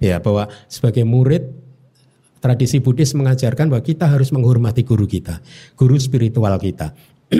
Ya, 0.00 0.16
bahwa 0.16 0.48
sebagai 0.66 1.04
murid 1.04 1.60
Tradisi 2.40 2.80
Buddhis 2.80 3.12
mengajarkan 3.12 3.68
bahwa 3.68 3.84
kita 3.84 4.08
harus 4.08 4.32
menghormati 4.32 4.80
guru 4.80 5.04
kita, 5.04 5.44
guru 5.76 6.00
spiritual 6.00 6.56
kita. 6.56 6.96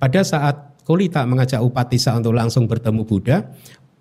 Pada 0.00 0.22
saat 0.22 0.78
Kolita 0.86 1.26
mengajak 1.26 1.58
Upatisa 1.58 2.14
untuk 2.14 2.30
langsung 2.30 2.70
bertemu 2.70 3.02
Buddha, 3.02 3.42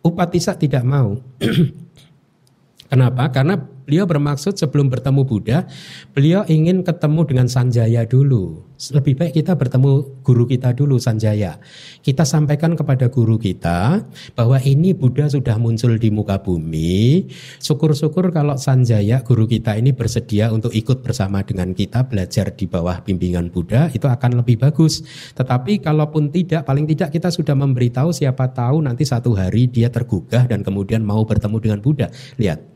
Upatisa 0.05 0.53
tidak 0.53 0.85
mau. 0.85 1.17
Kenapa? 2.93 3.33
Karena 3.33 3.57
beliau 3.85 4.09
bermaksud 4.09 4.57
sebelum 4.57 4.89
bertemu 4.89 5.21
Buddha, 5.23 5.69
beliau 6.11 6.41
ingin 6.49 6.81
ketemu 6.81 7.21
dengan 7.23 7.47
Sanjaya 7.47 8.03
dulu. 8.03 8.65
Lebih 8.75 9.15
baik 9.15 9.39
kita 9.39 9.55
bertemu 9.55 10.19
guru 10.19 10.43
kita 10.43 10.75
dulu 10.75 10.99
Sanjaya. 10.99 11.63
Kita 12.03 12.27
sampaikan 12.27 12.75
kepada 12.75 13.07
guru 13.07 13.39
kita 13.39 14.03
bahwa 14.35 14.59
ini 14.59 14.91
Buddha 14.91 15.31
sudah 15.31 15.55
muncul 15.55 15.95
di 15.95 16.11
muka 16.11 16.43
bumi. 16.43 17.31
Syukur-syukur 17.63 18.35
kalau 18.35 18.59
Sanjaya 18.59 19.23
guru 19.23 19.47
kita 19.47 19.79
ini 19.79 19.95
bersedia 19.95 20.51
untuk 20.51 20.75
ikut 20.75 21.05
bersama 21.07 21.39
dengan 21.47 21.71
kita 21.71 22.03
belajar 22.03 22.51
di 22.51 22.67
bawah 22.67 22.99
bimbingan 22.99 23.47
Buddha 23.47 23.87
itu 23.95 24.11
akan 24.11 24.43
lebih 24.43 24.59
bagus. 24.59 25.07
Tetapi 25.39 25.79
kalaupun 25.79 26.33
tidak, 26.35 26.67
paling 26.67 26.83
tidak 26.83 27.15
kita 27.15 27.31
sudah 27.31 27.55
memberitahu 27.55 28.11
siapa 28.11 28.51
tahu 28.51 28.83
nanti 28.83 29.07
satu 29.07 29.39
hari 29.39 29.71
dia 29.71 29.87
tergugah 29.87 30.51
dan 30.51 30.67
kemudian 30.67 30.99
mau 30.99 31.23
bertemu 31.23 31.57
dengan 31.63 31.79
Buddha. 31.79 32.11
Lihat, 32.35 32.74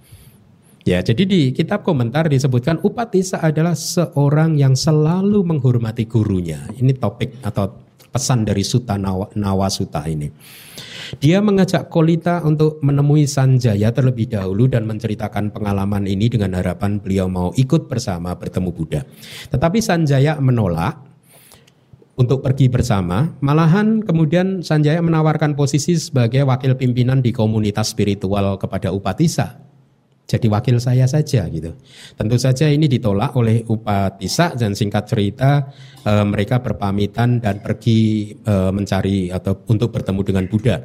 Ya, 0.90 1.06
jadi 1.06 1.22
di 1.22 1.54
kitab 1.54 1.86
komentar 1.86 2.26
disebutkan 2.26 2.82
Upatisa 2.82 3.38
adalah 3.46 3.78
seorang 3.78 4.58
yang 4.58 4.74
selalu 4.74 5.46
menghormati 5.46 6.10
gurunya. 6.10 6.66
Ini 6.74 6.98
topik 6.98 7.46
atau 7.46 7.78
pesan 8.10 8.42
dari 8.42 8.66
Sutta 8.66 8.98
Nawa, 8.98 9.30
Nawa 9.38 9.70
Sutta 9.70 10.02
ini. 10.10 10.34
Dia 11.22 11.46
mengajak 11.46 11.94
Kolita 11.94 12.42
untuk 12.42 12.82
menemui 12.82 13.30
Sanjaya 13.30 13.94
terlebih 13.94 14.34
dahulu 14.34 14.66
dan 14.66 14.90
menceritakan 14.90 15.54
pengalaman 15.54 16.10
ini 16.10 16.26
dengan 16.26 16.58
harapan 16.58 16.98
beliau 16.98 17.30
mau 17.30 17.54
ikut 17.54 17.86
bersama 17.86 18.34
bertemu 18.34 18.70
Buddha. 18.74 19.06
Tetapi 19.54 19.86
Sanjaya 19.86 20.42
menolak 20.42 21.06
untuk 22.18 22.42
pergi 22.42 22.66
bersama. 22.66 23.30
Malahan 23.46 24.02
kemudian 24.02 24.66
Sanjaya 24.66 25.06
menawarkan 25.06 25.54
posisi 25.54 26.02
sebagai 26.02 26.50
wakil 26.50 26.74
pimpinan 26.74 27.22
di 27.22 27.30
komunitas 27.30 27.94
spiritual 27.94 28.58
kepada 28.58 28.90
Upatisa 28.90 29.69
jadi 30.30 30.46
wakil 30.46 30.78
saya 30.78 31.10
saja 31.10 31.50
gitu. 31.50 31.74
Tentu 32.14 32.38
saja 32.38 32.70
ini 32.70 32.86
ditolak 32.86 33.34
oleh 33.34 33.66
Upatisa 33.66 34.54
dan 34.54 34.78
singkat 34.78 35.10
cerita 35.10 35.74
e, 36.06 36.12
mereka 36.22 36.62
berpamitan 36.62 37.42
dan 37.42 37.66
pergi 37.66 38.30
e, 38.38 38.54
mencari 38.70 39.34
atau 39.34 39.58
untuk 39.66 39.90
bertemu 39.90 40.22
dengan 40.22 40.46
Buddha. 40.46 40.78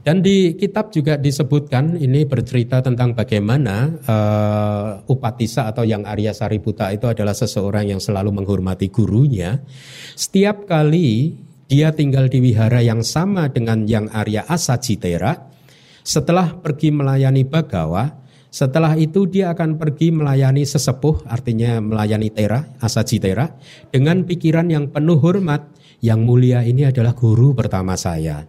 Dan 0.00 0.24
di 0.24 0.56
kitab 0.56 0.90
juga 0.96 1.20
disebutkan 1.20 2.00
ini 2.00 2.24
bercerita 2.24 2.80
tentang 2.80 3.12
bagaimana 3.12 4.00
uh, 4.08 5.12
Upatisa 5.12 5.68
atau 5.68 5.84
yang 5.84 6.08
Arya 6.08 6.32
Sariputa 6.32 6.88
itu 6.88 7.04
adalah 7.04 7.36
seseorang 7.36 7.92
yang 7.92 8.00
selalu 8.00 8.32
menghormati 8.32 8.88
gurunya. 8.88 9.60
Setiap 10.16 10.64
kali 10.64 11.36
dia 11.68 11.92
tinggal 11.92 12.32
di 12.32 12.40
wihara 12.40 12.80
yang 12.80 13.04
sama 13.04 13.52
dengan 13.52 13.84
yang 13.84 14.08
Arya 14.08 14.48
Asajitera, 14.48 15.36
setelah 16.10 16.58
pergi 16.58 16.90
melayani 16.90 17.46
Bagawa, 17.46 18.10
setelah 18.50 18.98
itu 18.98 19.30
dia 19.30 19.54
akan 19.54 19.78
pergi 19.78 20.10
melayani 20.10 20.66
sesepuh, 20.66 21.22
artinya 21.30 21.78
melayani 21.78 22.34
Tera, 22.34 22.66
Asaji 22.82 23.22
Tera, 23.22 23.46
dengan 23.94 24.26
pikiran 24.26 24.66
yang 24.66 24.90
penuh 24.90 25.22
hormat, 25.22 25.70
yang 26.02 26.26
mulia 26.26 26.66
ini 26.66 26.82
adalah 26.82 27.14
guru 27.14 27.54
pertama 27.54 27.94
saya. 27.94 28.42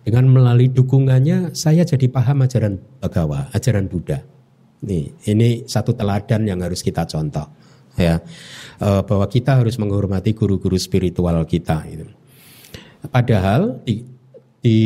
Dengan 0.00 0.24
melalui 0.32 0.72
dukungannya, 0.72 1.52
saya 1.52 1.84
jadi 1.84 2.08
paham 2.08 2.48
ajaran 2.48 2.80
Bagawa, 3.04 3.52
ajaran 3.52 3.92
Buddha. 3.92 4.24
Nih, 4.88 5.12
ini 5.28 5.68
satu 5.68 5.92
teladan 5.92 6.48
yang 6.48 6.64
harus 6.64 6.80
kita 6.80 7.04
contoh, 7.04 7.44
ya, 8.00 8.24
e, 8.80 8.88
bahwa 9.04 9.28
kita 9.28 9.60
harus 9.60 9.76
menghormati 9.76 10.32
guru-guru 10.32 10.80
spiritual 10.80 11.44
kita. 11.44 11.86
Gitu. 11.86 12.08
Padahal 13.12 13.84
di 14.62 14.78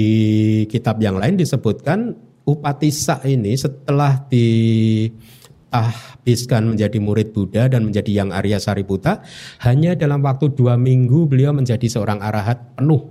kitab 0.72 0.96
yang 1.04 1.20
lain 1.20 1.36
disebutkan 1.36 2.16
Upatisa 2.46 3.18
ini 3.26 3.58
setelah 3.58 4.22
ditahbiskan 4.30 5.18
menjadi 6.70 7.02
murid 7.02 7.34
Buddha 7.34 7.66
dan 7.66 7.90
menjadi 7.90 8.22
yang 8.22 8.30
Arya 8.30 8.62
Sariputa, 8.62 9.26
hanya 9.66 9.98
dalam 9.98 10.22
waktu 10.22 10.54
dua 10.54 10.78
minggu 10.78 11.26
beliau 11.26 11.50
menjadi 11.50 11.90
seorang 11.90 12.22
arahat 12.22 12.78
penuh 12.78 13.02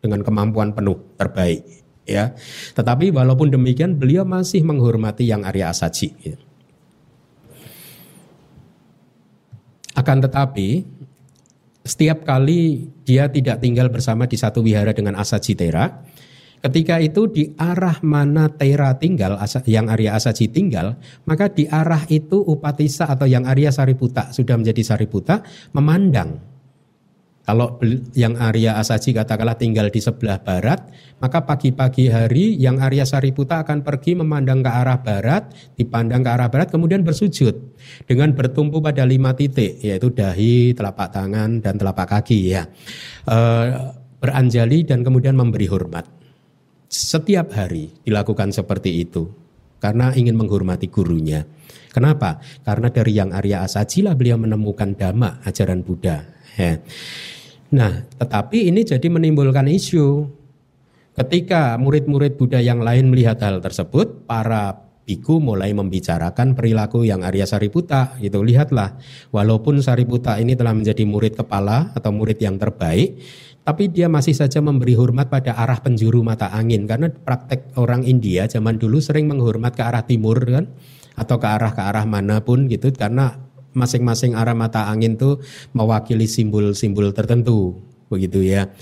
dengan 0.00 0.24
kemampuan 0.24 0.72
penuh 0.72 0.96
terbaik. 1.20 1.84
Ya, 2.08 2.32
tetapi 2.72 3.12
walaupun 3.12 3.52
demikian 3.52 4.00
beliau 4.00 4.24
masih 4.24 4.64
menghormati 4.64 5.28
yang 5.28 5.44
Arya 5.44 5.68
Asaji. 5.68 6.08
Ya. 6.24 6.40
Akan 9.92 10.24
tetapi 10.24 10.88
setiap 11.88 12.28
kali 12.28 12.92
dia 13.08 13.32
tidak 13.32 13.64
tinggal 13.64 13.88
bersama 13.88 14.28
di 14.28 14.36
satu 14.36 14.60
wihara 14.60 14.92
dengan 14.92 15.16
Asaji 15.16 15.56
Tera, 15.56 16.04
Ketika 16.58 16.98
itu 16.98 17.30
di 17.30 17.54
arah 17.54 18.02
mana 18.02 18.50
Tera 18.50 18.90
tinggal, 18.98 19.38
yang 19.70 19.86
Arya 19.86 20.18
Asaji 20.18 20.50
tinggal, 20.50 20.98
maka 21.22 21.46
di 21.46 21.70
arah 21.70 22.02
itu 22.10 22.42
Upatisa 22.42 23.06
atau 23.06 23.30
yang 23.30 23.46
Arya 23.46 23.70
Sariputa 23.70 24.34
sudah 24.34 24.58
menjadi 24.58 24.82
Sariputa 24.82 25.46
memandang. 25.70 26.57
Kalau 27.48 27.80
yang 28.12 28.36
Arya 28.36 28.76
Asaji 28.76 29.16
katakanlah 29.16 29.56
tinggal 29.56 29.88
di 29.88 30.04
sebelah 30.04 30.36
barat, 30.36 30.84
maka 31.16 31.48
pagi-pagi 31.48 32.12
hari 32.12 32.52
yang 32.60 32.76
Arya 32.76 33.08
Sariputa 33.08 33.64
akan 33.64 33.80
pergi 33.80 34.20
memandang 34.20 34.60
ke 34.60 34.68
arah 34.68 35.00
barat, 35.00 35.48
dipandang 35.72 36.20
ke 36.20 36.28
arah 36.28 36.52
barat, 36.52 36.68
kemudian 36.68 37.08
bersujud 37.08 37.56
dengan 38.04 38.36
bertumpu 38.36 38.84
pada 38.84 39.08
lima 39.08 39.32
titik, 39.32 39.80
yaitu 39.80 40.12
dahi, 40.12 40.76
telapak 40.76 41.08
tangan, 41.08 41.64
dan 41.64 41.80
telapak 41.80 42.20
kaki 42.20 42.52
ya. 42.52 42.68
E, 43.24 43.38
beranjali 44.20 44.84
dan 44.84 45.00
kemudian 45.00 45.32
memberi 45.32 45.72
hormat. 45.72 46.04
Setiap 46.84 47.56
hari 47.56 47.96
dilakukan 48.04 48.52
seperti 48.52 49.08
itu 49.08 49.24
karena 49.80 50.12
ingin 50.12 50.36
menghormati 50.36 50.92
gurunya. 50.92 51.48
Kenapa? 51.96 52.44
Karena 52.60 52.92
dari 52.92 53.16
yang 53.16 53.32
Arya 53.32 53.64
Asajilah 53.64 54.12
beliau 54.12 54.36
menemukan 54.36 54.92
dhamma 54.92 55.40
ajaran 55.48 55.80
Buddha. 55.80 56.28
Ya. 56.60 56.76
Nah, 57.68 58.08
tetapi 58.16 58.72
ini 58.72 58.80
jadi 58.84 59.04
menimbulkan 59.12 59.68
isu. 59.68 60.24
Ketika 61.18 61.76
murid-murid 61.76 62.38
Buddha 62.38 62.62
yang 62.62 62.80
lain 62.80 63.10
melihat 63.10 63.42
hal 63.42 63.58
tersebut, 63.58 64.24
para 64.24 64.88
biku 65.08 65.40
mulai 65.40 65.72
membicarakan 65.72 66.52
perilaku 66.52 67.08
yang 67.08 67.24
Arya 67.24 67.48
Sariputa. 67.48 68.16
Itu 68.20 68.44
lihatlah, 68.44 69.00
walaupun 69.32 69.80
Sariputa 69.80 70.36
ini 70.36 70.52
telah 70.52 70.76
menjadi 70.76 71.02
murid 71.08 71.36
kepala 71.36 71.90
atau 71.96 72.12
murid 72.12 72.36
yang 72.38 72.60
terbaik, 72.60 73.18
tapi 73.68 73.92
dia 73.92 74.08
masih 74.08 74.32
saja 74.32 74.64
memberi 74.64 74.96
hormat 74.96 75.28
pada 75.28 75.52
arah 75.56 75.80
penjuru 75.80 76.24
mata 76.24 76.48
angin 76.52 76.88
karena 76.88 77.12
praktek 77.12 77.76
orang 77.76 78.00
India 78.00 78.48
zaman 78.48 78.80
dulu 78.80 78.96
sering 78.96 79.28
menghormat 79.28 79.76
ke 79.76 79.84
arah 79.84 80.08
timur 80.08 80.40
kan 80.40 80.72
atau 81.20 81.36
ke 81.36 81.44
arah 81.44 81.76
ke 81.76 81.82
arah 81.84 82.08
mana 82.08 82.40
pun 82.40 82.64
gitu 82.64 82.88
karena 82.96 83.47
masing-masing 83.76 84.32
arah 84.32 84.56
mata 84.56 84.88
angin 84.88 85.16
tuh 85.18 85.40
mewakili 85.76 86.24
simbol-simbol 86.24 87.12
tertentu 87.12 87.88
begitu 88.08 88.40
ya. 88.40 88.72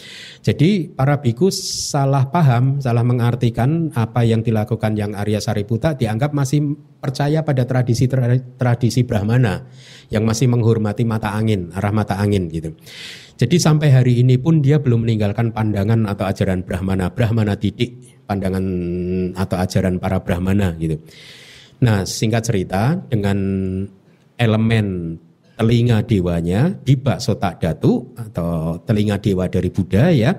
Jadi 0.41 0.87
para 0.95 1.19
biku 1.19 1.51
salah 1.51 2.31
paham, 2.31 2.79
salah 2.79 3.03
mengartikan 3.03 3.91
apa 3.99 4.23
yang 4.23 4.41
dilakukan 4.41 4.95
yang 4.95 5.19
Arya 5.19 5.43
Sariputa 5.43 5.99
dianggap 5.99 6.31
masih 6.31 6.79
percaya 7.03 7.43
pada 7.43 7.67
tradisi 7.67 8.07
tradisi 8.57 9.03
Brahmana 9.03 9.67
yang 10.15 10.23
masih 10.23 10.47
menghormati 10.47 11.03
mata 11.03 11.35
angin, 11.35 11.75
arah 11.75 11.91
mata 11.91 12.15
angin 12.23 12.47
gitu. 12.49 12.71
Jadi 13.37 13.61
sampai 13.61 13.93
hari 13.93 14.23
ini 14.23 14.41
pun 14.41 14.65
dia 14.65 14.81
belum 14.81 15.05
meninggalkan 15.05 15.53
pandangan 15.53 16.09
atau 16.09 16.25
ajaran 16.25 16.65
Brahmana, 16.65 17.13
Brahmana 17.13 17.59
titik, 17.59 18.23
pandangan 18.25 18.65
atau 19.37 19.57
ajaran 19.61 20.01
para 20.01 20.23
Brahmana 20.25 20.73
gitu. 20.81 20.97
Nah, 21.85 22.09
singkat 22.09 22.49
cerita 22.49 22.97
dengan 23.13 23.37
elemen 24.37 25.17
telinga 25.57 26.05
dewanya 26.05 26.77
di 26.85 26.95
bakso 27.01 27.41
tak 27.41 27.65
datu 27.65 28.13
atau 28.15 28.77
telinga 28.85 29.17
dewa 29.17 29.49
dari 29.49 29.73
Buddha 29.73 30.13
ya. 30.13 30.37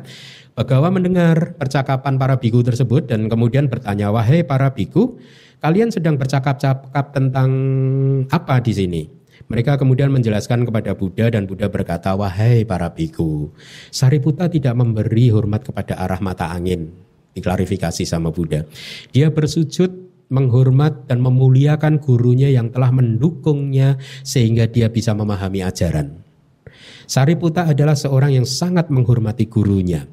Bagawa 0.57 0.89
mendengar 0.89 1.53
percakapan 1.53 2.17
para 2.17 2.41
biku 2.41 2.65
tersebut 2.65 3.05
dan 3.05 3.29
kemudian 3.29 3.69
bertanya, 3.69 4.09
"Wahai 4.09 4.41
para 4.41 4.73
biku, 4.73 5.21
kalian 5.61 5.93
sedang 5.93 6.17
bercakap-cakap 6.17 7.13
tentang 7.13 7.49
apa 8.29 8.57
di 8.61 8.73
sini?" 8.73 9.03
Mereka 9.47 9.77
kemudian 9.77 10.09
menjelaskan 10.09 10.65
kepada 10.65 10.97
Buddha 10.97 11.29
dan 11.29 11.45
Buddha 11.45 11.69
berkata, 11.69 12.17
"Wahai 12.17 12.65
para 12.65 12.89
biku, 12.89 13.53
Sariputa 13.93 14.49
tidak 14.49 14.73
memberi 14.73 15.29
hormat 15.29 15.61
kepada 15.61 15.93
arah 16.01 16.19
mata 16.25 16.49
angin." 16.49 16.89
Diklarifikasi 17.37 18.01
sama 18.01 18.33
Buddha. 18.33 18.65
Dia 19.13 19.29
bersujud 19.29 20.06
menghormat 20.27 21.07
dan 21.07 21.23
memuliakan 21.23 22.03
gurunya 22.03 22.51
yang 22.51 22.67
telah 22.71 22.91
mendukungnya 22.91 23.95
sehingga 24.23 24.67
dia 24.67 24.91
bisa 24.91 25.15
memahami 25.15 25.63
ajaran. 25.63 26.23
Sariputa 27.07 27.63
adalah 27.71 27.95
seorang 27.95 28.35
yang 28.35 28.47
sangat 28.47 28.91
menghormati 28.91 29.47
gurunya. 29.47 30.03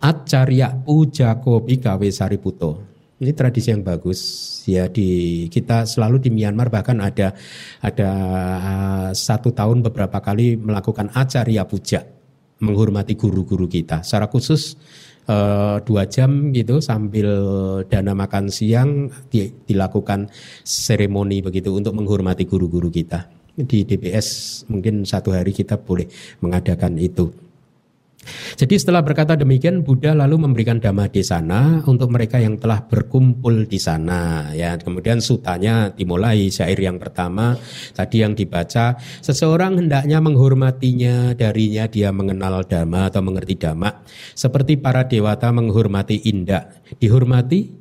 Acarya 0.00 0.72
Pujako 0.72 1.60
Bikawe 1.66 2.08
Sariputo. 2.08 2.88
Ini 3.20 3.36
tradisi 3.36 3.68
yang 3.68 3.84
bagus 3.84 4.20
ya 4.64 4.88
di 4.88 5.44
kita 5.52 5.84
selalu 5.84 6.24
di 6.24 6.30
Myanmar 6.32 6.72
bahkan 6.72 7.04
ada 7.04 7.36
ada 7.84 8.10
uh, 8.56 9.10
satu 9.12 9.52
tahun 9.52 9.84
beberapa 9.84 10.24
kali 10.24 10.56
melakukan 10.56 11.12
acarya 11.12 11.68
puja 11.68 12.00
menghormati 12.64 13.20
guru-guru 13.20 13.68
kita. 13.68 14.00
Secara 14.00 14.24
khusus 14.32 14.80
dua 15.86 16.02
jam 16.10 16.50
gitu 16.50 16.82
sambil 16.82 17.28
dana 17.86 18.18
makan 18.18 18.50
siang 18.50 19.06
di, 19.30 19.46
dilakukan 19.66 20.26
seremoni 20.66 21.38
begitu 21.38 21.70
untuk 21.70 21.94
menghormati 21.94 22.42
guru-guru 22.48 22.90
kita 22.90 23.30
di 23.54 23.84
DBS 23.84 24.62
mungkin 24.70 25.04
satu 25.04 25.34
hari 25.34 25.52
kita 25.52 25.76
boleh 25.80 26.08
mengadakan 26.40 26.96
itu. 26.96 27.49
Jadi 28.56 28.76
setelah 28.76 29.00
berkata 29.00 29.32
demikian 29.32 29.80
Buddha 29.80 30.12
lalu 30.12 30.44
memberikan 30.44 30.76
dhamma 30.76 31.08
di 31.08 31.24
sana 31.24 31.80
untuk 31.88 32.12
mereka 32.12 32.36
yang 32.36 32.60
telah 32.60 32.84
berkumpul 32.84 33.64
di 33.64 33.80
sana 33.80 34.52
ya. 34.52 34.76
Kemudian 34.76 35.24
sutanya 35.24 35.88
dimulai 35.88 36.52
syair 36.52 36.76
yang 36.76 37.00
pertama 37.00 37.56
tadi 37.96 38.20
yang 38.20 38.36
dibaca 38.36 39.00
seseorang 39.24 39.80
hendaknya 39.80 40.20
menghormatinya 40.20 41.32
darinya 41.32 41.88
dia 41.88 42.12
mengenal 42.12 42.60
dhamma 42.68 43.08
atau 43.08 43.24
mengerti 43.24 43.56
dhamma 43.56 44.04
seperti 44.36 44.76
para 44.76 45.08
dewata 45.08 45.48
menghormati 45.48 46.28
indah 46.28 46.68
dihormati 47.00 47.80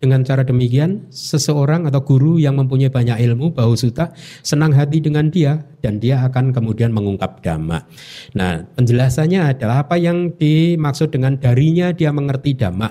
dengan 0.00 0.24
cara 0.24 0.40
demikian, 0.42 1.12
seseorang 1.12 1.84
atau 1.84 2.00
guru 2.00 2.40
yang 2.40 2.56
mempunyai 2.56 2.88
banyak 2.88 3.20
ilmu, 3.20 3.52
bau 3.52 3.76
suta, 3.76 4.16
senang 4.40 4.72
hati 4.72 5.04
dengan 5.04 5.28
dia, 5.28 5.60
dan 5.84 6.00
dia 6.00 6.24
akan 6.24 6.56
kemudian 6.56 6.88
mengungkap 6.88 7.44
dhamma. 7.44 7.84
Nah, 8.32 8.64
penjelasannya 8.64 9.52
adalah 9.52 9.84
apa 9.84 10.00
yang 10.00 10.32
dimaksud 10.32 11.12
dengan 11.12 11.36
darinya 11.36 11.92
dia 11.92 12.16
mengerti 12.16 12.56
dhamma. 12.56 12.88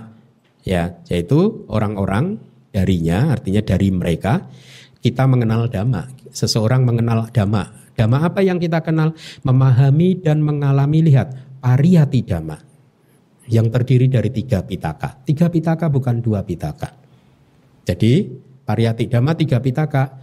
Ya, 0.62 1.02
yaitu 1.10 1.66
orang-orang 1.66 2.38
darinya, 2.70 3.34
artinya 3.34 3.66
dari 3.66 3.90
mereka, 3.90 4.46
kita 5.02 5.26
mengenal 5.26 5.66
dhamma. 5.66 6.14
Seseorang 6.30 6.86
mengenal 6.86 7.34
dhamma. 7.34 7.74
Dhamma 7.98 8.30
apa 8.30 8.46
yang 8.46 8.62
kita 8.62 8.86
kenal? 8.86 9.18
Memahami 9.42 10.22
dan 10.22 10.46
mengalami 10.46 11.02
lihat, 11.02 11.34
pariyati 11.58 12.22
dhamma 12.22 12.69
yang 13.50 13.68
terdiri 13.74 14.06
dari 14.06 14.30
tiga 14.30 14.62
pitaka. 14.62 15.26
Tiga 15.26 15.50
pitaka 15.50 15.90
bukan 15.90 16.22
dua 16.22 16.46
pitaka. 16.46 16.94
Jadi 17.84 18.30
pariyati 18.64 19.10
dhamma 19.10 19.34
tiga 19.34 19.58
pitaka. 19.58 20.22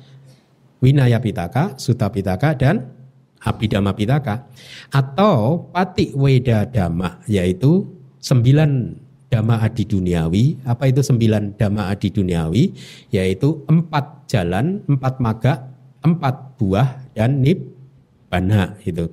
Winaya 0.77 1.17
pitaka, 1.25 1.73
suta 1.81 2.13
pitaka, 2.13 2.53
dan 2.53 2.93
abhidhamma 3.41 3.97
pitaka. 3.97 4.45
Atau 4.93 5.67
pati 5.73 6.13
weda 6.13 6.69
dhamma, 6.69 7.25
yaitu 7.27 7.89
sembilan 8.21 8.93
dhamma 9.33 9.65
adi 9.65 9.89
duniawi. 9.89 10.69
Apa 10.69 10.93
itu 10.93 11.01
sembilan 11.01 11.57
dhamma 11.57 11.89
adi 11.89 12.13
duniawi? 12.13 12.65
Yaitu 13.09 13.65
empat 13.67 14.29
jalan, 14.29 14.85
empat 14.85 15.15
maga, 15.19 15.65
empat 16.05 16.61
buah, 16.61 17.17
dan 17.17 17.41
nibbana. 17.41 18.77
Itu. 18.85 19.09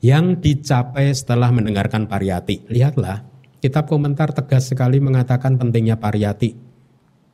Yang 0.00 0.40
dicapai 0.40 1.10
setelah 1.12 1.50
mendengarkan 1.52 2.06
pariyati. 2.06 2.70
Lihatlah, 2.70 3.29
Kitab 3.60 3.86
komentar 3.86 4.32
tegas 4.32 4.72
sekali 4.72 4.98
mengatakan 4.98 5.60
pentingnya 5.60 6.00
pariyati. 6.00 6.72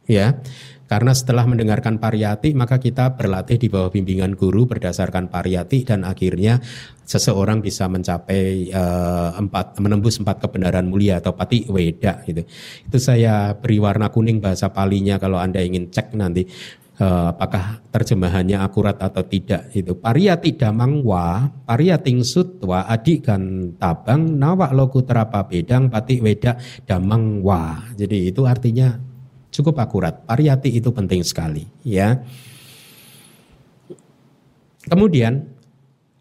Ya, 0.07 0.39
karena 0.87 1.11
setelah 1.11 1.43
mendengarkan 1.51 1.99
pariyati 1.99 2.55
maka 2.55 2.79
kita 2.79 3.18
berlatih 3.18 3.59
di 3.59 3.66
bawah 3.66 3.91
bimbingan 3.91 4.39
guru 4.39 4.70
berdasarkan 4.70 5.27
pariyati 5.27 5.83
dan 5.83 6.07
akhirnya 6.07 6.62
seseorang 7.03 7.59
bisa 7.59 7.91
mencapai 7.91 8.70
uh, 8.70 9.35
empat 9.35 9.83
menembus 9.83 10.22
empat 10.22 10.47
kebenaran 10.47 10.87
mulia 10.87 11.18
atau 11.18 11.35
pati 11.35 11.66
weda 11.66 12.22
gitu. 12.22 12.47
Itu 12.87 12.99
saya 13.03 13.59
beri 13.59 13.83
warna 13.83 14.14
kuning 14.14 14.39
bahasa 14.39 14.70
palinya 14.70 15.18
kalau 15.18 15.43
Anda 15.43 15.59
ingin 15.59 15.91
cek 15.91 16.14
nanti 16.14 16.47
uh, 17.01 17.32
apakah 17.32 17.80
terjemahannya 17.92 18.61
akurat 18.61 18.97
atau 19.01 19.24
tidak 19.24 19.72
itu. 19.72 19.97
Pariyati 19.97 20.57
damangwa 20.57 21.49
pariyating 21.64 22.24
sutwa 22.24 22.84
adik 22.88 23.28
kan 23.28 23.72
tabang 23.76 24.36
nawa 24.36 24.72
loku 24.72 25.05
terapa 25.05 25.44
bedang 25.44 25.88
pati 25.88 26.20
weda 26.20 26.57
damangwa. 26.84 27.84
Jadi 27.97 28.32
itu 28.32 28.44
artinya 28.44 28.97
cukup 29.53 29.80
akurat. 29.80 30.24
Pariyati 30.24 30.72
itu 30.72 30.92
penting 30.92 31.24
sekali 31.24 31.64
ya. 31.84 32.20
Kemudian 34.86 35.42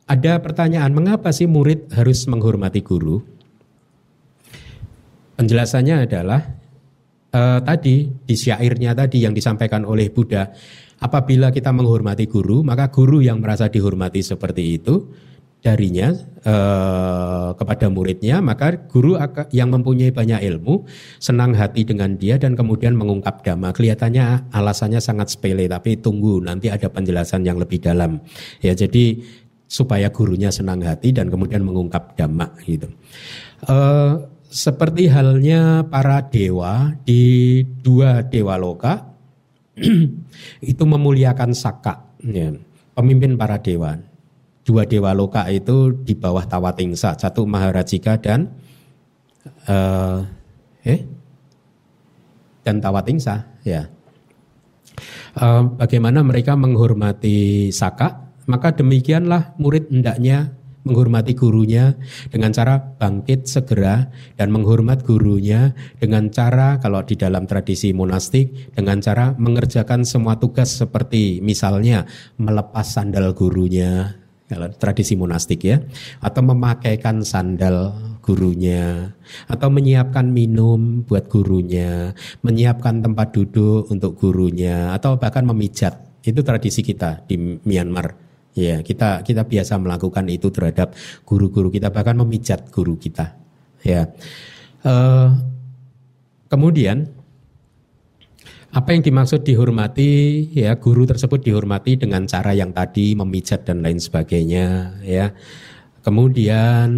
ada 0.09 0.41
pertanyaan 0.41 0.93
mengapa 0.93 1.29
sih 1.29 1.45
murid 1.45 1.93
harus 1.93 2.25
menghormati 2.25 2.81
guru? 2.81 3.21
Penjelasannya 5.35 6.07
adalah 6.07 6.54
uh, 7.35 7.59
tadi 7.59 8.07
di 8.07 8.35
syairnya 8.35 8.95
tadi 8.95 9.27
yang 9.27 9.35
disampaikan 9.35 9.83
oleh 9.83 10.07
Buddha, 10.07 10.47
apabila 11.03 11.51
kita 11.51 11.75
menghormati 11.75 12.31
guru, 12.31 12.63
maka 12.63 12.87
guru 12.87 13.19
yang 13.19 13.43
merasa 13.43 13.67
dihormati 13.67 14.23
seperti 14.23 14.79
itu 14.79 15.11
darinya 15.59 16.13
uh, 16.45 17.57
kepada 17.57 17.89
muridnya, 17.89 18.37
maka 18.37 18.85
guru 18.85 19.17
yang 19.49 19.73
mempunyai 19.73 20.13
banyak 20.13 20.45
ilmu 20.45 20.85
senang 21.17 21.57
hati 21.57 21.81
dengan 21.81 22.13
dia 22.21 22.37
dan 22.37 22.53
kemudian 22.53 22.93
mengungkap 22.93 23.41
dhamma. 23.41 23.73
Kelihatannya 23.73 24.53
alasannya 24.53 25.01
sangat 25.01 25.33
sepele, 25.33 25.65
tapi 25.65 25.97
tunggu 25.97 26.37
nanti 26.45 26.69
ada 26.69 26.85
penjelasan 26.85 27.41
yang 27.41 27.57
lebih 27.57 27.81
dalam. 27.81 28.21
Ya, 28.61 28.77
jadi 28.77 29.17
supaya 29.65 30.13
gurunya 30.13 30.53
senang 30.53 30.85
hati 30.85 31.09
dan 31.09 31.33
kemudian 31.33 31.65
mengungkap 31.65 32.13
dhamma 32.13 32.53
gitu. 32.69 32.85
Uh, 33.65 34.21
seperti 34.49 35.11
halnya 35.11 35.83
para 35.85 36.23
dewa 36.25 36.95
di 37.03 37.63
dua 37.81 38.23
dewa 38.23 38.55
loka 38.55 39.15
itu 40.71 40.83
memuliakan 40.87 41.51
Saka, 41.51 42.15
ya, 42.23 42.55
pemimpin 42.95 43.35
para 43.35 43.59
dewa. 43.59 43.99
Dua 44.65 44.87
dewa 44.87 45.13
loka 45.13 45.45
itu 45.51 45.93
di 45.93 46.17
bawah 46.17 46.41
Tawatingsa, 46.47 47.19
satu 47.19 47.45
Maharajika 47.45 48.17
dan 48.17 48.49
uh, 49.69 50.25
eh 50.81 51.05
dan 52.65 52.81
Tawatingsa, 52.81 53.61
ya. 53.61 53.85
Uh, 55.35 55.75
bagaimana 55.75 56.23
mereka 56.23 56.55
menghormati 56.55 57.69
Saka? 57.69 58.25
Maka 58.47 58.73
demikianlah 58.73 59.57
murid 59.59 59.91
hendaknya 59.91 60.55
menghormati 60.85 61.33
gurunya 61.33 61.97
dengan 62.29 62.53
cara 62.53 62.77
bangkit 62.77 63.49
segera 63.49 64.07
dan 64.37 64.53
menghormat 64.53 65.01
gurunya 65.01 65.73
dengan 65.97 66.29
cara 66.29 66.77
kalau 66.77 67.01
di 67.01 67.17
dalam 67.17 67.49
tradisi 67.49 67.91
monastik 67.91 68.71
dengan 68.77 69.01
cara 69.01 69.33
mengerjakan 69.35 70.05
semua 70.05 70.37
tugas 70.37 70.77
seperti 70.77 71.41
misalnya 71.41 72.05
melepas 72.37 72.85
sandal 72.85 73.33
gurunya 73.33 74.21
kalau 74.45 74.69
tradisi 74.77 75.17
monastik 75.17 75.65
ya 75.65 75.81
atau 76.21 76.45
memakaikan 76.45 77.25
sandal 77.25 77.97
gurunya 78.21 79.13
atau 79.49 79.73
menyiapkan 79.73 80.29
minum 80.29 81.01
buat 81.01 81.25
gurunya 81.25 82.13
menyiapkan 82.45 83.01
tempat 83.01 83.33
duduk 83.33 83.89
untuk 83.89 84.21
gurunya 84.21 84.93
atau 84.93 85.17
bahkan 85.17 85.45
memijat. 85.45 86.05
Itu 86.25 86.41
tradisi 86.41 86.81
kita 86.81 87.29
di 87.29 87.37
Myanmar 87.37 88.24
Ya, 88.55 88.79
kita 88.79 89.19
kita 89.27 89.43
biasa 89.43 89.75
melakukan 89.75 90.31
itu 90.31 90.47
terhadap 90.47 90.95
guru-guru 91.27 91.67
kita 91.67 91.91
bahkan 91.91 92.15
memijat 92.15 92.71
guru 92.71 92.95
kita. 92.95 93.35
Ya. 93.83 94.07
Uh, 94.79 95.35
kemudian 96.47 97.11
apa 98.75 98.91
yang 98.91 99.03
dimaksud 99.03 99.43
dihormati 99.47 100.51
ya 100.51 100.75
guru 100.75 101.07
tersebut 101.07 101.43
dihormati 101.43 101.95
dengan 101.95 102.27
cara 102.27 102.51
yang 102.51 102.75
tadi 102.75 103.15
memijat 103.15 103.67
dan 103.67 103.83
lain 103.83 103.99
sebagainya 103.99 104.99
ya. 105.03 105.31
Kemudian 106.03 106.91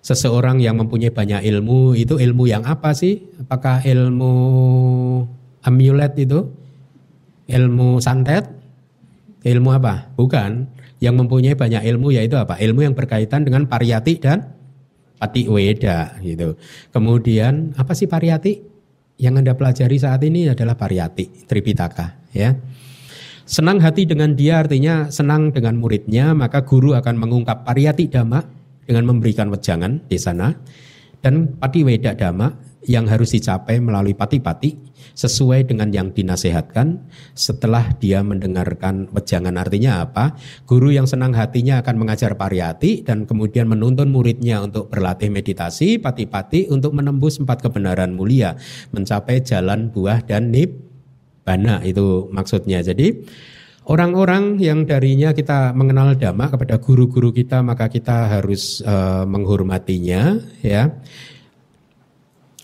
seseorang 0.00 0.60
yang 0.60 0.76
mempunyai 0.80 1.12
banyak 1.12 1.40
ilmu 1.44 1.96
itu 1.96 2.20
ilmu 2.20 2.48
yang 2.48 2.64
apa 2.68 2.92
sih? 2.92 3.20
Apakah 3.40 3.80
ilmu 3.84 4.32
amulet 5.64 6.12
itu? 6.20 6.52
Ilmu 7.48 8.00
santet? 8.00 8.59
Ilmu 9.40 9.70
apa? 9.72 10.12
Bukan. 10.14 10.80
Yang 11.00 11.14
mempunyai 11.16 11.56
banyak 11.56 11.80
ilmu 11.80 12.12
yaitu 12.12 12.36
apa? 12.36 12.60
Ilmu 12.60 12.84
yang 12.84 12.92
berkaitan 12.92 13.48
dengan 13.48 13.64
pariyati 13.64 14.20
dan 14.20 14.52
pati 15.16 15.48
weda 15.48 16.20
gitu. 16.20 16.56
Kemudian 16.92 17.72
apa 17.76 17.96
sih 17.96 18.04
pariyati? 18.08 18.68
Yang 19.20 19.34
Anda 19.44 19.52
pelajari 19.52 19.96
saat 20.00 20.24
ini 20.24 20.48
adalah 20.48 20.76
pariyati, 20.80 21.44
Tripitaka 21.44 22.32
ya. 22.32 22.56
Senang 23.44 23.80
hati 23.84 24.08
dengan 24.08 24.32
dia 24.32 24.64
artinya 24.64 25.12
senang 25.12 25.52
dengan 25.52 25.76
muridnya, 25.76 26.32
maka 26.32 26.64
guru 26.64 26.96
akan 26.96 27.20
mengungkap 27.20 27.68
pariyati 27.68 28.08
dhamma 28.08 28.40
dengan 28.88 29.04
memberikan 29.04 29.52
wejangan 29.52 30.00
di 30.08 30.16
sana 30.16 30.56
dan 31.20 31.52
pati 31.60 31.84
weda 31.84 32.16
dhamma 32.16 32.48
yang 32.88 33.04
harus 33.04 33.36
dicapai 33.36 33.76
melalui 33.76 34.16
pati-pati 34.16 34.89
sesuai 35.20 35.68
dengan 35.68 35.92
yang 35.92 36.08
dinasehatkan. 36.16 37.04
Setelah 37.36 37.92
dia 38.00 38.24
mendengarkan 38.24 39.12
wejangan 39.12 39.60
artinya 39.60 40.08
apa? 40.08 40.32
Guru 40.64 40.88
yang 40.96 41.04
senang 41.04 41.36
hatinya 41.36 41.84
akan 41.84 42.00
mengajar 42.00 42.40
pariyati 42.40 43.04
dan 43.04 43.28
kemudian 43.28 43.68
menuntun 43.68 44.08
muridnya 44.08 44.64
untuk 44.64 44.88
berlatih 44.88 45.28
meditasi 45.28 46.00
pati-pati 46.00 46.72
untuk 46.72 46.96
menembus 46.96 47.36
empat 47.36 47.60
kebenaran 47.60 48.16
mulia 48.16 48.56
mencapai 48.96 49.44
jalan 49.44 49.92
buah 49.92 50.24
dan 50.24 50.48
nibbana 50.48 51.84
itu 51.84 52.32
maksudnya. 52.32 52.80
Jadi 52.80 53.20
Orang-orang 53.90 54.60
yang 54.62 54.86
darinya 54.86 55.34
kita 55.34 55.74
mengenal 55.74 56.14
dhamma 56.14 56.46
kepada 56.46 56.78
guru-guru 56.78 57.34
kita 57.34 57.58
maka 57.58 57.90
kita 57.90 58.38
harus 58.38 58.84
uh, 58.86 59.26
menghormatinya 59.26 60.38
ya. 60.62 60.94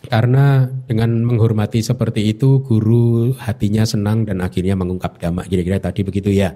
Karena 0.06 0.70
dengan 0.86 1.22
menghormati 1.26 1.82
seperti 1.82 2.30
itu 2.30 2.62
guru 2.62 3.34
hatinya 3.36 3.82
senang 3.82 4.22
dan 4.22 4.38
akhirnya 4.38 4.78
mengungkap 4.78 5.18
dhamma 5.18 5.42
kira-kira 5.44 5.82
tadi 5.82 6.06
begitu 6.06 6.30
ya. 6.30 6.54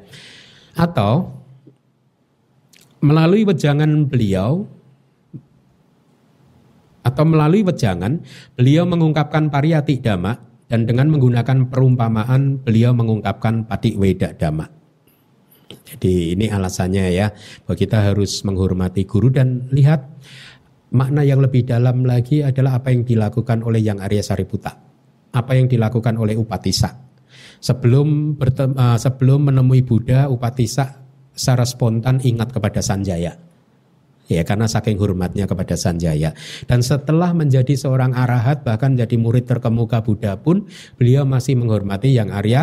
Atau 0.78 1.34
melalui 3.03 3.42
wejangan 3.42 4.07
beliau 4.07 4.68
atau 7.01 7.24
melalui 7.24 7.64
wejangan 7.64 8.20
beliau 8.55 8.84
mengungkapkan 8.84 9.48
pariyati 9.48 9.98
dhamma 9.98 10.36
dan 10.70 10.86
dengan 10.86 11.11
menggunakan 11.11 11.66
perumpamaan 11.66 12.62
beliau 12.62 12.94
mengungkapkan 12.94 13.66
patik 13.66 13.98
weda 13.98 14.36
dhamma. 14.36 14.70
Jadi 15.90 16.38
ini 16.38 16.46
alasannya 16.46 17.11
ya 17.11 17.34
bahwa 17.66 17.74
kita 17.74 17.98
harus 18.14 18.46
menghormati 18.46 19.03
guru 19.07 19.30
dan 19.34 19.66
lihat 19.74 20.07
Makna 20.91 21.22
yang 21.22 21.38
lebih 21.38 21.70
dalam 21.70 22.03
lagi 22.03 22.43
adalah 22.43 22.82
apa 22.82 22.91
yang 22.91 23.07
dilakukan 23.07 23.62
oleh 23.62 23.78
Yang 23.78 23.99
Arya 24.11 24.22
Sariputa. 24.26 24.74
Apa 25.30 25.55
yang 25.55 25.70
dilakukan 25.70 26.18
oleh 26.18 26.34
Upatisa. 26.34 26.91
Sebelum 27.62 28.34
bertem, 28.34 28.74
uh, 28.74 28.99
sebelum 28.99 29.55
menemui 29.55 29.86
Buddha, 29.86 30.26
Upatisa 30.26 30.99
secara 31.30 31.62
spontan 31.62 32.18
ingat 32.18 32.51
kepada 32.51 32.82
Sanjaya. 32.82 33.38
Ya, 34.30 34.43
karena 34.47 34.66
saking 34.70 34.99
hormatnya 34.99 35.47
kepada 35.47 35.74
Sanjaya. 35.74 36.34
Dan 36.66 36.82
setelah 36.82 37.34
menjadi 37.34 37.74
seorang 37.74 38.14
arahat, 38.14 38.62
bahkan 38.62 38.95
jadi 38.95 39.14
murid 39.18 39.47
terkemuka 39.47 40.03
Buddha 40.03 40.38
pun, 40.38 40.66
beliau 40.99 41.26
masih 41.26 41.59
menghormati 41.59 42.14
Yang 42.14 42.30
Arya 42.34 42.62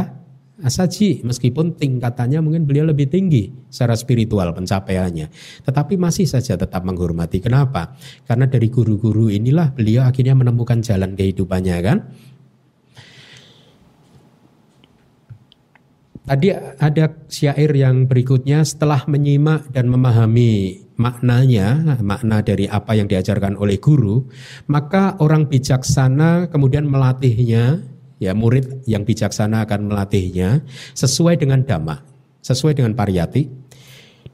Asaji 0.57 1.21
meskipun 1.21 1.77
tingkatannya 1.77 2.41
mungkin 2.41 2.65
beliau 2.65 2.89
lebih 2.89 3.13
tinggi 3.13 3.53
secara 3.69 3.93
spiritual 3.93 4.49
pencapaiannya. 4.57 5.29
Tetapi 5.61 6.01
masih 6.01 6.25
saja 6.25 6.57
tetap 6.57 6.81
menghormati. 6.81 7.37
Kenapa? 7.37 7.93
Karena 8.25 8.49
dari 8.49 8.65
guru-guru 8.73 9.29
inilah 9.29 9.69
beliau 9.69 10.09
akhirnya 10.09 10.33
menemukan 10.33 10.81
jalan 10.81 11.13
kehidupannya 11.13 11.77
kan. 11.85 11.97
Tadi 16.27 16.51
ada 16.81 17.05
syair 17.31 17.71
yang 17.71 18.03
berikutnya 18.03 18.65
setelah 18.67 19.05
menyimak 19.07 19.71
dan 19.71 19.87
memahami 19.87 20.83
maknanya, 20.99 21.95
makna 22.03 22.43
dari 22.43 22.67
apa 22.67 22.97
yang 22.97 23.07
diajarkan 23.07 23.55
oleh 23.55 23.79
guru, 23.79 24.27
maka 24.67 25.15
orang 25.23 25.47
bijaksana 25.47 26.51
kemudian 26.51 26.89
melatihnya 26.89 27.79
ya 28.17 28.33
murid 28.33 28.85
yang 28.89 29.05
bijaksana 29.05 29.65
akan 29.65 29.89
melatihnya 29.89 30.65
sesuai 30.93 31.37
dengan 31.41 31.63
dhamma, 31.65 32.01
sesuai 32.41 32.77
dengan 32.77 32.93
pariyati. 32.97 33.69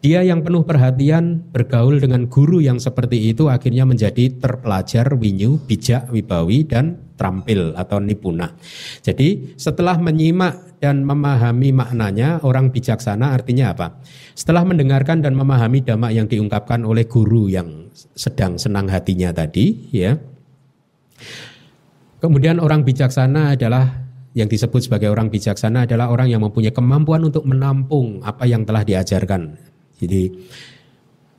Dia 0.04 0.20
yang 0.20 0.44
penuh 0.44 0.68
perhatian 0.68 1.48
bergaul 1.56 1.96
dengan 1.96 2.28
guru 2.28 2.60
yang 2.60 2.76
seperti 2.76 3.32
itu 3.32 3.48
akhirnya 3.48 3.88
menjadi 3.88 4.36
terpelajar, 4.36 5.16
winyu, 5.16 5.64
bijak, 5.64 6.12
wibawi 6.12 6.68
dan 6.68 7.00
terampil 7.16 7.72
atau 7.72 8.04
nipuna. 8.04 8.52
Jadi 9.00 9.56
setelah 9.56 9.96
menyimak 9.96 10.84
dan 10.84 11.08
memahami 11.08 11.72
maknanya 11.72 12.44
orang 12.44 12.68
bijaksana 12.76 13.32
artinya 13.32 13.72
apa? 13.72 14.04
Setelah 14.36 14.68
mendengarkan 14.68 15.24
dan 15.24 15.40
memahami 15.40 15.80
dhamma 15.88 16.12
yang 16.12 16.28
diungkapkan 16.28 16.84
oleh 16.84 17.08
guru 17.08 17.48
yang 17.48 17.88
sedang 18.12 18.60
senang 18.60 18.92
hatinya 18.92 19.32
tadi 19.32 19.88
ya 19.96 20.20
Kemudian 22.24 22.64
orang 22.64 22.88
bijaksana 22.88 23.60
adalah 23.60 24.00
yang 24.32 24.48
disebut 24.48 24.88
sebagai 24.88 25.12
orang 25.12 25.28
bijaksana 25.28 25.84
adalah 25.84 26.08
orang 26.08 26.32
yang 26.32 26.40
mempunyai 26.40 26.72
kemampuan 26.72 27.28
untuk 27.28 27.44
menampung 27.44 28.24
apa 28.24 28.48
yang 28.48 28.64
telah 28.64 28.88
diajarkan. 28.88 29.60
Jadi 30.00 30.32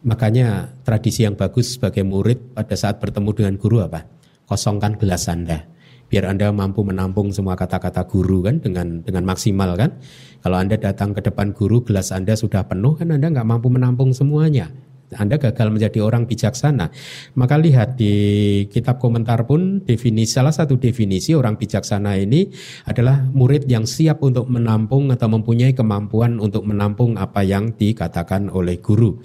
makanya 0.05 0.77
tradisi 0.85 1.25
yang 1.25 1.41
bagus 1.41 1.81
sebagai 1.81 2.05
murid 2.05 2.53
pada 2.53 2.77
saat 2.77 3.01
bertemu 3.01 3.31
dengan 3.33 3.55
guru 3.57 3.81
apa? 3.81 4.05
Kosongkan 4.45 5.01
gelas 5.01 5.25
Anda. 5.25 5.65
Biar 6.13 6.29
Anda 6.29 6.53
mampu 6.53 6.85
menampung 6.85 7.33
semua 7.33 7.57
kata-kata 7.57 8.05
guru 8.05 8.45
kan 8.45 8.61
dengan 8.61 9.01
dengan 9.01 9.25
maksimal 9.25 9.81
kan. 9.81 9.97
Kalau 10.45 10.61
Anda 10.61 10.77
datang 10.77 11.17
ke 11.17 11.25
depan 11.25 11.57
guru 11.57 11.81
gelas 11.81 12.13
Anda 12.13 12.37
sudah 12.37 12.61
penuh 12.69 12.93
kan 13.01 13.09
Anda 13.09 13.33
nggak 13.33 13.49
mampu 13.49 13.73
menampung 13.73 14.13
semuanya. 14.13 14.69
Anda 15.13 15.37
gagal 15.37 15.69
menjadi 15.69 16.01
orang 16.01 16.25
bijaksana. 16.25 16.89
Maka 17.37 17.55
lihat 17.61 18.01
di 18.01 18.15
kitab 18.73 18.99
komentar 18.99 19.45
pun 19.45 19.85
definisi 19.85 20.35
salah 20.35 20.51
satu 20.51 20.81
definisi 20.81 21.37
orang 21.37 21.61
bijaksana 21.61 22.17
ini 22.19 22.49
adalah 22.89 23.21
murid 23.21 23.69
yang 23.69 23.85
siap 23.85 24.25
untuk 24.25 24.49
menampung 24.49 25.13
atau 25.13 25.29
mempunyai 25.31 25.77
kemampuan 25.77 26.41
untuk 26.43 26.67
menampung 26.67 27.15
apa 27.15 27.47
yang 27.47 27.77
dikatakan 27.77 28.51
oleh 28.51 28.83
guru. 28.83 29.21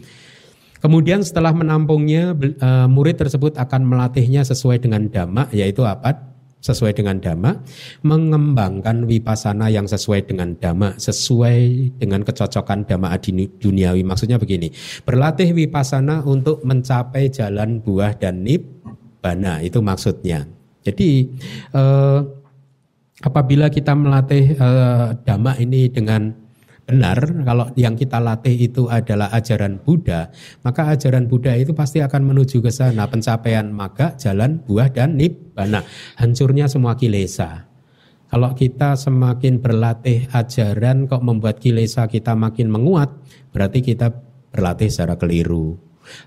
Kemudian 0.80 1.28
setelah 1.28 1.52
menampungnya 1.52 2.32
eh, 2.40 2.88
murid 2.88 3.20
tersebut 3.20 3.60
akan 3.60 3.84
melatihnya 3.84 4.48
sesuai 4.48 4.80
dengan 4.80 5.12
dhamma 5.12 5.52
yaitu 5.52 5.84
apa? 5.84 6.29
Sesuai 6.60 6.92
dengan 6.92 7.20
dhamma, 7.24 7.64
mengembangkan 8.04 9.08
wipasana 9.08 9.72
yang 9.72 9.88
sesuai 9.88 10.28
dengan 10.28 10.56
dhamma, 10.60 11.00
sesuai 11.00 11.60
dengan 12.00 12.24
kecocokan 12.28 12.84
dhamma 12.84 13.16
duniawi. 13.60 14.04
Maksudnya 14.04 14.36
begini, 14.36 14.72
berlatih 15.08 15.56
wipasana 15.56 16.24
untuk 16.28 16.60
mencapai 16.68 17.32
jalan 17.32 17.80
buah 17.80 18.20
dan 18.20 18.44
nibbana, 18.44 19.64
itu 19.64 19.80
maksudnya. 19.80 20.48
Jadi 20.84 21.32
eh, 21.76 22.20
apabila 23.24 23.72
kita 23.72 23.96
melatih 23.96 24.56
eh, 24.56 25.08
dhamma 25.24 25.56
ini 25.60 25.88
dengan 25.92 26.39
benar 26.90 27.22
kalau 27.46 27.70
yang 27.78 27.94
kita 27.94 28.18
latih 28.18 28.58
itu 28.58 28.90
adalah 28.90 29.30
ajaran 29.30 29.78
Buddha, 29.78 30.34
maka 30.66 30.90
ajaran 30.98 31.30
Buddha 31.30 31.54
itu 31.54 31.78
pasti 31.78 32.02
akan 32.02 32.34
menuju 32.34 32.66
ke 32.66 32.74
sana 32.74 33.06
pencapaian 33.06 33.70
maka 33.70 34.18
jalan 34.18 34.58
buah 34.66 34.90
dan 34.90 35.14
nibbana, 35.14 35.86
hancurnya 36.18 36.66
semua 36.66 36.98
kilesa. 36.98 37.70
Kalau 38.30 38.58
kita 38.58 38.98
semakin 38.98 39.62
berlatih 39.62 40.30
ajaran 40.34 41.06
kok 41.06 41.22
membuat 41.22 41.62
kilesa 41.62 42.10
kita 42.10 42.34
makin 42.34 42.74
menguat, 42.74 43.14
berarti 43.54 43.86
kita 43.86 44.10
berlatih 44.50 44.90
secara 44.90 45.18
keliru. 45.18 45.78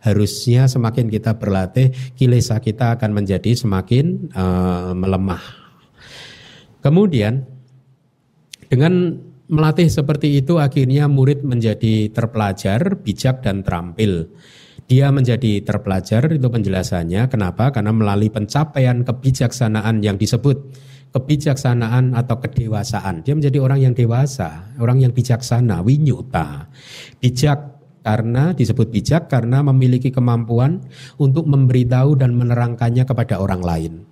Harusnya 0.06 0.70
semakin 0.70 1.10
kita 1.10 1.42
berlatih, 1.42 1.90
kilesa 2.14 2.62
kita 2.62 2.94
akan 2.98 3.18
menjadi 3.18 3.50
semakin 3.54 4.30
uh, 4.30 4.94
melemah. 4.94 5.42
Kemudian 6.82 7.46
dengan 8.66 9.18
melatih 9.52 9.92
seperti 9.92 10.40
itu 10.40 10.56
akhirnya 10.56 11.12
murid 11.12 11.44
menjadi 11.44 12.08
terpelajar, 12.08 12.96
bijak 13.04 13.44
dan 13.44 13.60
terampil. 13.60 14.32
Dia 14.88 15.12
menjadi 15.12 15.60
terpelajar 15.60 16.32
itu 16.32 16.48
penjelasannya. 16.48 17.28
Kenapa? 17.28 17.68
Karena 17.70 17.92
melalui 17.92 18.32
pencapaian 18.32 19.04
kebijaksanaan 19.04 20.00
yang 20.00 20.16
disebut 20.16 20.72
kebijaksanaan 21.12 22.16
atau 22.16 22.40
kedewasaan. 22.40 23.20
Dia 23.20 23.36
menjadi 23.36 23.60
orang 23.60 23.84
yang 23.84 23.94
dewasa, 23.94 24.72
orang 24.80 25.04
yang 25.04 25.12
bijaksana, 25.12 25.84
winyuta. 25.84 26.72
Bijak 27.20 27.84
karena 28.02 28.56
disebut 28.56 28.90
bijak 28.90 29.28
karena 29.30 29.62
memiliki 29.62 30.10
kemampuan 30.10 30.82
untuk 31.20 31.46
memberitahu 31.46 32.18
dan 32.18 32.34
menerangkannya 32.34 33.04
kepada 33.04 33.38
orang 33.38 33.62
lain. 33.62 34.11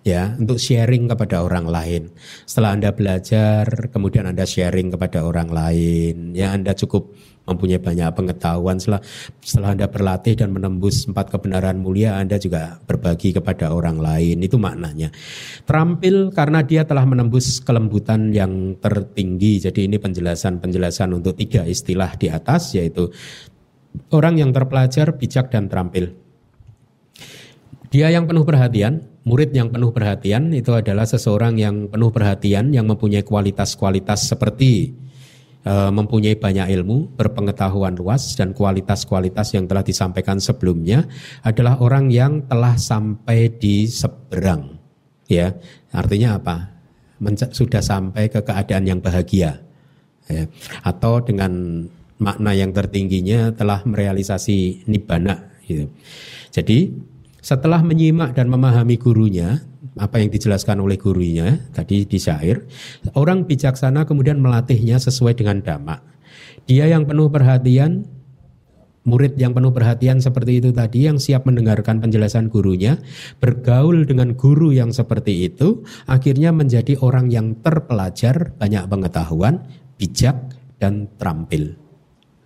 Ya, 0.00 0.32
untuk 0.40 0.56
sharing 0.56 1.12
kepada 1.12 1.44
orang 1.44 1.68
lain. 1.68 2.08
Setelah 2.48 2.72
Anda 2.72 2.90
belajar, 2.96 3.68
kemudian 3.92 4.24
Anda 4.24 4.48
sharing 4.48 4.96
kepada 4.96 5.20
orang 5.28 5.52
lain. 5.52 6.32
Ya, 6.32 6.56
Anda 6.56 6.72
cukup 6.72 7.12
mempunyai 7.44 7.82
banyak 7.82 8.08
pengetahuan. 8.14 8.78
Setelah 8.78 9.02
setelah 9.42 9.70
Anda 9.74 9.86
berlatih 9.90 10.38
dan 10.38 10.54
menembus 10.54 11.04
empat 11.04 11.34
kebenaran 11.34 11.82
mulia 11.82 12.16
Anda 12.16 12.38
juga 12.38 12.78
berbagi 12.86 13.36
kepada 13.36 13.74
orang 13.74 13.98
lain. 13.98 14.40
Itu 14.40 14.56
maknanya. 14.56 15.12
Terampil 15.66 16.30
karena 16.30 16.62
dia 16.62 16.86
telah 16.86 17.04
menembus 17.04 17.58
kelembutan 17.60 18.30
yang 18.30 18.78
tertinggi. 18.78 19.60
Jadi 19.68 19.90
ini 19.90 19.98
penjelasan-penjelasan 19.98 21.10
untuk 21.12 21.34
tiga 21.36 21.66
istilah 21.66 22.14
di 22.14 22.30
atas 22.30 22.72
yaitu 22.78 23.10
orang 24.14 24.38
yang 24.38 24.54
terpelajar 24.54 25.18
bijak 25.18 25.50
dan 25.50 25.66
terampil. 25.66 26.14
Dia 27.90 28.06
yang 28.06 28.30
penuh 28.30 28.46
perhatian, 28.46 29.02
murid 29.24 29.52
yang 29.52 29.68
penuh 29.68 29.92
perhatian 29.92 30.52
itu 30.56 30.72
adalah 30.72 31.04
seseorang 31.04 31.60
yang 31.60 31.88
penuh 31.92 32.08
perhatian 32.08 32.72
yang 32.72 32.88
mempunyai 32.88 33.20
kualitas-kualitas 33.20 34.32
seperti 34.32 34.96
e, 35.64 35.72
mempunyai 35.92 36.36
banyak 36.40 36.72
ilmu, 36.80 37.16
berpengetahuan 37.20 37.96
luas 37.96 38.32
dan 38.36 38.56
kualitas-kualitas 38.56 39.52
yang 39.52 39.68
telah 39.68 39.84
disampaikan 39.84 40.40
sebelumnya 40.40 41.04
adalah 41.44 41.76
orang 41.84 42.08
yang 42.08 42.48
telah 42.48 42.80
sampai 42.80 43.52
di 43.60 43.84
seberang. 43.84 44.80
Ya, 45.28 45.54
artinya 45.94 46.40
apa? 46.40 46.56
Men- 47.20 47.36
sudah 47.36 47.84
sampai 47.84 48.32
ke 48.32 48.40
keadaan 48.40 48.88
yang 48.88 49.00
bahagia. 49.04 49.60
Ya. 50.26 50.48
Atau 50.82 51.22
dengan 51.22 51.84
makna 52.20 52.52
yang 52.52 52.70
tertingginya 52.70 53.52
telah 53.56 53.82
merealisasi 53.84 54.84
nibbana 54.86 55.50
gitu. 55.64 55.88
Jadi 56.52 56.92
setelah 57.40 57.80
menyimak 57.80 58.36
dan 58.36 58.52
memahami 58.52 59.00
gurunya, 59.00 59.64
apa 59.98 60.20
yang 60.20 60.30
dijelaskan 60.30 60.78
oleh 60.78 61.00
gurunya 61.00 61.66
tadi 61.72 62.04
di 62.04 62.18
syair, 62.20 62.62
orang 63.16 63.48
bijaksana 63.48 64.06
kemudian 64.06 64.38
melatihnya 64.38 65.00
sesuai 65.00 65.40
dengan 65.40 65.64
dhamma. 65.64 65.98
Dia 66.68 66.86
yang 66.86 67.08
penuh 67.08 67.32
perhatian, 67.32 68.06
murid 69.08 69.34
yang 69.40 69.56
penuh 69.56 69.72
perhatian 69.72 70.20
seperti 70.20 70.60
itu 70.60 70.70
tadi 70.70 71.08
yang 71.08 71.16
siap 71.16 71.48
mendengarkan 71.48 71.98
penjelasan 72.04 72.52
gurunya, 72.52 73.00
bergaul 73.40 74.04
dengan 74.04 74.36
guru 74.36 74.70
yang 74.70 74.92
seperti 74.92 75.48
itu, 75.48 75.82
akhirnya 76.04 76.52
menjadi 76.52 77.00
orang 77.00 77.32
yang 77.32 77.56
terpelajar, 77.64 78.52
banyak 78.60 78.84
pengetahuan, 78.86 79.64
bijak 79.96 80.36
dan 80.76 81.08
terampil. 81.16 81.79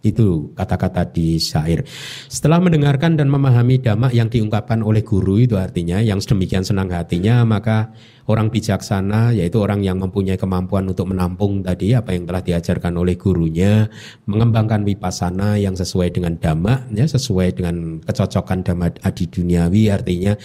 Itu 0.05 0.53
kata-kata 0.53 1.09
di 1.09 1.41
syair. 1.41 1.81
Setelah 2.29 2.61
mendengarkan 2.61 3.17
dan 3.17 3.33
memahami 3.33 3.81
dhamma 3.81 4.13
yang 4.13 4.29
diungkapkan 4.29 4.85
oleh 4.85 5.01
guru 5.01 5.41
itu 5.41 5.57
artinya 5.57 6.05
yang 6.05 6.21
sedemikian 6.21 6.61
senang 6.61 6.93
hatinya 6.93 7.41
maka 7.49 7.89
orang 8.29 8.49
bijaksana 8.49 9.37
yaitu 9.37 9.61
orang 9.61 9.81
yang 9.81 10.01
mempunyai 10.01 10.37
kemampuan 10.37 10.89
untuk 10.89 11.09
menampung 11.09 11.61
tadi 11.65 11.97
apa 11.97 12.13
yang 12.13 12.29
telah 12.29 12.45
diajarkan 12.45 12.93
oleh 13.01 13.17
gurunya, 13.17 13.89
mengembangkan 14.29 14.85
wipasana 14.85 15.57
yang 15.57 15.73
sesuai 15.73 16.13
dengan 16.13 16.37
dhamma 16.37 16.89
ya 16.93 17.09
sesuai 17.09 17.49
dengan 17.57 18.05
kecocokan 18.05 18.61
dhamma 18.65 18.87
adi 19.05 19.25
duniawi 19.29 19.89
artinya 19.89 20.37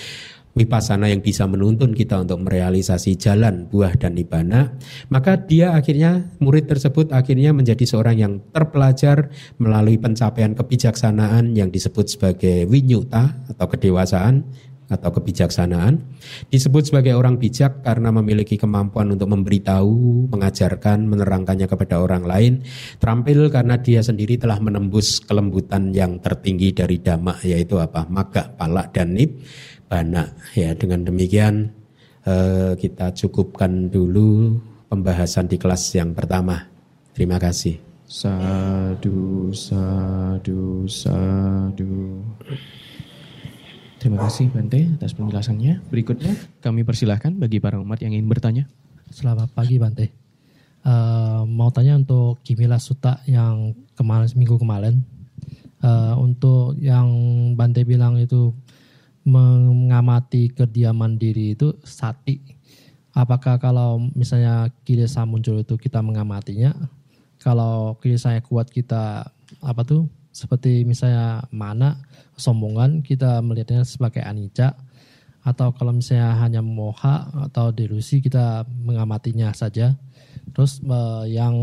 wipasana 0.58 1.10
yang 1.10 1.22
bisa 1.22 1.46
menuntun 1.46 1.94
kita 1.94 2.20
untuk 2.22 2.42
merealisasi 2.46 3.16
jalan 3.16 3.70
buah 3.70 3.96
dan 3.96 4.18
nibana, 4.18 4.74
maka 5.14 5.38
dia 5.38 5.78
akhirnya 5.78 6.30
murid 6.42 6.66
tersebut 6.68 7.14
akhirnya 7.14 7.54
menjadi 7.54 7.86
seorang 7.86 8.18
yang 8.18 8.34
terpelajar 8.52 9.30
melalui 9.62 10.02
pencapaian 10.02 10.58
kebijaksanaan 10.58 11.54
yang 11.54 11.70
disebut 11.70 12.10
sebagai 12.10 12.66
winyuta 12.66 13.46
atau 13.50 13.66
kedewasaan 13.70 14.46
atau 14.90 15.14
kebijaksanaan 15.14 16.02
disebut 16.50 16.90
sebagai 16.90 17.14
orang 17.14 17.38
bijak 17.38 17.86
karena 17.86 18.10
memiliki 18.10 18.58
kemampuan 18.58 19.14
untuk 19.14 19.30
memberitahu, 19.30 20.28
mengajarkan, 20.34 21.06
menerangkannya 21.06 21.70
kepada 21.70 22.02
orang 22.02 22.26
lain. 22.26 22.54
Terampil 22.98 23.54
karena 23.54 23.78
dia 23.78 24.02
sendiri 24.02 24.42
telah 24.42 24.58
menembus 24.58 25.22
kelembutan 25.22 25.94
yang 25.94 26.18
tertinggi 26.18 26.74
dari 26.74 26.98
dhamma 27.00 27.38
yaitu 27.46 27.78
apa? 27.78 28.10
Maga, 28.10 28.50
palak 28.58 28.92
dan 28.92 29.14
nib 29.14 29.38
bana. 29.90 30.30
Ya, 30.54 30.78
dengan 30.78 31.04
demikian 31.04 31.74
eh, 32.24 32.78
kita 32.78 33.12
cukupkan 33.18 33.90
dulu 33.90 34.62
pembahasan 34.88 35.50
di 35.50 35.58
kelas 35.58 35.98
yang 35.98 36.14
pertama. 36.14 36.70
Terima 37.18 37.42
kasih. 37.42 37.82
Sadu, 38.10 39.50
sadu, 39.54 40.86
sadu. 40.90 42.26
Terima 44.00 44.26
kasih 44.26 44.48
Bante 44.50 44.88
atas 44.96 45.12
penjelasannya. 45.12 45.84
Berikutnya 45.92 46.34
kami 46.64 46.88
persilahkan 46.88 47.36
bagi 47.36 47.60
para 47.60 47.78
umat 47.84 48.00
yang 48.00 48.16
ingin 48.16 48.32
bertanya. 48.32 48.64
Selamat 49.12 49.52
pagi 49.52 49.76
Bante. 49.76 50.10
Uh, 50.80 51.44
mau 51.44 51.68
tanya 51.76 52.00
untuk 52.00 52.40
Kimila 52.42 52.80
Suta 52.80 53.20
yang 53.28 53.76
kemarin 54.00 54.32
minggu 54.40 54.56
kemarin. 54.56 55.04
Uh, 55.84 56.16
untuk 56.18 56.80
yang 56.80 57.12
Bante 57.60 57.84
bilang 57.84 58.16
itu 58.16 58.56
mengamati 59.30 60.50
kediaman 60.50 61.22
diri 61.22 61.54
itu 61.54 61.78
sati. 61.86 62.42
Apakah 63.14 63.62
kalau 63.62 64.02
misalnya 64.18 64.74
kilesa 64.82 65.26
muncul 65.30 65.62
itu 65.62 65.78
kita 65.78 66.02
mengamatinya? 66.02 66.74
Kalau 67.38 67.98
kilesa 68.02 68.34
kuat 68.42 68.74
kita 68.74 69.30
apa 69.62 69.82
tuh? 69.86 70.10
Seperti 70.34 70.86
misalnya 70.86 71.46
mana 71.54 72.02
sombongan 72.38 73.02
kita 73.06 73.42
melihatnya 73.46 73.86
sebagai 73.86 74.24
anicca 74.26 74.78
atau 75.44 75.72
kalau 75.74 75.96
misalnya 75.96 76.36
hanya 76.38 76.62
moha 76.62 77.32
atau 77.50 77.72
delusi 77.74 78.22
kita 78.22 78.68
mengamatinya 78.86 79.52
saja. 79.56 79.98
Terus 80.54 80.82
uh, 80.86 81.26
yang 81.30 81.56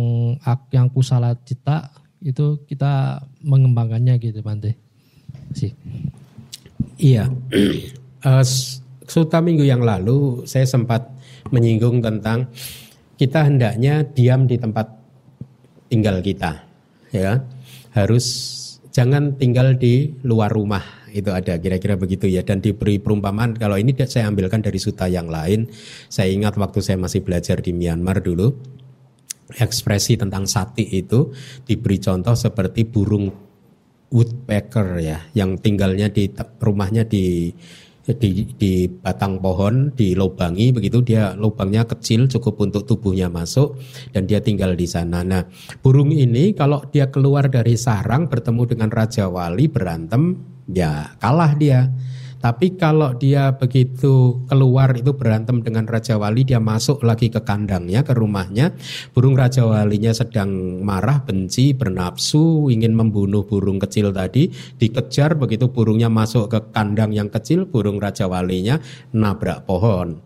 yang 0.71 0.87
kusala 0.91 1.35
cita 1.43 1.91
itu 2.23 2.63
kita 2.67 3.23
mengembangkannya 3.43 4.19
gitu 4.19 4.41
Bante. 4.43 4.75
Sih. 5.55 5.73
Iya. 6.97 7.29
uh, 8.29 8.45
Suta 9.07 9.39
minggu 9.39 9.63
yang 9.63 9.87
lalu 9.87 10.43
saya 10.51 10.67
sempat 10.67 11.07
menyinggung 11.55 12.03
tentang 12.03 12.51
kita 13.15 13.47
hendaknya 13.47 14.03
diam 14.03 14.51
di 14.51 14.59
tempat 14.59 14.91
tinggal 15.87 16.19
kita, 16.19 16.67
ya. 17.15 17.39
Harus 17.95 18.27
jangan 18.91 19.39
tinggal 19.39 19.79
di 19.79 20.11
luar 20.27 20.51
rumah 20.51 20.83
itu 21.15 21.33
ada 21.33 21.57
kira-kira 21.57 21.97
begitu 21.97 22.29
ya 22.29 22.45
dan 22.45 22.61
diberi 22.61 23.01
perumpamaan 23.01 23.57
kalau 23.57 23.81
ini 23.81 23.97
saya 24.05 24.29
ambilkan 24.29 24.61
dari 24.61 24.77
suta 24.77 25.09
yang 25.09 25.33
lain 25.33 25.65
saya 26.13 26.29
ingat 26.29 26.61
waktu 26.61 26.85
saya 26.85 27.01
masih 27.01 27.25
belajar 27.25 27.65
di 27.65 27.73
Myanmar 27.73 28.21
dulu 28.21 28.53
ekspresi 29.57 30.21
tentang 30.21 30.45
sati 30.45 30.85
itu 30.93 31.33
diberi 31.65 31.97
contoh 32.01 32.37
seperti 32.37 32.85
burung 32.85 33.46
woodpecker 34.11 35.03
ya 35.03 35.19
yang 35.35 35.59
tinggalnya 35.59 36.07
di 36.11 36.31
rumahnya 36.63 37.07
di 37.07 37.51
di, 38.15 38.47
di 38.55 38.87
batang 38.87 39.43
pohon 39.43 39.91
dilobangi 39.91 40.71
begitu 40.71 41.03
dia 41.03 41.35
lubangnya 41.35 41.83
kecil 41.91 42.31
cukup 42.31 42.63
untuk 42.63 42.87
tubuhnya 42.87 43.27
masuk 43.27 43.75
dan 44.15 44.31
dia 44.31 44.39
tinggal 44.39 44.79
di 44.79 44.87
sana. 44.87 45.27
Nah 45.27 45.43
burung 45.83 46.15
ini 46.15 46.55
kalau 46.55 46.87
dia 46.87 47.11
keluar 47.11 47.51
dari 47.51 47.75
sarang 47.75 48.31
bertemu 48.31 48.63
dengan 48.71 48.95
raja 48.95 49.27
wali 49.27 49.67
berantem 49.67 50.39
ya 50.71 51.19
kalah 51.19 51.59
dia. 51.59 51.91
Tapi 52.41 52.77
kalau 52.77 53.17
dia 53.17 53.57
begitu 53.57 54.45
keluar 54.47 54.95
itu 54.95 55.17
berantem 55.17 55.65
dengan 55.65 55.89
Raja 55.89 56.21
Wali, 56.21 56.45
dia 56.45 56.61
masuk 56.63 57.03
lagi 57.03 57.33
ke 57.33 57.43
kandangnya, 57.43 58.05
ke 58.05 58.13
rumahnya. 58.13 58.77
Burung 59.17 59.35
Raja 59.35 59.65
Walinya 59.65 60.13
sedang 60.13 60.83
marah, 60.85 61.25
benci, 61.25 61.73
bernafsu, 61.73 62.69
ingin 62.69 62.93
membunuh 62.93 63.49
burung 63.49 63.81
kecil 63.81 64.13
tadi. 64.13 64.53
Dikejar 64.53 65.35
begitu 65.41 65.73
burungnya 65.73 66.13
masuk 66.13 66.53
ke 66.53 66.61
kandang 66.71 67.11
yang 67.17 67.33
kecil, 67.33 67.67
burung 67.67 67.99
Raja 67.99 68.29
Walinya 68.29 68.79
nabrak 69.17 69.65
pohon 69.65 70.23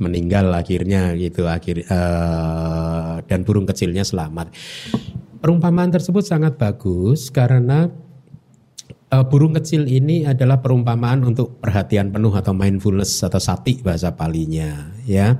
meninggal 0.00 0.48
akhirnya 0.56 1.12
gitu 1.12 1.44
akhir 1.44 1.84
uh, 1.92 3.20
dan 3.28 3.44
burung 3.44 3.68
kecilnya 3.68 4.02
selamat. 4.02 4.48
Perumpamaan 5.40 5.92
tersebut 5.92 6.24
sangat 6.24 6.56
bagus 6.56 7.28
karena 7.28 7.88
uh, 9.10 9.24
burung 9.26 9.52
kecil 9.58 9.84
ini 9.90 10.24
adalah 10.24 10.62
perumpamaan 10.62 11.26
untuk 11.26 11.58
perhatian 11.58 12.14
penuh 12.14 12.32
atau 12.32 12.54
mindfulness 12.54 13.26
atau 13.26 13.42
sati 13.42 13.82
bahasa 13.82 14.14
palinya 14.14 14.94
ya. 15.04 15.36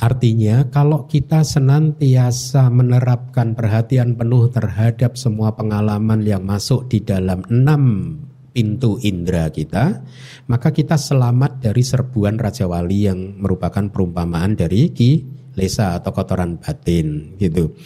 Artinya 0.00 0.72
kalau 0.72 1.04
kita 1.04 1.44
senantiasa 1.44 2.72
menerapkan 2.72 3.52
perhatian 3.52 4.16
penuh 4.16 4.48
terhadap 4.48 5.20
semua 5.20 5.52
pengalaman 5.52 6.24
yang 6.24 6.40
masuk 6.40 6.88
di 6.88 7.04
dalam 7.04 7.44
enam 7.52 8.16
pintu 8.50 8.96
indera 9.04 9.52
kita, 9.52 10.00
maka 10.48 10.72
kita 10.72 10.96
selamat 10.96 11.60
dari 11.60 11.84
serbuan 11.84 12.40
Raja 12.40 12.64
Wali 12.64 13.12
yang 13.12 13.36
merupakan 13.44 13.92
perumpamaan 13.92 14.56
dari 14.56 14.88
kilesa 14.88 16.00
atau 16.00 16.16
kotoran 16.16 16.56
batin 16.56 17.36
gitu. 17.36 17.76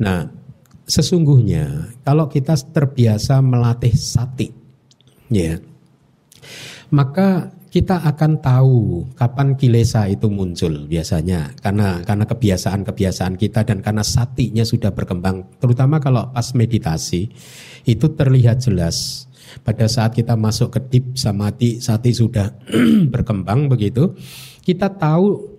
Nah, 0.00 0.39
sesungguhnya 0.90 1.94
kalau 2.02 2.26
kita 2.26 2.58
terbiasa 2.58 3.38
melatih 3.38 3.94
sati, 3.94 4.50
ya, 5.30 5.62
maka 6.90 7.54
kita 7.70 8.02
akan 8.02 8.42
tahu 8.42 9.06
kapan 9.14 9.54
kilesa 9.54 10.10
itu 10.10 10.26
muncul 10.26 10.90
biasanya. 10.90 11.54
Karena 11.62 12.02
karena 12.02 12.26
kebiasaan-kebiasaan 12.26 13.38
kita 13.38 13.62
dan 13.62 13.78
karena 13.78 14.02
satinya 14.02 14.66
sudah 14.66 14.90
berkembang. 14.90 15.46
Terutama 15.62 16.02
kalau 16.02 16.34
pas 16.34 16.50
meditasi 16.58 17.30
itu 17.86 18.06
terlihat 18.10 18.66
jelas. 18.66 19.30
Pada 19.62 19.86
saat 19.90 20.14
kita 20.14 20.38
masuk 20.38 20.78
ke 20.78 20.80
deep 20.90 21.06
samadhi 21.18 21.78
sati 21.82 22.10
sudah 22.14 22.54
berkembang 23.14 23.66
begitu 23.66 24.14
kita 24.62 24.86
tahu 24.94 25.58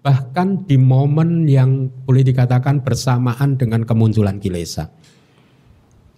bahkan 0.00 0.64
di 0.64 0.78
momen 0.78 1.44
yang 1.50 1.90
boleh 2.06 2.22
dikatakan 2.22 2.86
bersamaan 2.86 3.58
dengan 3.58 3.82
kemunculan 3.82 4.38
kilesa 4.38 4.88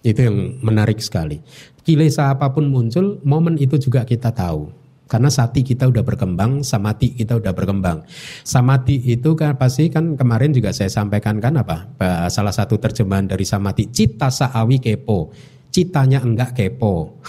itu 0.01 0.21
yang 0.21 0.61
menarik 0.61 1.01
sekali 1.01 1.41
kilesa 1.81 2.33
apa 2.33 2.53
pun 2.53 2.69
muncul 2.69 3.21
momen 3.25 3.57
itu 3.57 3.77
juga 3.81 4.05
kita 4.05 4.29
tahu 4.33 4.81
karena 5.11 5.27
sati 5.27 5.59
kita 5.59 5.91
udah 5.91 6.07
berkembang, 6.07 6.63
samati 6.63 7.11
kita 7.11 7.35
udah 7.35 7.51
berkembang. 7.51 8.07
Samati 8.47 8.95
itu 9.11 9.35
kan 9.35 9.59
pasti 9.59 9.91
kan 9.91 10.15
kemarin 10.15 10.55
juga 10.55 10.71
saya 10.71 10.87
sampaikan 10.87 11.35
kan 11.43 11.59
apa? 11.59 11.91
Salah 12.31 12.55
satu 12.55 12.79
terjemahan 12.79 13.27
dari 13.27 13.43
samati, 13.43 13.91
cita 13.91 14.31
saawi 14.31 14.79
kepo. 14.79 15.35
Citanya 15.67 16.23
enggak 16.23 16.55
kepo. 16.55 17.19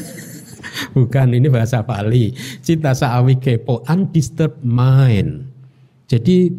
Bukan 0.96 1.36
ini 1.36 1.52
bahasa 1.52 1.84
Bali. 1.84 2.32
Cita 2.64 2.96
saawi 2.96 3.36
kepo, 3.36 3.84
undisturbed 3.84 4.64
mind. 4.64 5.49
Jadi 6.10 6.50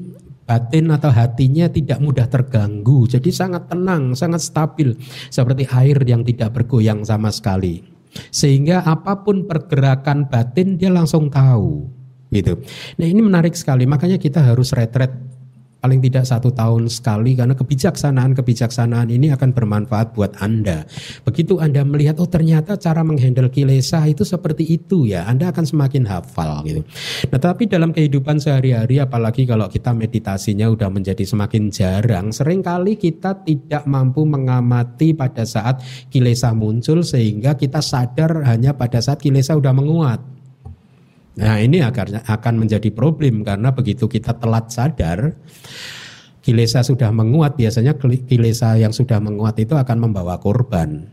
batin 0.47 0.88
atau 0.95 1.12
hatinya 1.12 1.68
tidak 1.68 1.99
mudah 1.99 2.32
terganggu. 2.32 3.04
Jadi 3.12 3.28
sangat 3.36 3.68
tenang, 3.68 4.16
sangat 4.16 4.39
stabil. 4.39 4.95
Seperti 5.28 5.68
air 5.68 5.99
yang 6.08 6.24
tidak 6.24 6.56
bergoyang 6.56 7.04
sama 7.04 7.28
sekali. 7.36 7.84
Sehingga 8.32 8.88
apa 8.88 9.24
pun 9.28 9.43
pergerakan 9.43 10.32
batin 10.32 10.80
dia 10.80 10.91
langsung 10.91 11.28
tahu 11.28 11.88
gitu. 12.32 12.64
Nah 12.95 13.08
ini 13.08 13.20
menarik 13.20 13.56
sekali 13.60 13.84
makanya 13.84 14.16
kita 14.16 14.39
harus 14.39 14.72
retret 14.72 15.12
paling 15.82 15.98
tidak 15.98 16.30
satu 16.30 16.54
tahun 16.54 16.88
sekali 16.88 17.34
karena 17.34 17.58
kebijaksanaan-kebijaksanaan 17.58 19.10
ini 19.10 19.34
akan 19.34 19.50
bermanfaat 19.52 20.14
buat 20.14 20.38
Anda. 20.38 20.86
Begitu 21.26 21.58
Anda 21.58 21.82
melihat 21.82 22.22
oh 22.22 22.30
ternyata 22.30 22.78
cara 22.78 23.02
menghandle 23.02 23.50
kilesa 23.50 24.06
itu 24.06 24.22
seperti 24.22 24.64
itu 24.70 25.10
ya, 25.10 25.26
Anda 25.26 25.50
akan 25.50 25.66
semakin 25.66 26.06
hafal 26.06 26.62
gitu. 26.70 26.86
Nah, 27.34 27.42
tapi 27.42 27.66
dalam 27.66 27.90
kehidupan 27.90 28.38
sehari-hari 28.38 29.02
apalagi 29.02 29.50
kalau 29.50 29.66
kita 29.66 29.90
meditasinya 29.98 30.70
udah 30.70 30.94
menjadi 30.94 31.26
semakin 31.26 31.74
jarang, 31.74 32.30
sering 32.30 32.62
kali 32.62 32.96
kita 33.02 33.42
tidak 33.42 33.84
mampu 33.90 34.22
mengamati 34.22 35.18
pada 35.18 35.42
saat 35.50 35.82
kilesa 36.14 36.54
muncul 36.54 37.02
sehingga 37.02 37.58
kita 37.58 37.82
sadar 37.82 38.46
hanya 38.46 38.78
pada 38.78 39.02
saat 39.02 39.18
kilesa 39.18 39.58
udah 39.58 39.74
menguat. 39.74 40.41
Nah 41.40 41.56
ini 41.64 41.80
akan, 41.80 42.28
akan 42.28 42.54
menjadi 42.60 42.92
problem 42.92 43.48
karena 43.48 43.72
begitu 43.72 44.12
kita 44.12 44.36
telat 44.36 44.68
sadar, 44.68 45.32
kilesa 46.44 46.84
sudah 46.84 47.08
menguat, 47.16 47.56
biasanya 47.56 47.96
kilesa 48.28 48.76
yang 48.76 48.92
sudah 48.92 49.24
menguat 49.24 49.56
itu 49.64 49.78
akan 49.78 50.12
membawa 50.12 50.36
korban. 50.44 51.08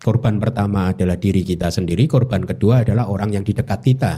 Korban 0.00 0.40
pertama 0.40 0.90
adalah 0.90 1.20
diri 1.20 1.44
kita 1.44 1.68
sendiri, 1.68 2.08
korban 2.08 2.42
kedua 2.42 2.82
adalah 2.82 3.06
orang 3.12 3.36
yang 3.36 3.44
di 3.44 3.52
dekat 3.52 3.80
kita. 3.84 4.14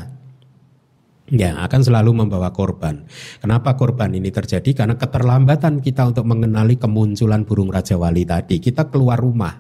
Ya, 1.33 1.59
akan 1.65 1.81
selalu 1.81 2.13
membawa 2.13 2.53
korban. 2.53 3.09
Kenapa 3.41 3.75
korban 3.75 4.13
ini 4.13 4.29
terjadi? 4.29 4.85
Karena 4.85 5.01
keterlambatan 5.01 5.81
kita 5.81 6.13
untuk 6.13 6.29
mengenali 6.29 6.77
kemunculan 6.77 7.43
burung 7.49 7.73
Raja 7.73 7.97
Wali 7.97 8.23
tadi. 8.29 8.61
Kita 8.61 8.93
keluar 8.93 9.17
rumah. 9.17 9.55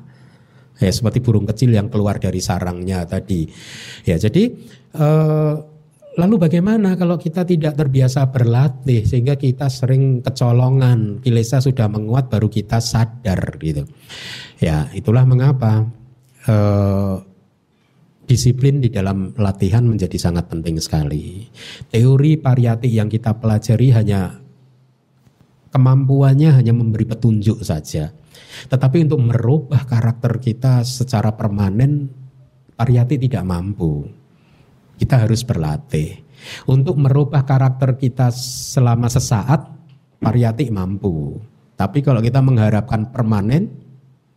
Ya, 0.78 0.90
seperti 0.90 1.24
burung 1.24 1.49
kecil 1.49 1.72
yang 1.72 1.88
keluar 1.88 2.20
dari 2.20 2.45
sarangnya 2.45 3.09
tadi. 3.09 3.49
Ya, 4.05 4.20
jadi 4.20 4.53
eh, 4.95 5.55
Lalu 6.12 6.44
bagaimana 6.44 6.92
kalau 6.92 7.16
kita 7.16 7.40
tidak 7.48 7.72
terbiasa 7.72 8.28
berlatih 8.28 9.08
sehingga 9.08 9.40
kita 9.40 9.72
sering 9.72 10.20
kecolongan, 10.20 11.24
kilesa 11.24 11.64
sudah 11.64 11.88
menguat 11.88 12.28
baru 12.28 12.52
kita 12.52 12.84
sadar 12.84 13.40
gitu. 13.56 13.88
Ya, 14.60 14.92
itulah 14.92 15.24
mengapa 15.24 15.88
eh, 16.44 17.16
disiplin 18.28 18.84
di 18.84 18.92
dalam 18.92 19.32
latihan 19.40 19.88
menjadi 19.88 20.20
sangat 20.20 20.52
penting 20.52 20.76
sekali. 20.84 21.48
Teori 21.88 22.36
pariyati 22.36 22.92
yang 22.92 23.08
kita 23.08 23.32
pelajari 23.40 23.88
hanya 23.96 24.36
kemampuannya 25.72 26.60
hanya 26.60 26.76
memberi 26.76 27.08
petunjuk 27.08 27.64
saja. 27.64 28.12
Tetapi 28.68 29.08
untuk 29.08 29.20
merubah 29.32 29.88
karakter 29.88 30.36
kita 30.44 30.84
secara 30.84 31.32
permanen 31.32 32.12
pariyati 32.76 33.16
tidak 33.16 33.48
mampu. 33.48 34.21
Kita 34.97 35.24
harus 35.24 35.43
berlatih. 35.43 36.22
Untuk 36.66 36.99
merubah 36.99 37.47
karakter 37.47 37.95
kita 37.97 38.30
selama 38.34 39.07
sesaat, 39.07 39.70
pariyati 40.18 40.70
mampu. 40.70 41.38
Tapi 41.78 41.99
kalau 42.03 42.22
kita 42.22 42.38
mengharapkan 42.38 43.11
permanen, 43.11 43.70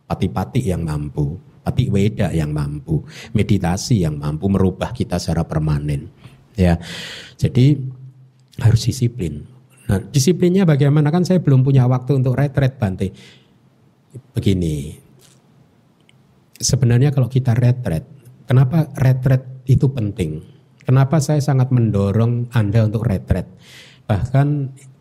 pati-pati 0.06 0.66
yang 0.66 0.86
mampu. 0.86 1.38
Pati 1.66 1.90
weda 1.90 2.30
yang 2.30 2.54
mampu. 2.54 3.02
Meditasi 3.34 4.06
yang 4.06 4.22
mampu 4.22 4.46
merubah 4.46 4.94
kita 4.94 5.18
secara 5.18 5.42
permanen. 5.42 6.06
Ya, 6.54 6.78
Jadi 7.36 7.76
harus 8.62 8.88
disiplin. 8.88 9.44
Nah, 9.86 10.02
disiplinnya 10.02 10.66
bagaimana? 10.66 11.14
Kan 11.14 11.22
saya 11.22 11.38
belum 11.38 11.62
punya 11.62 11.86
waktu 11.86 12.18
untuk 12.18 12.34
retret 12.34 12.80
Bante. 12.80 13.12
Begini, 14.32 14.96
sebenarnya 16.56 17.12
kalau 17.12 17.28
kita 17.28 17.52
retret, 17.52 18.02
kenapa 18.48 18.88
retret 18.96 19.55
itu 19.66 19.90
penting? 19.90 20.42
Kenapa 20.86 21.18
saya 21.18 21.42
sangat 21.42 21.74
mendorong 21.74 22.54
Anda 22.54 22.86
untuk 22.86 23.04
retret? 23.04 23.50
Bahkan 24.06 24.46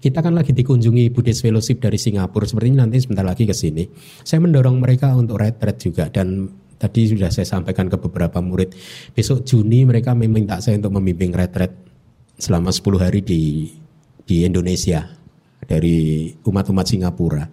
kita 0.02 0.26
kan 0.26 0.34
lagi 0.34 0.54
dikunjungi 0.54 1.14
Buddhist 1.14 1.46
Fellowship 1.46 1.78
dari 1.78 2.02
Singapura, 2.02 2.50
seperti 2.50 2.74
ini 2.74 2.78
nanti 2.82 2.98
sebentar 2.98 3.22
lagi 3.22 3.46
ke 3.46 3.54
sini. 3.54 3.86
Saya 4.26 4.42
mendorong 4.42 4.82
mereka 4.82 5.14
untuk 5.14 5.38
retret 5.38 5.78
juga 5.78 6.10
dan 6.10 6.50
tadi 6.82 7.06
sudah 7.06 7.30
saya 7.30 7.46
sampaikan 7.46 7.86
ke 7.86 8.02
beberapa 8.02 8.42
murid. 8.42 8.74
Besok 9.14 9.46
Juni 9.46 9.86
mereka 9.86 10.18
meminta 10.18 10.58
saya 10.58 10.82
untuk 10.82 10.98
membimbing 10.98 11.38
retret 11.38 11.74
selama 12.42 12.74
10 12.74 12.98
hari 12.98 13.22
di 13.22 13.70
di 14.26 14.42
Indonesia 14.42 15.06
dari 15.62 16.30
umat-umat 16.42 16.86
Singapura. 16.86 17.46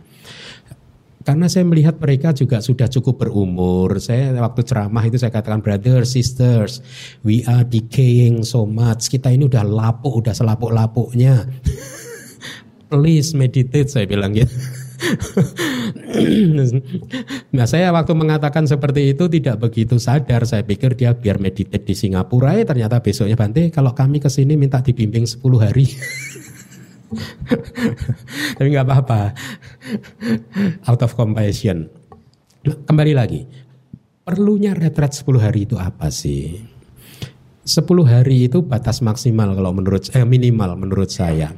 Karena 1.23 1.47
saya 1.47 1.63
melihat 1.63 1.99
mereka 2.03 2.35
juga 2.35 2.59
sudah 2.59 2.91
cukup 2.91 3.27
berumur. 3.27 4.03
Saya 4.03 4.35
waktu 4.43 4.67
ceramah 4.67 5.07
itu 5.07 5.19
saya 5.19 5.31
katakan 5.31 5.63
brothers, 5.63 6.15
sisters, 6.15 6.83
we 7.23 7.47
are 7.47 7.63
decaying 7.63 8.43
so 8.43 8.67
much. 8.67 9.07
Kita 9.07 9.31
ini 9.31 9.47
udah 9.47 9.63
lapuk, 9.63 10.27
udah 10.27 10.35
selapuk-lapuknya. 10.35 11.47
Please 12.93 13.33
meditate 13.33 13.89
saya 13.89 14.05
bilang 14.05 14.37
gitu. 14.37 14.53
nah 17.57 17.67
saya 17.67 17.91
waktu 17.91 18.13
mengatakan 18.15 18.69
seperti 18.69 19.17
itu 19.17 19.27
tidak 19.33 19.65
begitu 19.65 19.99
sadar. 19.99 20.45
Saya 20.45 20.63
pikir 20.63 20.95
dia 20.95 21.17
biar 21.17 21.41
meditate 21.41 21.83
di 21.83 21.95
Singapura. 21.97 22.55
Ya 22.59 22.69
ternyata 22.69 23.01
besoknya 23.01 23.35
Bante 23.35 23.73
kalau 23.73 23.97
kami 23.97 24.21
ke 24.21 24.29
sini 24.29 24.61
minta 24.61 24.85
dibimbing 24.85 25.25
10 25.25 25.41
hari. 25.57 25.89
Tapi 28.57 28.69
nggak 28.69 28.87
apa-apa. 28.87 29.21
Out 30.89 31.03
of 31.05 31.13
compassion. 31.17 31.89
Kembali 32.63 33.13
lagi. 33.13 33.43
Perlunya 34.23 34.71
retret 34.71 35.19
10 35.19 35.43
hari 35.43 35.67
itu 35.67 35.75
apa 35.75 36.07
sih? 36.09 36.63
10 37.63 37.87
hari 38.07 38.51
itu 38.51 38.63
batas 38.63 39.03
maksimal 39.03 39.55
kalau 39.55 39.71
menurut 39.71 40.11
eh 40.15 40.27
minimal 40.27 40.75
menurut 40.75 41.11
saya. 41.11 41.55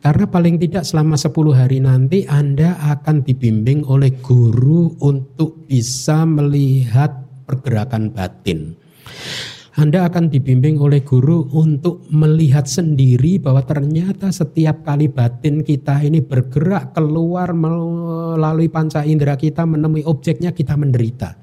Karena 0.00 0.28
paling 0.28 0.56
tidak 0.60 0.84
selama 0.84 1.16
10 1.16 1.32
hari 1.52 1.78
nanti 1.80 2.24
Anda 2.28 2.76
akan 2.80 3.24
dibimbing 3.24 3.84
oleh 3.88 4.16
guru 4.20 4.96
untuk 5.00 5.64
bisa 5.68 6.24
melihat 6.28 7.12
pergerakan 7.44 8.12
batin. 8.12 8.76
Anda 9.76 10.08
akan 10.08 10.32
dibimbing 10.32 10.80
oleh 10.80 11.04
guru 11.04 11.52
untuk 11.52 12.08
melihat 12.08 12.64
sendiri 12.64 13.36
bahwa 13.36 13.60
ternyata 13.60 14.32
setiap 14.32 14.80
kali 14.80 15.12
batin 15.12 15.60
kita 15.60 16.00
ini 16.00 16.24
bergerak 16.24 16.96
keluar 16.96 17.52
melalui 17.52 18.72
panca 18.72 19.04
indera 19.04 19.36
kita 19.36 19.68
menemui 19.68 20.00
objeknya 20.08 20.56
kita 20.56 20.80
menderita. 20.80 21.36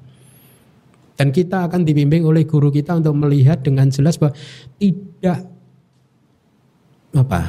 Dan 1.14 1.30
kita 1.30 1.70
akan 1.70 1.86
dibimbing 1.86 2.26
oleh 2.26 2.42
guru 2.42 2.74
kita 2.74 2.98
untuk 2.98 3.14
melihat 3.14 3.62
dengan 3.62 3.86
jelas 3.86 4.18
bahwa 4.18 4.34
tidak 4.82 5.46
apa 7.14 7.42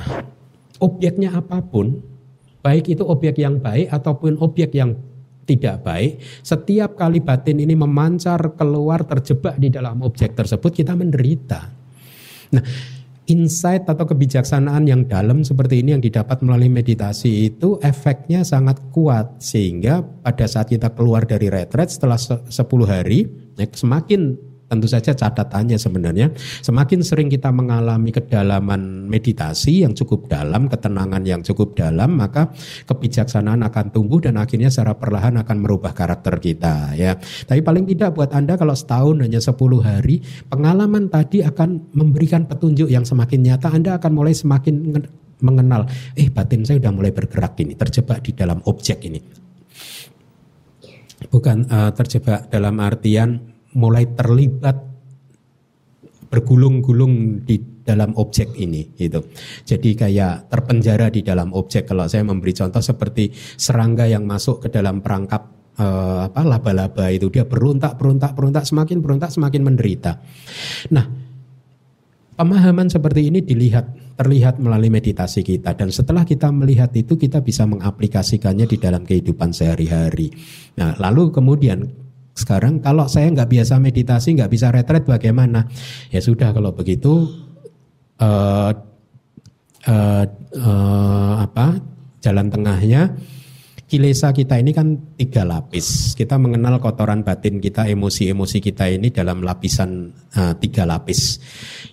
objeknya 0.77 1.33
apa 1.33 1.65
pun, 1.65 1.97
baik 2.61 2.93
itu 2.93 3.01
objek 3.01 3.41
yang 3.41 3.57
baik 3.57 3.89
ataupun 3.89 4.37
objek 4.37 4.69
yang 4.77 4.93
tidak 5.45 5.85
baik, 5.85 6.19
setiap 6.41 6.97
kali 6.97 7.21
batin 7.21 7.61
ini 7.61 7.77
memancar 7.77 8.57
keluar 8.57 9.05
terjebak 9.05 9.61
di 9.61 9.69
dalam 9.69 10.01
objek 10.01 10.33
tersebut 10.33 10.73
kita 10.73 10.97
menderita. 10.97 11.61
Nah, 12.49 12.65
insight 13.25 13.89
atau 13.89 14.05
kebijaksanaan 14.05 14.85
yang 14.85 15.05
dalam 15.09 15.41
seperti 15.41 15.81
ini 15.81 15.97
yang 15.97 16.03
didapat 16.03 16.45
melalui 16.45 16.69
meditasi 16.69 17.49
itu 17.53 17.81
efeknya 17.81 18.45
sangat 18.45 18.81
kuat 18.93 19.41
sehingga 19.41 20.01
pada 20.01 20.45
saat 20.45 20.69
kita 20.69 20.93
keluar 20.93 21.25
dari 21.25 21.49
retret 21.49 21.89
setelah 21.89 22.17
10 22.17 22.49
hari 22.85 23.25
ya, 23.57 23.65
semakin 23.69 24.37
tentu 24.65 24.89
saja 24.89 25.13
catatannya 25.13 25.77
sebenarnya 25.77 26.33
semakin 26.65 27.05
sering 27.05 27.29
kita 27.29 27.53
mengalami 27.53 28.09
kedalaman 28.09 29.05
meditasi 29.05 29.85
yang 29.85 29.93
cukup 29.93 30.25
dalam, 30.27 30.65
ketenangan 30.67 31.21
yang 31.21 31.41
cukup 31.45 31.77
dalam, 31.77 32.17
maka 32.17 32.49
kebijaksanaan 32.89 33.61
akan 33.65 33.93
tumbuh 33.93 34.17
dan 34.17 34.41
akhirnya 34.41 34.73
secara 34.73 34.97
perlahan 34.97 35.37
akan 35.41 35.57
merubah 35.61 35.93
karakter 35.93 36.41
kita 36.41 36.97
ya. 36.97 37.17
Tapi 37.45 37.61
paling 37.61 37.85
tidak 37.85 38.17
buat 38.17 38.33
Anda 38.33 38.57
kalau 38.57 38.73
setahun 38.73 39.21
hanya 39.21 39.39
10 39.39 39.53
hari, 39.85 40.25
pengalaman 40.49 41.07
tadi 41.13 41.45
akan 41.45 41.93
memberikan 41.93 42.49
petunjuk 42.49 42.89
yang 42.89 43.05
semakin 43.05 43.45
nyata, 43.45 43.69
Anda 43.69 44.01
akan 44.01 44.11
mulai 44.11 44.33
semakin 44.33 44.75
mengenal, 45.45 45.85
eh 46.17 46.31
batin 46.31 46.65
saya 46.65 46.81
sudah 46.81 46.93
mulai 46.95 47.11
bergerak 47.13 47.59
ini, 47.61 47.77
terjebak 47.77 48.23
di 48.25 48.31
dalam 48.33 48.63
objek 48.65 49.03
ini. 49.05 49.19
Bukan 51.25 51.67
uh, 51.67 51.91
terjebak 51.95 52.51
dalam 52.53 52.77
artian 52.79 53.54
mulai 53.75 54.07
terlibat 54.15 54.95
bergulung-gulung 56.31 57.45
di 57.47 57.55
dalam 57.85 58.17
objek 58.17 58.57
ini 58.57 58.97
gitu. 58.97 59.21
Jadi 59.63 59.93
kayak 59.93 60.49
terpenjara 60.49 61.13
di 61.13 61.21
dalam 61.21 61.53
objek 61.53 61.85
kalau 61.85 62.09
saya 62.09 62.25
memberi 62.25 62.51
contoh 62.51 62.81
seperti 62.81 63.29
serangga 63.55 64.09
yang 64.09 64.25
masuk 64.25 64.65
ke 64.65 64.73
dalam 64.73 65.05
perangkap 65.05 65.45
eh, 65.77 66.19
apa 66.25 66.41
laba-laba 66.41 67.13
itu 67.13 67.29
dia 67.29 67.45
berontak 67.45 67.95
berontak 67.95 68.33
berontak 68.33 68.65
semakin 68.65 68.99
berontak 69.05 69.29
semakin 69.29 69.61
menderita. 69.61 70.17
Nah, 70.91 71.05
pemahaman 72.35 72.89
seperti 72.89 73.29
ini 73.29 73.45
dilihat 73.45 74.17
terlihat 74.17 74.57
melalui 74.57 74.89
meditasi 74.89 75.43
kita 75.43 75.75
dan 75.75 75.91
setelah 75.91 76.25
kita 76.25 76.49
melihat 76.49 76.89
itu 76.95 77.19
kita 77.19 77.43
bisa 77.43 77.67
mengaplikasikannya 77.69 78.65
di 78.65 78.81
dalam 78.81 79.05
kehidupan 79.05 79.51
sehari-hari. 79.51 80.31
Nah, 80.79 80.95
lalu 80.97 81.29
kemudian 81.35 82.04
sekarang 82.35 82.83
kalau 82.83 83.07
saya 83.07 83.31
nggak 83.31 83.47
biasa 83.47 83.79
meditasi, 83.79 84.35
nggak 84.35 84.51
bisa 84.51 84.67
retret 84.67 85.07
bagaimana? 85.07 85.71
Ya 86.11 86.19
sudah 86.19 86.51
kalau 86.51 86.75
begitu 86.75 87.31
uh, 88.19 88.71
uh, 89.87 90.25
uh, 90.59 91.33
apa 91.39 91.79
jalan 92.19 92.51
tengahnya 92.51 93.15
kilesa 93.87 94.35
kita 94.35 94.59
ini 94.59 94.75
kan 94.75 95.15
tiga 95.15 95.47
lapis. 95.47 96.11
Kita 96.19 96.35
mengenal 96.35 96.83
kotoran 96.83 97.23
batin 97.23 97.63
kita, 97.63 97.87
emosi-emosi 97.87 98.59
kita 98.59 98.91
ini 98.91 99.15
dalam 99.15 99.39
lapisan 99.39 100.11
uh, 100.35 100.53
tiga 100.59 100.83
lapis, 100.83 101.39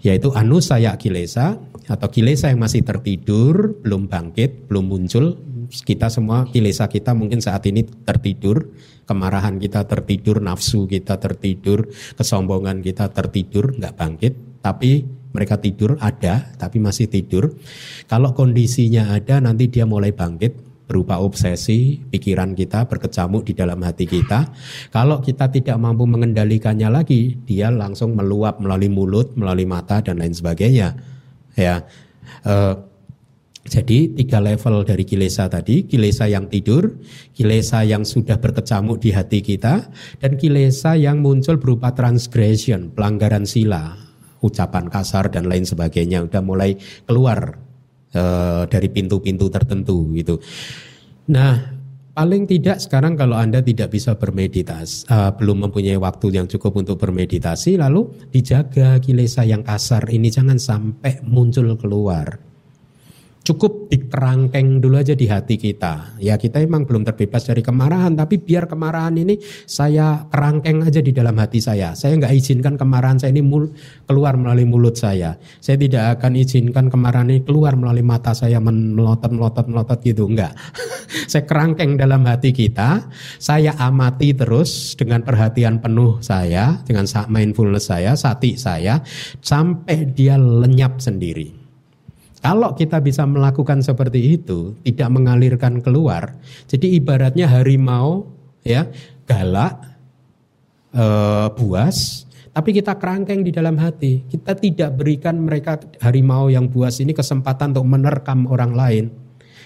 yaitu 0.02 0.34
anusaya 0.34 0.98
kilesa 0.98 1.54
atau 1.86 2.08
kilesa 2.10 2.50
yang 2.50 2.58
masih 2.58 2.82
tertidur, 2.82 3.78
belum 3.78 4.10
bangkit, 4.10 4.66
belum 4.66 4.90
muncul. 4.90 5.38
Kita 5.70 6.10
semua 6.10 6.50
kilesa 6.50 6.90
kita 6.90 7.14
mungkin 7.14 7.38
saat 7.38 7.62
ini 7.70 7.86
tertidur 7.86 8.74
kemarahan 9.12 9.60
kita 9.60 9.84
tertidur, 9.84 10.40
nafsu 10.40 10.88
kita 10.88 11.20
tertidur, 11.20 11.92
kesombongan 12.16 12.80
kita 12.80 13.12
tertidur, 13.12 13.76
nggak 13.76 13.94
bangkit, 13.94 14.34
tapi 14.64 15.04
mereka 15.36 15.60
tidur 15.60 16.00
ada, 16.00 16.48
tapi 16.56 16.80
masih 16.80 17.12
tidur. 17.12 17.52
Kalau 18.08 18.32
kondisinya 18.32 19.12
ada, 19.12 19.36
nanti 19.44 19.68
dia 19.68 19.84
mulai 19.84 20.16
bangkit 20.16 20.72
berupa 20.88 21.16
obsesi, 21.24 21.96
pikiran 22.04 22.52
kita 22.52 22.84
berkecamuk 22.84 23.48
di 23.48 23.56
dalam 23.56 23.80
hati 23.80 24.04
kita. 24.04 24.52
Kalau 24.92 25.24
kita 25.24 25.48
tidak 25.48 25.80
mampu 25.80 26.04
mengendalikannya 26.04 26.92
lagi, 26.92 27.40
dia 27.48 27.72
langsung 27.72 28.12
meluap 28.12 28.60
melalui 28.60 28.92
mulut, 28.92 29.32
melalui 29.32 29.64
mata 29.64 30.04
dan 30.04 30.20
lain 30.20 30.36
sebagainya. 30.36 30.92
Ya. 31.56 31.88
Uh, 32.44 32.91
jadi 33.62 34.10
tiga 34.10 34.42
level 34.42 34.82
dari 34.82 35.06
kilesa 35.06 35.46
tadi, 35.46 35.86
kilesa 35.86 36.26
yang 36.26 36.50
tidur, 36.50 36.98
kilesa 37.30 37.86
yang 37.86 38.02
sudah 38.02 38.42
berkecamuk 38.42 38.98
di 38.98 39.14
hati 39.14 39.38
kita, 39.38 39.86
dan 40.18 40.34
kilesa 40.34 40.98
yang 40.98 41.22
muncul 41.22 41.62
berupa 41.62 41.94
transgression, 41.94 42.90
pelanggaran 42.90 43.46
sila, 43.46 43.94
ucapan 44.42 44.90
kasar 44.90 45.30
dan 45.30 45.46
lain 45.46 45.62
sebagainya, 45.62 46.26
udah 46.26 46.42
mulai 46.42 46.74
keluar 47.06 47.54
uh, 48.18 48.66
dari 48.66 48.90
pintu-pintu 48.90 49.46
tertentu 49.46 50.10
gitu. 50.10 50.42
Nah, 51.30 51.78
paling 52.18 52.50
tidak 52.50 52.82
sekarang 52.82 53.14
kalau 53.14 53.38
anda 53.38 53.62
tidak 53.62 53.94
bisa 53.94 54.18
bermeditasi, 54.18 55.06
uh, 55.06 55.38
belum 55.38 55.70
mempunyai 55.70 56.02
waktu 56.02 56.34
yang 56.34 56.50
cukup 56.50 56.82
untuk 56.82 56.98
bermeditasi, 56.98 57.78
lalu 57.78 58.10
dijaga 58.34 58.98
kilesa 58.98 59.46
yang 59.46 59.62
kasar 59.62 60.10
ini 60.10 60.34
jangan 60.34 60.58
sampai 60.58 61.22
muncul 61.22 61.78
keluar 61.78 62.51
cukup 63.42 63.90
dikerangkeng 63.90 64.78
dulu 64.78 65.02
aja 65.02 65.18
di 65.18 65.26
hati 65.26 65.58
kita. 65.58 66.16
Ya 66.22 66.38
kita 66.38 66.62
emang 66.62 66.86
belum 66.86 67.02
terbebas 67.02 67.50
dari 67.50 67.60
kemarahan, 67.60 68.14
tapi 68.14 68.38
biar 68.38 68.70
kemarahan 68.70 69.18
ini 69.18 69.38
saya 69.66 70.30
kerangkeng 70.30 70.86
aja 70.86 71.02
di 71.02 71.10
dalam 71.10 71.34
hati 71.38 71.58
saya. 71.58 71.92
Saya 71.98 72.18
nggak 72.22 72.32
izinkan 72.38 72.78
kemarahan 72.78 73.18
saya 73.18 73.34
ini 73.34 73.42
mul 73.42 73.74
keluar 74.06 74.38
melalui 74.38 74.66
mulut 74.66 74.94
saya. 74.94 75.34
Saya 75.58 75.76
tidak 75.76 76.18
akan 76.18 76.32
izinkan 76.38 76.86
kemarahan 76.86 77.28
ini 77.34 77.42
keluar 77.42 77.74
melalui 77.74 78.06
mata 78.06 78.30
saya 78.30 78.62
melotot 78.62 79.34
melotot 79.34 79.66
melotot 79.66 79.98
gitu, 80.06 80.30
enggak. 80.30 80.54
saya 81.30 81.42
kerangkeng 81.42 81.98
dalam 81.98 82.22
hati 82.24 82.54
kita, 82.54 83.10
saya 83.42 83.74
amati 83.82 84.38
terus 84.38 84.94
dengan 84.94 85.26
perhatian 85.26 85.82
penuh 85.82 86.22
saya, 86.22 86.78
dengan 86.86 87.04
mindfulness 87.26 87.90
saya, 87.90 88.14
sati 88.14 88.54
saya, 88.54 89.02
sampai 89.42 90.06
dia 90.14 90.38
lenyap 90.38 91.02
sendiri. 91.02 91.61
Kalau 92.42 92.74
kita 92.74 92.98
bisa 92.98 93.22
melakukan 93.22 93.86
seperti 93.86 94.34
itu, 94.34 94.74
tidak 94.82 95.08
mengalirkan 95.14 95.78
keluar, 95.78 96.34
jadi 96.66 96.98
ibaratnya 96.98 97.46
harimau 97.46 98.26
ya 98.66 98.90
galak, 99.30 99.78
e, 100.90 101.04
buas, 101.54 102.26
tapi 102.52 102.76
kita 102.76 103.00
kerangkeng 103.00 103.40
di 103.40 103.54
dalam 103.54 103.80
hati. 103.80 104.28
Kita 104.28 104.52
tidak 104.52 105.00
berikan 105.00 105.40
mereka 105.40 105.80
harimau 106.04 106.52
yang 106.52 106.68
buas 106.68 107.00
ini 107.00 107.16
kesempatan 107.16 107.72
untuk 107.72 107.88
menerkam 107.88 108.44
orang 108.50 108.76
lain. 108.76 109.04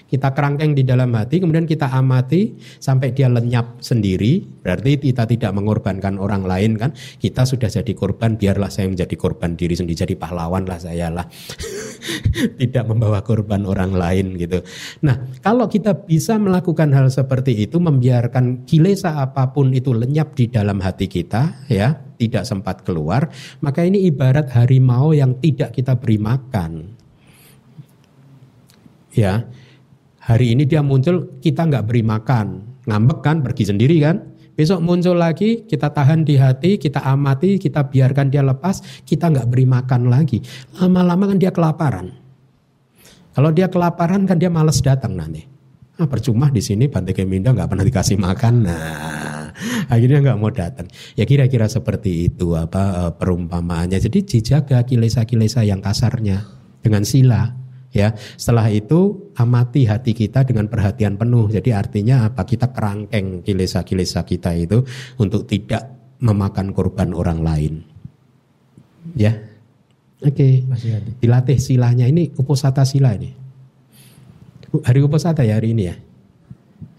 Kita 0.07 0.31
kerangkeng 0.31 0.79
di 0.79 0.87
dalam 0.87 1.11
hati, 1.19 1.43
kemudian 1.43 1.67
kita 1.67 1.91
amati 1.91 2.55
sampai 2.79 3.11
dia 3.11 3.27
lenyap 3.27 3.83
sendiri. 3.83 4.39
Berarti 4.63 5.03
kita 5.03 5.27
tidak 5.27 5.51
mengorbankan 5.51 6.23
orang 6.23 6.47
lain 6.47 6.79
kan. 6.79 6.95
Kita 6.95 7.43
sudah 7.43 7.67
jadi 7.67 7.91
korban, 7.91 8.39
biarlah 8.39 8.71
saya 8.71 8.87
menjadi 8.87 9.19
korban 9.19 9.59
diri 9.59 9.75
sendiri. 9.75 10.07
Jadi 10.07 10.15
pahlawan 10.15 10.63
lah 10.63 10.79
saya 10.79 11.11
lah. 11.11 11.27
tidak 12.61 12.85
membawa 12.87 13.25
korban 13.27 13.67
orang 13.67 13.93
lain 13.97 14.39
gitu. 14.39 14.63
Nah 15.03 15.27
kalau 15.43 15.67
kita 15.67 16.07
bisa 16.07 16.39
melakukan 16.39 16.93
hal 16.95 17.11
seperti 17.11 17.67
itu, 17.67 17.83
membiarkan 17.83 18.69
kilesa 18.69 19.19
apa 19.19 19.51
pun 19.51 19.75
itu 19.75 19.91
lenyap 19.91 20.37
di 20.39 20.47
dalam 20.47 20.79
hati 20.79 21.11
kita 21.11 21.67
ya, 21.67 21.99
tidak 22.21 22.47
sempat 22.47 22.87
keluar, 22.87 23.29
maka 23.59 23.83
ini 23.83 24.07
ibarat 24.07 24.53
harimau 24.55 25.13
yang 25.13 25.37
tidak 25.43 25.75
kita 25.75 25.99
beri 25.99 26.19
makan. 26.21 26.73
Ya, 29.17 29.49
Hari 30.27 30.59
ini 30.59 30.67
dia 30.67 30.83
muncul, 30.83 31.39
kita 31.39 31.71
nggak 31.71 31.87
beri 31.87 32.03
makan. 32.03 32.47
Ngambek 32.91 33.23
kan, 33.23 33.47
pergi 33.47 33.71
sendiri 33.71 34.03
kan. 34.03 34.35
Besok 34.59 34.83
muncul 34.83 35.15
lagi, 35.15 35.63
kita 35.69 35.95
tahan 35.95 36.27
di 36.27 36.35
hati, 36.35 36.83
kita 36.83 36.99
amati, 36.99 37.63
kita 37.63 37.87
biarkan 37.87 38.33
dia 38.33 38.43
lepas, 38.43 38.83
kita 39.07 39.31
nggak 39.31 39.47
beri 39.47 39.69
makan 39.71 40.11
lagi. 40.11 40.43
Lama-lama 40.83 41.31
kan 41.31 41.39
dia 41.39 41.55
kelaparan. 41.55 42.11
Kalau 43.37 43.53
dia 43.55 43.71
kelaparan 43.71 44.27
kan 44.27 44.41
dia 44.41 44.51
males 44.51 44.83
datang 44.83 45.15
nanti. 45.15 45.47
Ah, 45.97 46.09
percuma 46.11 46.51
di 46.51 46.61
sini 46.65 46.91
Bante 46.91 47.15
Keminda 47.15 47.55
nggak 47.55 47.69
pernah 47.69 47.85
dikasih 47.87 48.19
makan. 48.19 48.55
Nah, 48.67 49.53
akhirnya 49.93 50.25
nggak 50.25 50.39
mau 50.41 50.51
datang. 50.51 50.91
Ya 51.15 51.23
kira-kira 51.29 51.71
seperti 51.71 52.33
itu 52.33 52.57
apa 52.57 52.83
eh, 53.07 53.13
perumpamaannya. 53.15 54.01
Jadi 54.01 54.27
dijaga 54.27 54.83
kilesa-kilesa 54.83 55.63
yang 55.63 55.85
kasarnya 55.85 56.43
dengan 56.81 57.05
sila 57.05 57.66
ya. 57.97 58.13
Setelah 58.37 58.69
itu 58.69 59.33
amati 59.33 59.89
hati 59.89 60.13
kita 60.13 60.45
dengan 60.45 60.69
perhatian 60.69 61.17
penuh. 61.17 61.49
Jadi 61.49 61.73
artinya 61.73 62.29
apa? 62.29 62.45
Kita 62.45 62.69
kerangkeng 62.69 63.41
kilesa-kilesa 63.41 64.29
kita 64.29 64.53
itu 64.53 64.85
untuk 65.17 65.49
tidak 65.49 65.89
memakan 66.21 66.77
korban 66.77 67.17
orang 67.17 67.41
lain. 67.41 67.75
Ya. 69.17 69.33
Oke. 70.21 70.65
Okay. 70.65 71.09
dilatih 71.21 71.57
silanya 71.57 72.05
ini 72.05 72.29
uposata 72.37 72.85
sila 72.85 73.17
ini. 73.17 73.33
Hari 74.77 75.01
uposata 75.01 75.41
ya 75.41 75.57
hari 75.57 75.73
ini 75.73 75.85
ya? 75.89 75.97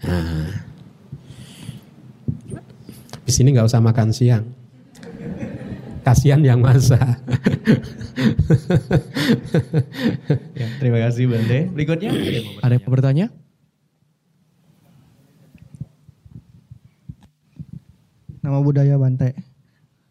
Nah. 0.02 0.66
di 3.28 3.36
sini 3.36 3.52
nggak 3.52 3.68
usah 3.68 3.84
makan 3.84 4.08
siang 4.08 4.57
kasihan 6.08 6.40
yang 6.40 6.64
masa. 6.64 6.96
ya, 10.56 10.66
terima 10.80 10.98
kasih 11.04 11.28
Bante. 11.28 11.68
Berikutnya 11.68 12.08
ada 12.64 12.74
yang 12.80 12.88
bertanya? 12.88 13.28
nama 18.48 18.64
budaya 18.64 18.96
Bante. 18.96 19.36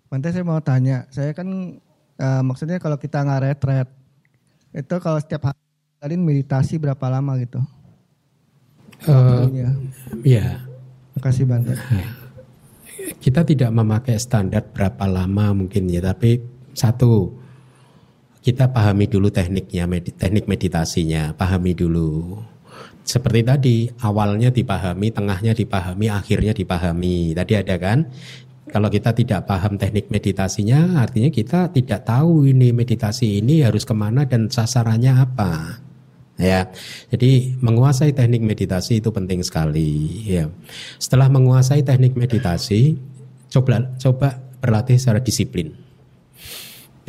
Bante 0.08 0.30
saya 0.30 0.46
mau 0.46 0.62
tanya, 0.62 1.10
saya 1.10 1.34
kan 1.34 1.82
eh, 2.22 2.42
maksudnya 2.46 2.78
kalau 2.78 3.02
kita 3.02 3.26
nggak 3.26 3.42
retret, 3.50 3.90
itu 4.78 4.96
kalau 5.02 5.18
setiap 5.18 5.50
hari 5.50 5.60
kalian 5.98 6.22
meditasi 6.22 6.78
berapa 6.78 7.02
lama 7.10 7.34
gitu? 7.42 7.58
Eh, 9.04 9.10
Waktunya. 9.10 9.70
ya, 10.22 10.48
Makasih 11.18 11.50
Bante. 11.50 11.74
kita 13.16 13.48
tidak 13.48 13.72
memakai 13.72 14.20
standar 14.20 14.68
berapa 14.68 15.08
lama 15.08 15.56
mungkin 15.56 15.88
ya, 15.88 16.04
tapi 16.04 16.44
satu 16.76 17.32
kita 18.44 18.72
pahami 18.72 19.08
dulu 19.12 19.28
tekniknya, 19.28 19.88
medi- 19.88 20.16
teknik 20.16 20.48
meditasinya, 20.48 21.36
pahami 21.36 21.76
dulu. 21.76 22.40
Seperti 23.08 23.42
tadi, 23.44 23.78
awalnya 24.04 24.52
dipahami, 24.52 25.16
tengahnya 25.16 25.56
dipahami, 25.56 26.12
akhirnya 26.12 26.52
dipahami. 26.52 27.32
Tadi 27.32 27.54
ada 27.56 27.76
kan? 27.80 28.08
Kalau 28.68 28.92
kita 28.92 29.16
tidak 29.16 29.48
paham 29.48 29.80
teknik 29.80 30.12
meditasinya, 30.12 31.00
artinya 31.00 31.32
kita 31.32 31.72
tidak 31.72 32.04
tahu 32.04 32.52
ini 32.52 32.76
meditasi 32.76 33.40
ini 33.40 33.64
harus 33.64 33.88
ke 33.88 33.96
mana 33.96 34.28
dan 34.28 34.52
sasarannya 34.52 35.16
apa. 35.16 35.87
Ya, 36.38 36.70
jadi 37.10 37.58
menguasai 37.58 38.14
teknik 38.14 38.46
meditasi 38.46 39.02
itu 39.02 39.10
penting 39.10 39.42
sekali. 39.42 40.22
Ya, 40.30 40.46
setelah 41.02 41.34
menguasai 41.34 41.82
teknik 41.82 42.14
meditasi, 42.14 42.94
coba 43.50 43.90
coba 43.98 44.38
berlatih 44.62 45.02
secara 45.02 45.18
disiplin. 45.18 45.74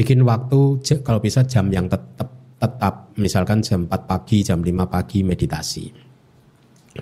Bikin 0.00 0.24
waktu 0.24 0.80
kalau 1.04 1.20
bisa 1.20 1.44
jam 1.44 1.68
yang 1.68 1.92
tetap 1.92 2.32
tetap, 2.58 3.14
misalkan 3.20 3.60
jam 3.60 3.86
4 3.86 4.08
pagi, 4.08 4.40
jam 4.42 4.64
5 4.64 4.88
pagi 4.88 5.22
meditasi. 5.22 5.86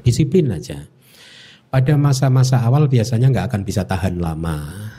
Disiplin 0.03 0.51
aja. 0.53 0.83
Pada 1.71 1.95
masa-masa 1.95 2.61
awal 2.61 2.91
biasanya 2.91 3.31
nggak 3.31 3.47
akan 3.55 3.63
bisa 3.63 3.87
tahan 3.87 4.19
lama, 4.19 4.91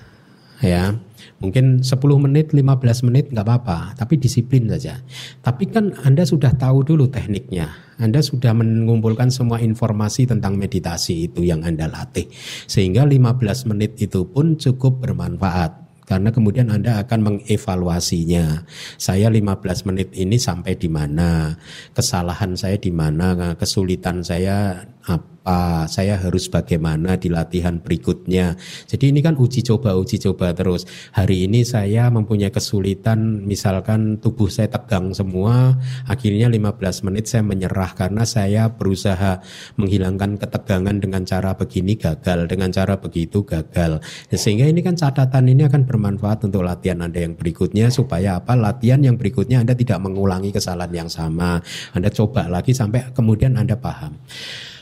ya 0.63 0.95
mungkin 1.38 1.85
10 1.85 1.93
menit 2.18 2.49
15 2.53 3.07
menit 3.07 3.30
nggak 3.30 3.45
apa-apa 3.45 3.93
tapi 3.93 4.18
disiplin 4.18 4.65
saja 4.65 4.97
tapi 5.45 5.69
kan 5.69 5.93
anda 6.01 6.26
sudah 6.26 6.53
tahu 6.57 6.81
dulu 6.81 7.05
tekniknya 7.09 7.69
anda 8.01 8.22
sudah 8.22 8.53
mengumpulkan 8.57 9.30
semua 9.30 9.61
informasi 9.61 10.26
tentang 10.26 10.57
meditasi 10.57 11.30
itu 11.30 11.45
yang 11.45 11.61
anda 11.61 11.85
latih 11.85 12.26
sehingga 12.65 13.05
15 13.05 13.69
menit 13.69 13.97
itu 14.01 14.26
pun 14.26 14.57
cukup 14.57 15.01
bermanfaat 15.05 15.88
karena 16.07 16.31
kemudian 16.31 16.72
Anda 16.72 17.03
akan 17.03 17.19
mengevaluasinya. 17.19 18.64
Saya 18.95 19.27
15 19.27 19.84
menit 19.91 20.15
ini 20.15 20.39
sampai 20.39 20.80
di 20.80 20.88
mana? 20.88 21.59
Kesalahan 21.91 22.55
saya 22.55 22.80
di 22.80 22.95
mana? 22.95 23.35
Kesulitan 23.59 24.23
saya 24.23 24.88
apa? 25.07 25.88
Saya 25.88 26.19
harus 26.19 26.51
bagaimana 26.51 27.15
di 27.15 27.31
latihan 27.31 27.79
berikutnya? 27.79 28.59
Jadi 28.84 29.15
ini 29.15 29.23
kan 29.23 29.39
uji 29.39 29.63
coba 29.63 29.95
uji 29.95 30.19
coba 30.19 30.51
terus. 30.51 30.84
Hari 31.15 31.47
ini 31.47 31.63
saya 31.63 32.11
mempunyai 32.11 32.51
kesulitan 32.51 33.47
misalkan 33.47 34.19
tubuh 34.19 34.51
saya 34.51 34.67
tegang 34.67 35.15
semua, 35.15 35.79
akhirnya 36.03 36.51
15 36.51 37.07
menit 37.07 37.31
saya 37.31 37.47
menyerah 37.47 37.95
karena 37.95 38.27
saya 38.27 38.67
berusaha 38.75 39.39
menghilangkan 39.79 40.35
ketegangan 40.35 40.99
dengan 40.99 41.23
cara 41.23 41.55
begini 41.55 41.95
gagal, 41.95 42.51
dengan 42.51 42.67
cara 42.75 42.99
begitu 42.99 43.47
gagal. 43.47 44.03
Sehingga 44.27 44.67
ini 44.67 44.84
kan 44.84 44.99
catatan 44.99 45.47
ini 45.47 45.63
akan 45.63 45.88
bermanfaat 45.88 46.43
untuk 46.43 46.67
latihan 46.67 47.07
Anda 47.07 47.23
yang 47.23 47.39
berikutnya 47.39 47.88
supaya 47.88 48.43
apa? 48.43 48.51
Latihan 48.59 48.99
yang 48.99 49.15
berikutnya 49.15 49.63
Anda 49.63 49.79
tidak 49.79 50.03
mengulangi 50.03 50.51
kesalahan 50.51 51.07
yang 51.07 51.07
sama. 51.07 51.63
Anda 51.95 52.11
coba 52.11 52.51
lagi 52.51 52.75
sampai 52.75 53.15
kemudian 53.15 53.55
Anda 53.55 53.79
paham. 53.79 54.19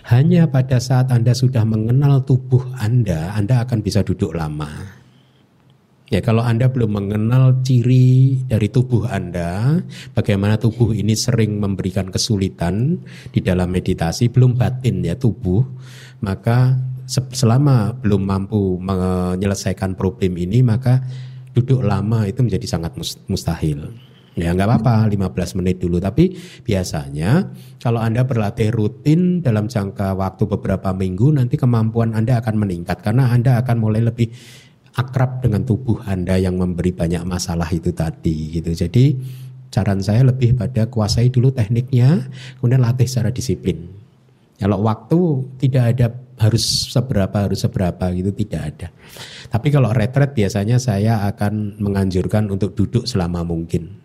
Hanya 0.06 0.46
pada 0.46 0.78
saat 0.78 1.10
Anda 1.10 1.34
sudah 1.34 1.66
mengenal 1.66 2.22
tubuh 2.30 2.62
Anda, 2.78 3.34
Anda 3.34 3.66
akan 3.66 3.82
bisa 3.82 4.06
duduk 4.06 4.38
lama. 4.38 4.70
Ya 6.14 6.22
kalau 6.22 6.46
Anda 6.46 6.70
belum 6.70 6.94
mengenal 6.94 7.66
ciri 7.66 8.38
dari 8.46 8.70
tubuh 8.70 9.10
Anda, 9.10 9.82
bagaimana 10.14 10.62
tubuh 10.62 10.94
ini 10.94 11.18
sering 11.18 11.58
memberikan 11.58 12.14
kesulitan 12.14 13.02
di 13.34 13.42
dalam 13.42 13.74
meditasi, 13.74 14.30
belum 14.30 14.54
batin 14.54 15.02
ya 15.02 15.18
tubuh, 15.18 15.66
maka 16.22 16.78
se- 17.10 17.34
selama 17.34 17.98
belum 17.98 18.22
mampu 18.22 18.78
menyelesaikan 18.78 19.98
problem 19.98 20.38
ini, 20.38 20.62
maka 20.62 21.02
duduk 21.58 21.82
lama 21.82 22.30
itu 22.30 22.46
menjadi 22.46 22.78
sangat 22.78 22.94
mus- 22.94 23.18
mustahil. 23.26 23.90
Ya 24.36 24.52
nggak 24.52 24.68
apa-apa 24.68 25.08
15 25.08 25.64
menit 25.64 25.80
dulu 25.80 26.04
tapi 26.04 26.36
biasanya 26.68 27.56
kalau 27.80 28.04
Anda 28.04 28.28
berlatih 28.28 28.68
rutin 28.76 29.40
dalam 29.40 29.72
jangka 29.72 30.12
waktu 30.12 30.44
beberapa 30.44 30.92
minggu 30.92 31.40
nanti 31.40 31.56
kemampuan 31.56 32.12
Anda 32.12 32.44
akan 32.44 32.68
meningkat 32.68 33.00
karena 33.00 33.32
Anda 33.32 33.64
akan 33.64 33.80
mulai 33.80 34.04
lebih 34.04 34.28
akrab 35.00 35.40
dengan 35.40 35.64
tubuh 35.64 36.04
Anda 36.04 36.36
yang 36.36 36.60
memberi 36.60 36.92
banyak 36.92 37.24
masalah 37.24 37.72
itu 37.72 37.96
tadi 37.96 38.60
gitu. 38.60 38.76
Jadi 38.76 39.16
saran 39.72 40.04
saya 40.04 40.28
lebih 40.28 40.60
pada 40.60 40.88
kuasai 40.92 41.32
dulu 41.32 41.56
tekniknya 41.56 42.28
kemudian 42.60 42.84
latih 42.84 43.08
secara 43.08 43.32
disiplin. 43.32 43.88
Kalau 44.60 44.84
waktu 44.84 45.20
tidak 45.64 45.84
ada 45.96 46.08
harus 46.36 46.92
seberapa 46.92 47.48
harus 47.48 47.64
seberapa 47.64 48.12
gitu 48.12 48.36
tidak 48.36 48.62
ada. 48.76 48.88
Tapi 49.48 49.68
kalau 49.72 49.96
retret 49.96 50.36
biasanya 50.36 50.76
saya 50.76 51.24
akan 51.32 51.80
menganjurkan 51.80 52.52
untuk 52.52 52.76
duduk 52.76 53.08
selama 53.08 53.44
mungkin. 53.48 54.04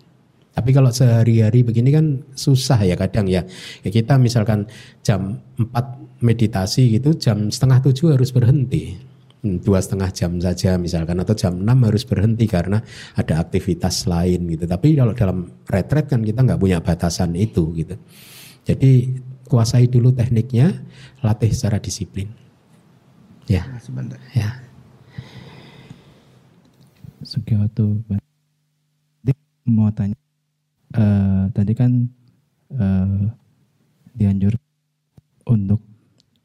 Tapi 0.50 0.70
kalau 0.74 0.90
sehari-hari 0.90 1.62
begini 1.62 1.94
kan 1.94 2.06
susah 2.34 2.82
ya 2.82 2.98
kadang 2.98 3.30
ya. 3.30 3.46
ya 3.86 3.90
kita 3.90 4.18
misalkan 4.18 4.66
jam 5.00 5.38
4 5.56 6.20
meditasi 6.20 7.00
gitu 7.00 7.14
jam 7.16 7.48
setengah 7.48 7.80
tujuh 7.86 8.18
harus 8.18 8.34
berhenti. 8.34 8.98
Hmm, 9.40 9.56
Dua 9.62 9.80
setengah 9.80 10.12
jam 10.12 10.36
saja 10.36 10.76
misalkan 10.76 11.16
atau 11.22 11.32
jam 11.32 11.56
6 11.56 11.64
harus 11.64 12.04
berhenti 12.04 12.44
karena 12.44 12.82
ada 13.16 13.40
aktivitas 13.40 14.04
lain 14.10 14.50
gitu. 14.52 14.68
Tapi 14.68 14.98
kalau 14.98 15.14
dalam 15.16 15.48
retret 15.64 16.10
kan 16.10 16.20
kita 16.20 16.44
nggak 16.44 16.60
punya 16.60 16.82
batasan 16.82 17.32
itu 17.38 17.72
gitu. 17.72 17.96
Jadi 18.66 19.16
kuasai 19.48 19.88
dulu 19.88 20.12
tekniknya, 20.12 20.84
latih 21.24 21.50
secara 21.50 21.80
disiplin. 21.80 22.28
Ya, 23.50 23.66
Makasih 23.66 23.92
Bante. 23.96 24.16
ya. 24.36 24.50
Jadi 29.24 29.32
mau 29.66 29.90
tanya 29.90 30.14
eh, 30.94 31.42
tadi 31.54 31.72
kan 31.74 32.06
eh, 32.74 33.22
dianjur 34.14 34.54
untuk 35.46 35.80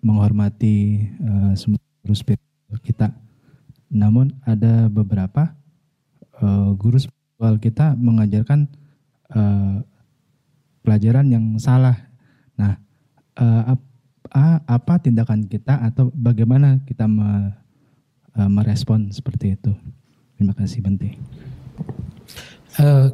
menghormati 0.01 1.05
eh, 1.05 1.53
semua 1.57 1.81
guru 2.05 2.15
spiritual 2.15 2.80
kita. 2.81 3.07
Namun 3.89 4.34
ada 4.45 4.89
beberapa 4.89 5.53
eh, 6.41 6.69
guru 6.77 6.97
spiritual 7.01 7.57
kita 7.61 7.97
mengajarkan 7.97 8.69
eh, 9.34 9.77
pelajaran 10.85 11.27
yang 11.34 11.45
salah. 11.57 11.97
Nah, 12.53 12.77
eh, 13.41 13.63
ap- 13.73 13.93
apa 14.65 14.99
tindakan 14.99 15.47
kita 15.47 15.80
atau 15.80 16.11
bagaimana 16.11 16.81
kita 16.85 17.07
me- 17.07 17.53
eh, 18.35 18.49
merespon 18.49 19.09
seperti 19.09 19.55
itu? 19.57 19.72
Terima 20.35 20.51
kasih 20.51 20.84
Bante. 20.84 21.15
Eh, 22.76 23.07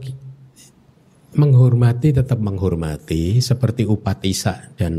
menghormati 1.32 2.12
tetap 2.12 2.44
menghormati 2.44 3.40
seperti 3.40 3.88
Upatisa 3.88 4.76
dan 4.76 4.94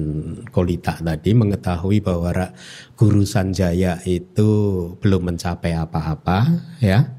Kolita 0.49 0.97
tadi 0.97 1.37
mengetahui 1.37 2.01
bahwa 2.01 2.57
Guru 2.97 3.29
Sanjaya 3.29 4.01
itu 4.09 4.51
belum 4.97 5.35
mencapai 5.35 5.77
apa-apa 5.77 6.39
ya. 6.81 7.13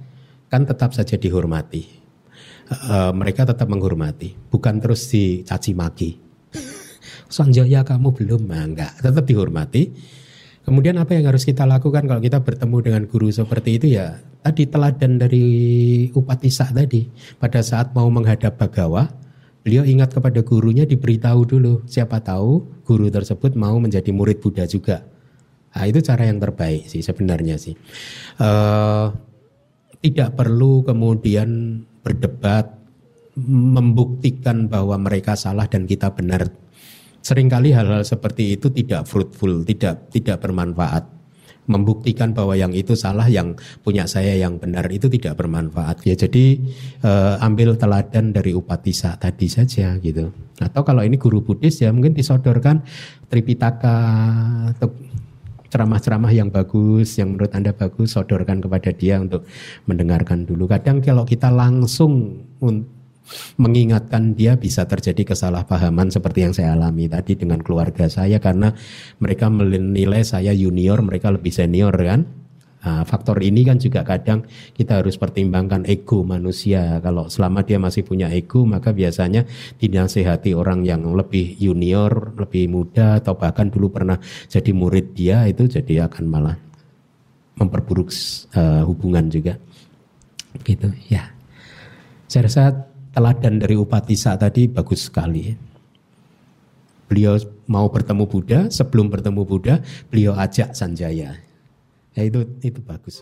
Kan 0.49 0.65
tetap 0.65 0.93
saja 0.93 1.17
dihormati. 1.17 1.83
Eh, 2.73 3.13
mereka 3.13 3.45
tetap 3.45 3.69
menghormati 3.69 4.33
bukan 4.49 4.81
terus 4.81 5.05
dicaci 5.09 5.77
maki. 5.77 6.17
Sanjaya 7.33 7.85
kamu 7.85 8.13
belum? 8.17 8.41
Nah, 8.49 8.65
enggak. 8.65 8.97
Tetap 8.97 9.25
dihormati 9.29 9.93
Kemudian 10.63 10.95
apa 10.95 11.11
yang 11.11 11.27
harus 11.27 11.43
kita 11.43 11.67
lakukan 11.67 12.07
kalau 12.07 12.23
kita 12.23 12.39
bertemu 12.39 12.77
dengan 12.79 13.03
guru 13.03 13.27
seperti 13.27 13.83
itu 13.83 13.99
ya 13.99 14.15
tadi 14.39 14.63
teladan 14.63 15.19
dari 15.19 15.45
Upatisa 16.15 16.71
tadi 16.71 17.07
pada 17.35 17.59
saat 17.59 17.91
mau 17.91 18.07
menghadap 18.07 18.55
Bagawa 18.55 19.11
beliau 19.63 19.83
ingat 19.83 20.15
kepada 20.15 20.39
gurunya 20.43 20.87
diberitahu 20.87 21.47
dulu 21.47 21.73
siapa 21.87 22.19
tahu 22.23 22.83
guru 22.83 23.07
tersebut 23.11 23.55
mau 23.59 23.75
menjadi 23.79 24.11
murid 24.11 24.39
Buddha 24.43 24.67
juga. 24.67 25.03
Nah, 25.73 25.89
itu 25.89 25.99
cara 26.05 26.29
yang 26.29 26.37
terbaik 26.37 26.85
sih 26.85 27.01
sebenarnya 27.01 27.57
sih. 27.57 27.73
Eh, 28.37 29.05
tidak 30.03 30.35
perlu 30.35 30.83
kemudian 30.83 31.81
berdebat 32.03 32.75
membuktikan 33.49 34.69
bahwa 34.69 34.99
mereka 34.99 35.33
salah 35.33 35.65
dan 35.65 35.89
kita 35.89 36.13
benar 36.13 36.51
Seringkali 37.23 37.71
hal-hal 37.71 38.03
seperti 38.03 38.59
itu 38.59 38.67
tidak 38.67 39.07
fruitful, 39.07 39.63
tidak 39.63 40.11
tidak 40.11 40.43
bermanfaat. 40.43 41.07
Membuktikan 41.63 42.35
bahwa 42.35 42.59
yang 42.59 42.75
itu 42.75 42.91
salah, 42.91 43.31
yang 43.31 43.55
punya 43.79 44.03
saya 44.03 44.35
yang 44.35 44.59
benar 44.59 44.83
itu 44.91 45.07
tidak 45.07 45.39
bermanfaat. 45.39 46.03
Ya 46.03 46.19
jadi 46.19 46.59
eh, 46.99 47.35
ambil 47.39 47.79
teladan 47.79 48.35
dari 48.35 48.51
Upatisa 48.51 49.15
tadi 49.15 49.47
saja 49.47 49.95
gitu. 50.03 50.35
Atau 50.59 50.83
kalau 50.83 50.99
ini 51.07 51.15
guru 51.15 51.39
Buddhis 51.39 51.79
ya 51.79 51.95
mungkin 51.95 52.11
disodorkan 52.11 52.83
Tripitaka 53.31 53.95
atau 54.75 54.91
ceramah-ceramah 55.73 56.29
yang 56.29 56.53
bagus, 56.53 57.17
yang 57.17 57.33
menurut 57.33 57.49
Anda 57.57 57.73
bagus, 57.73 58.13
sodorkan 58.13 58.61
kepada 58.61 58.93
dia 58.93 59.17
untuk 59.17 59.49
mendengarkan 59.89 60.45
dulu. 60.45 60.69
Kadang 60.69 61.01
kalau 61.01 61.25
kita 61.25 61.49
langsung 61.49 62.45
mengingatkan 63.57 64.35
dia 64.35 64.59
bisa 64.59 64.83
terjadi 64.85 65.33
kesalahpahaman 65.33 66.11
seperti 66.11 66.45
yang 66.45 66.53
saya 66.53 66.75
alami 66.75 67.07
tadi 67.07 67.39
dengan 67.39 67.63
keluarga 67.63 68.11
saya 68.11 68.37
karena 68.37 68.75
mereka 69.19 69.47
menilai 69.47 70.21
saya 70.27 70.51
junior, 70.51 70.99
mereka 71.01 71.31
lebih 71.31 71.51
senior 71.51 71.93
kan. 71.95 72.43
Nah, 72.83 73.07
faktor 73.07 73.39
ini 73.39 73.63
kan 73.63 73.79
juga 73.79 74.03
kadang 74.03 74.43
kita 74.75 74.99
harus 74.99 75.15
pertimbangkan 75.15 75.87
ego 75.87 76.27
manusia. 76.27 76.99
Kalau 76.99 77.31
selama 77.31 77.63
dia 77.63 77.79
masih 77.79 78.03
punya 78.03 78.27
ego, 78.27 78.67
maka 78.67 78.91
biasanya 78.91 79.47
dinasehati 79.79 80.51
orang 80.51 80.83
yang 80.83 81.07
lebih 81.15 81.55
junior, 81.55 82.35
lebih 82.35 82.67
muda, 82.67 83.23
atau 83.23 83.39
bahkan 83.39 83.71
dulu 83.71 83.87
pernah 83.87 84.19
jadi 84.51 84.75
murid 84.75 85.15
dia 85.15 85.47
itu 85.47 85.63
jadi 85.63 86.11
akan 86.11 86.23
malah 86.27 86.59
memperburuk 87.55 88.11
uh, 88.59 88.83
hubungan 88.83 89.31
juga. 89.31 89.55
Gitu 90.59 90.91
ya. 91.07 91.31
Saya 92.27 92.51
rasa 92.51 92.63
teladan 93.13 93.61
dari 93.61 93.77
Upatisa 93.77 94.33
tadi 94.35 94.65
bagus 94.65 95.07
sekali. 95.07 95.53
Beliau 97.07 97.37
mau 97.69 97.85
bertemu 97.87 98.25
Buddha, 98.25 98.59
sebelum 98.73 99.13
bertemu 99.13 99.41
Buddha, 99.45 99.85
beliau 100.09 100.33
ajak 100.33 100.73
Sanjaya. 100.73 101.37
Ya 102.17 102.21
itu 102.25 102.41
itu 102.65 102.81
bagus. 102.81 103.21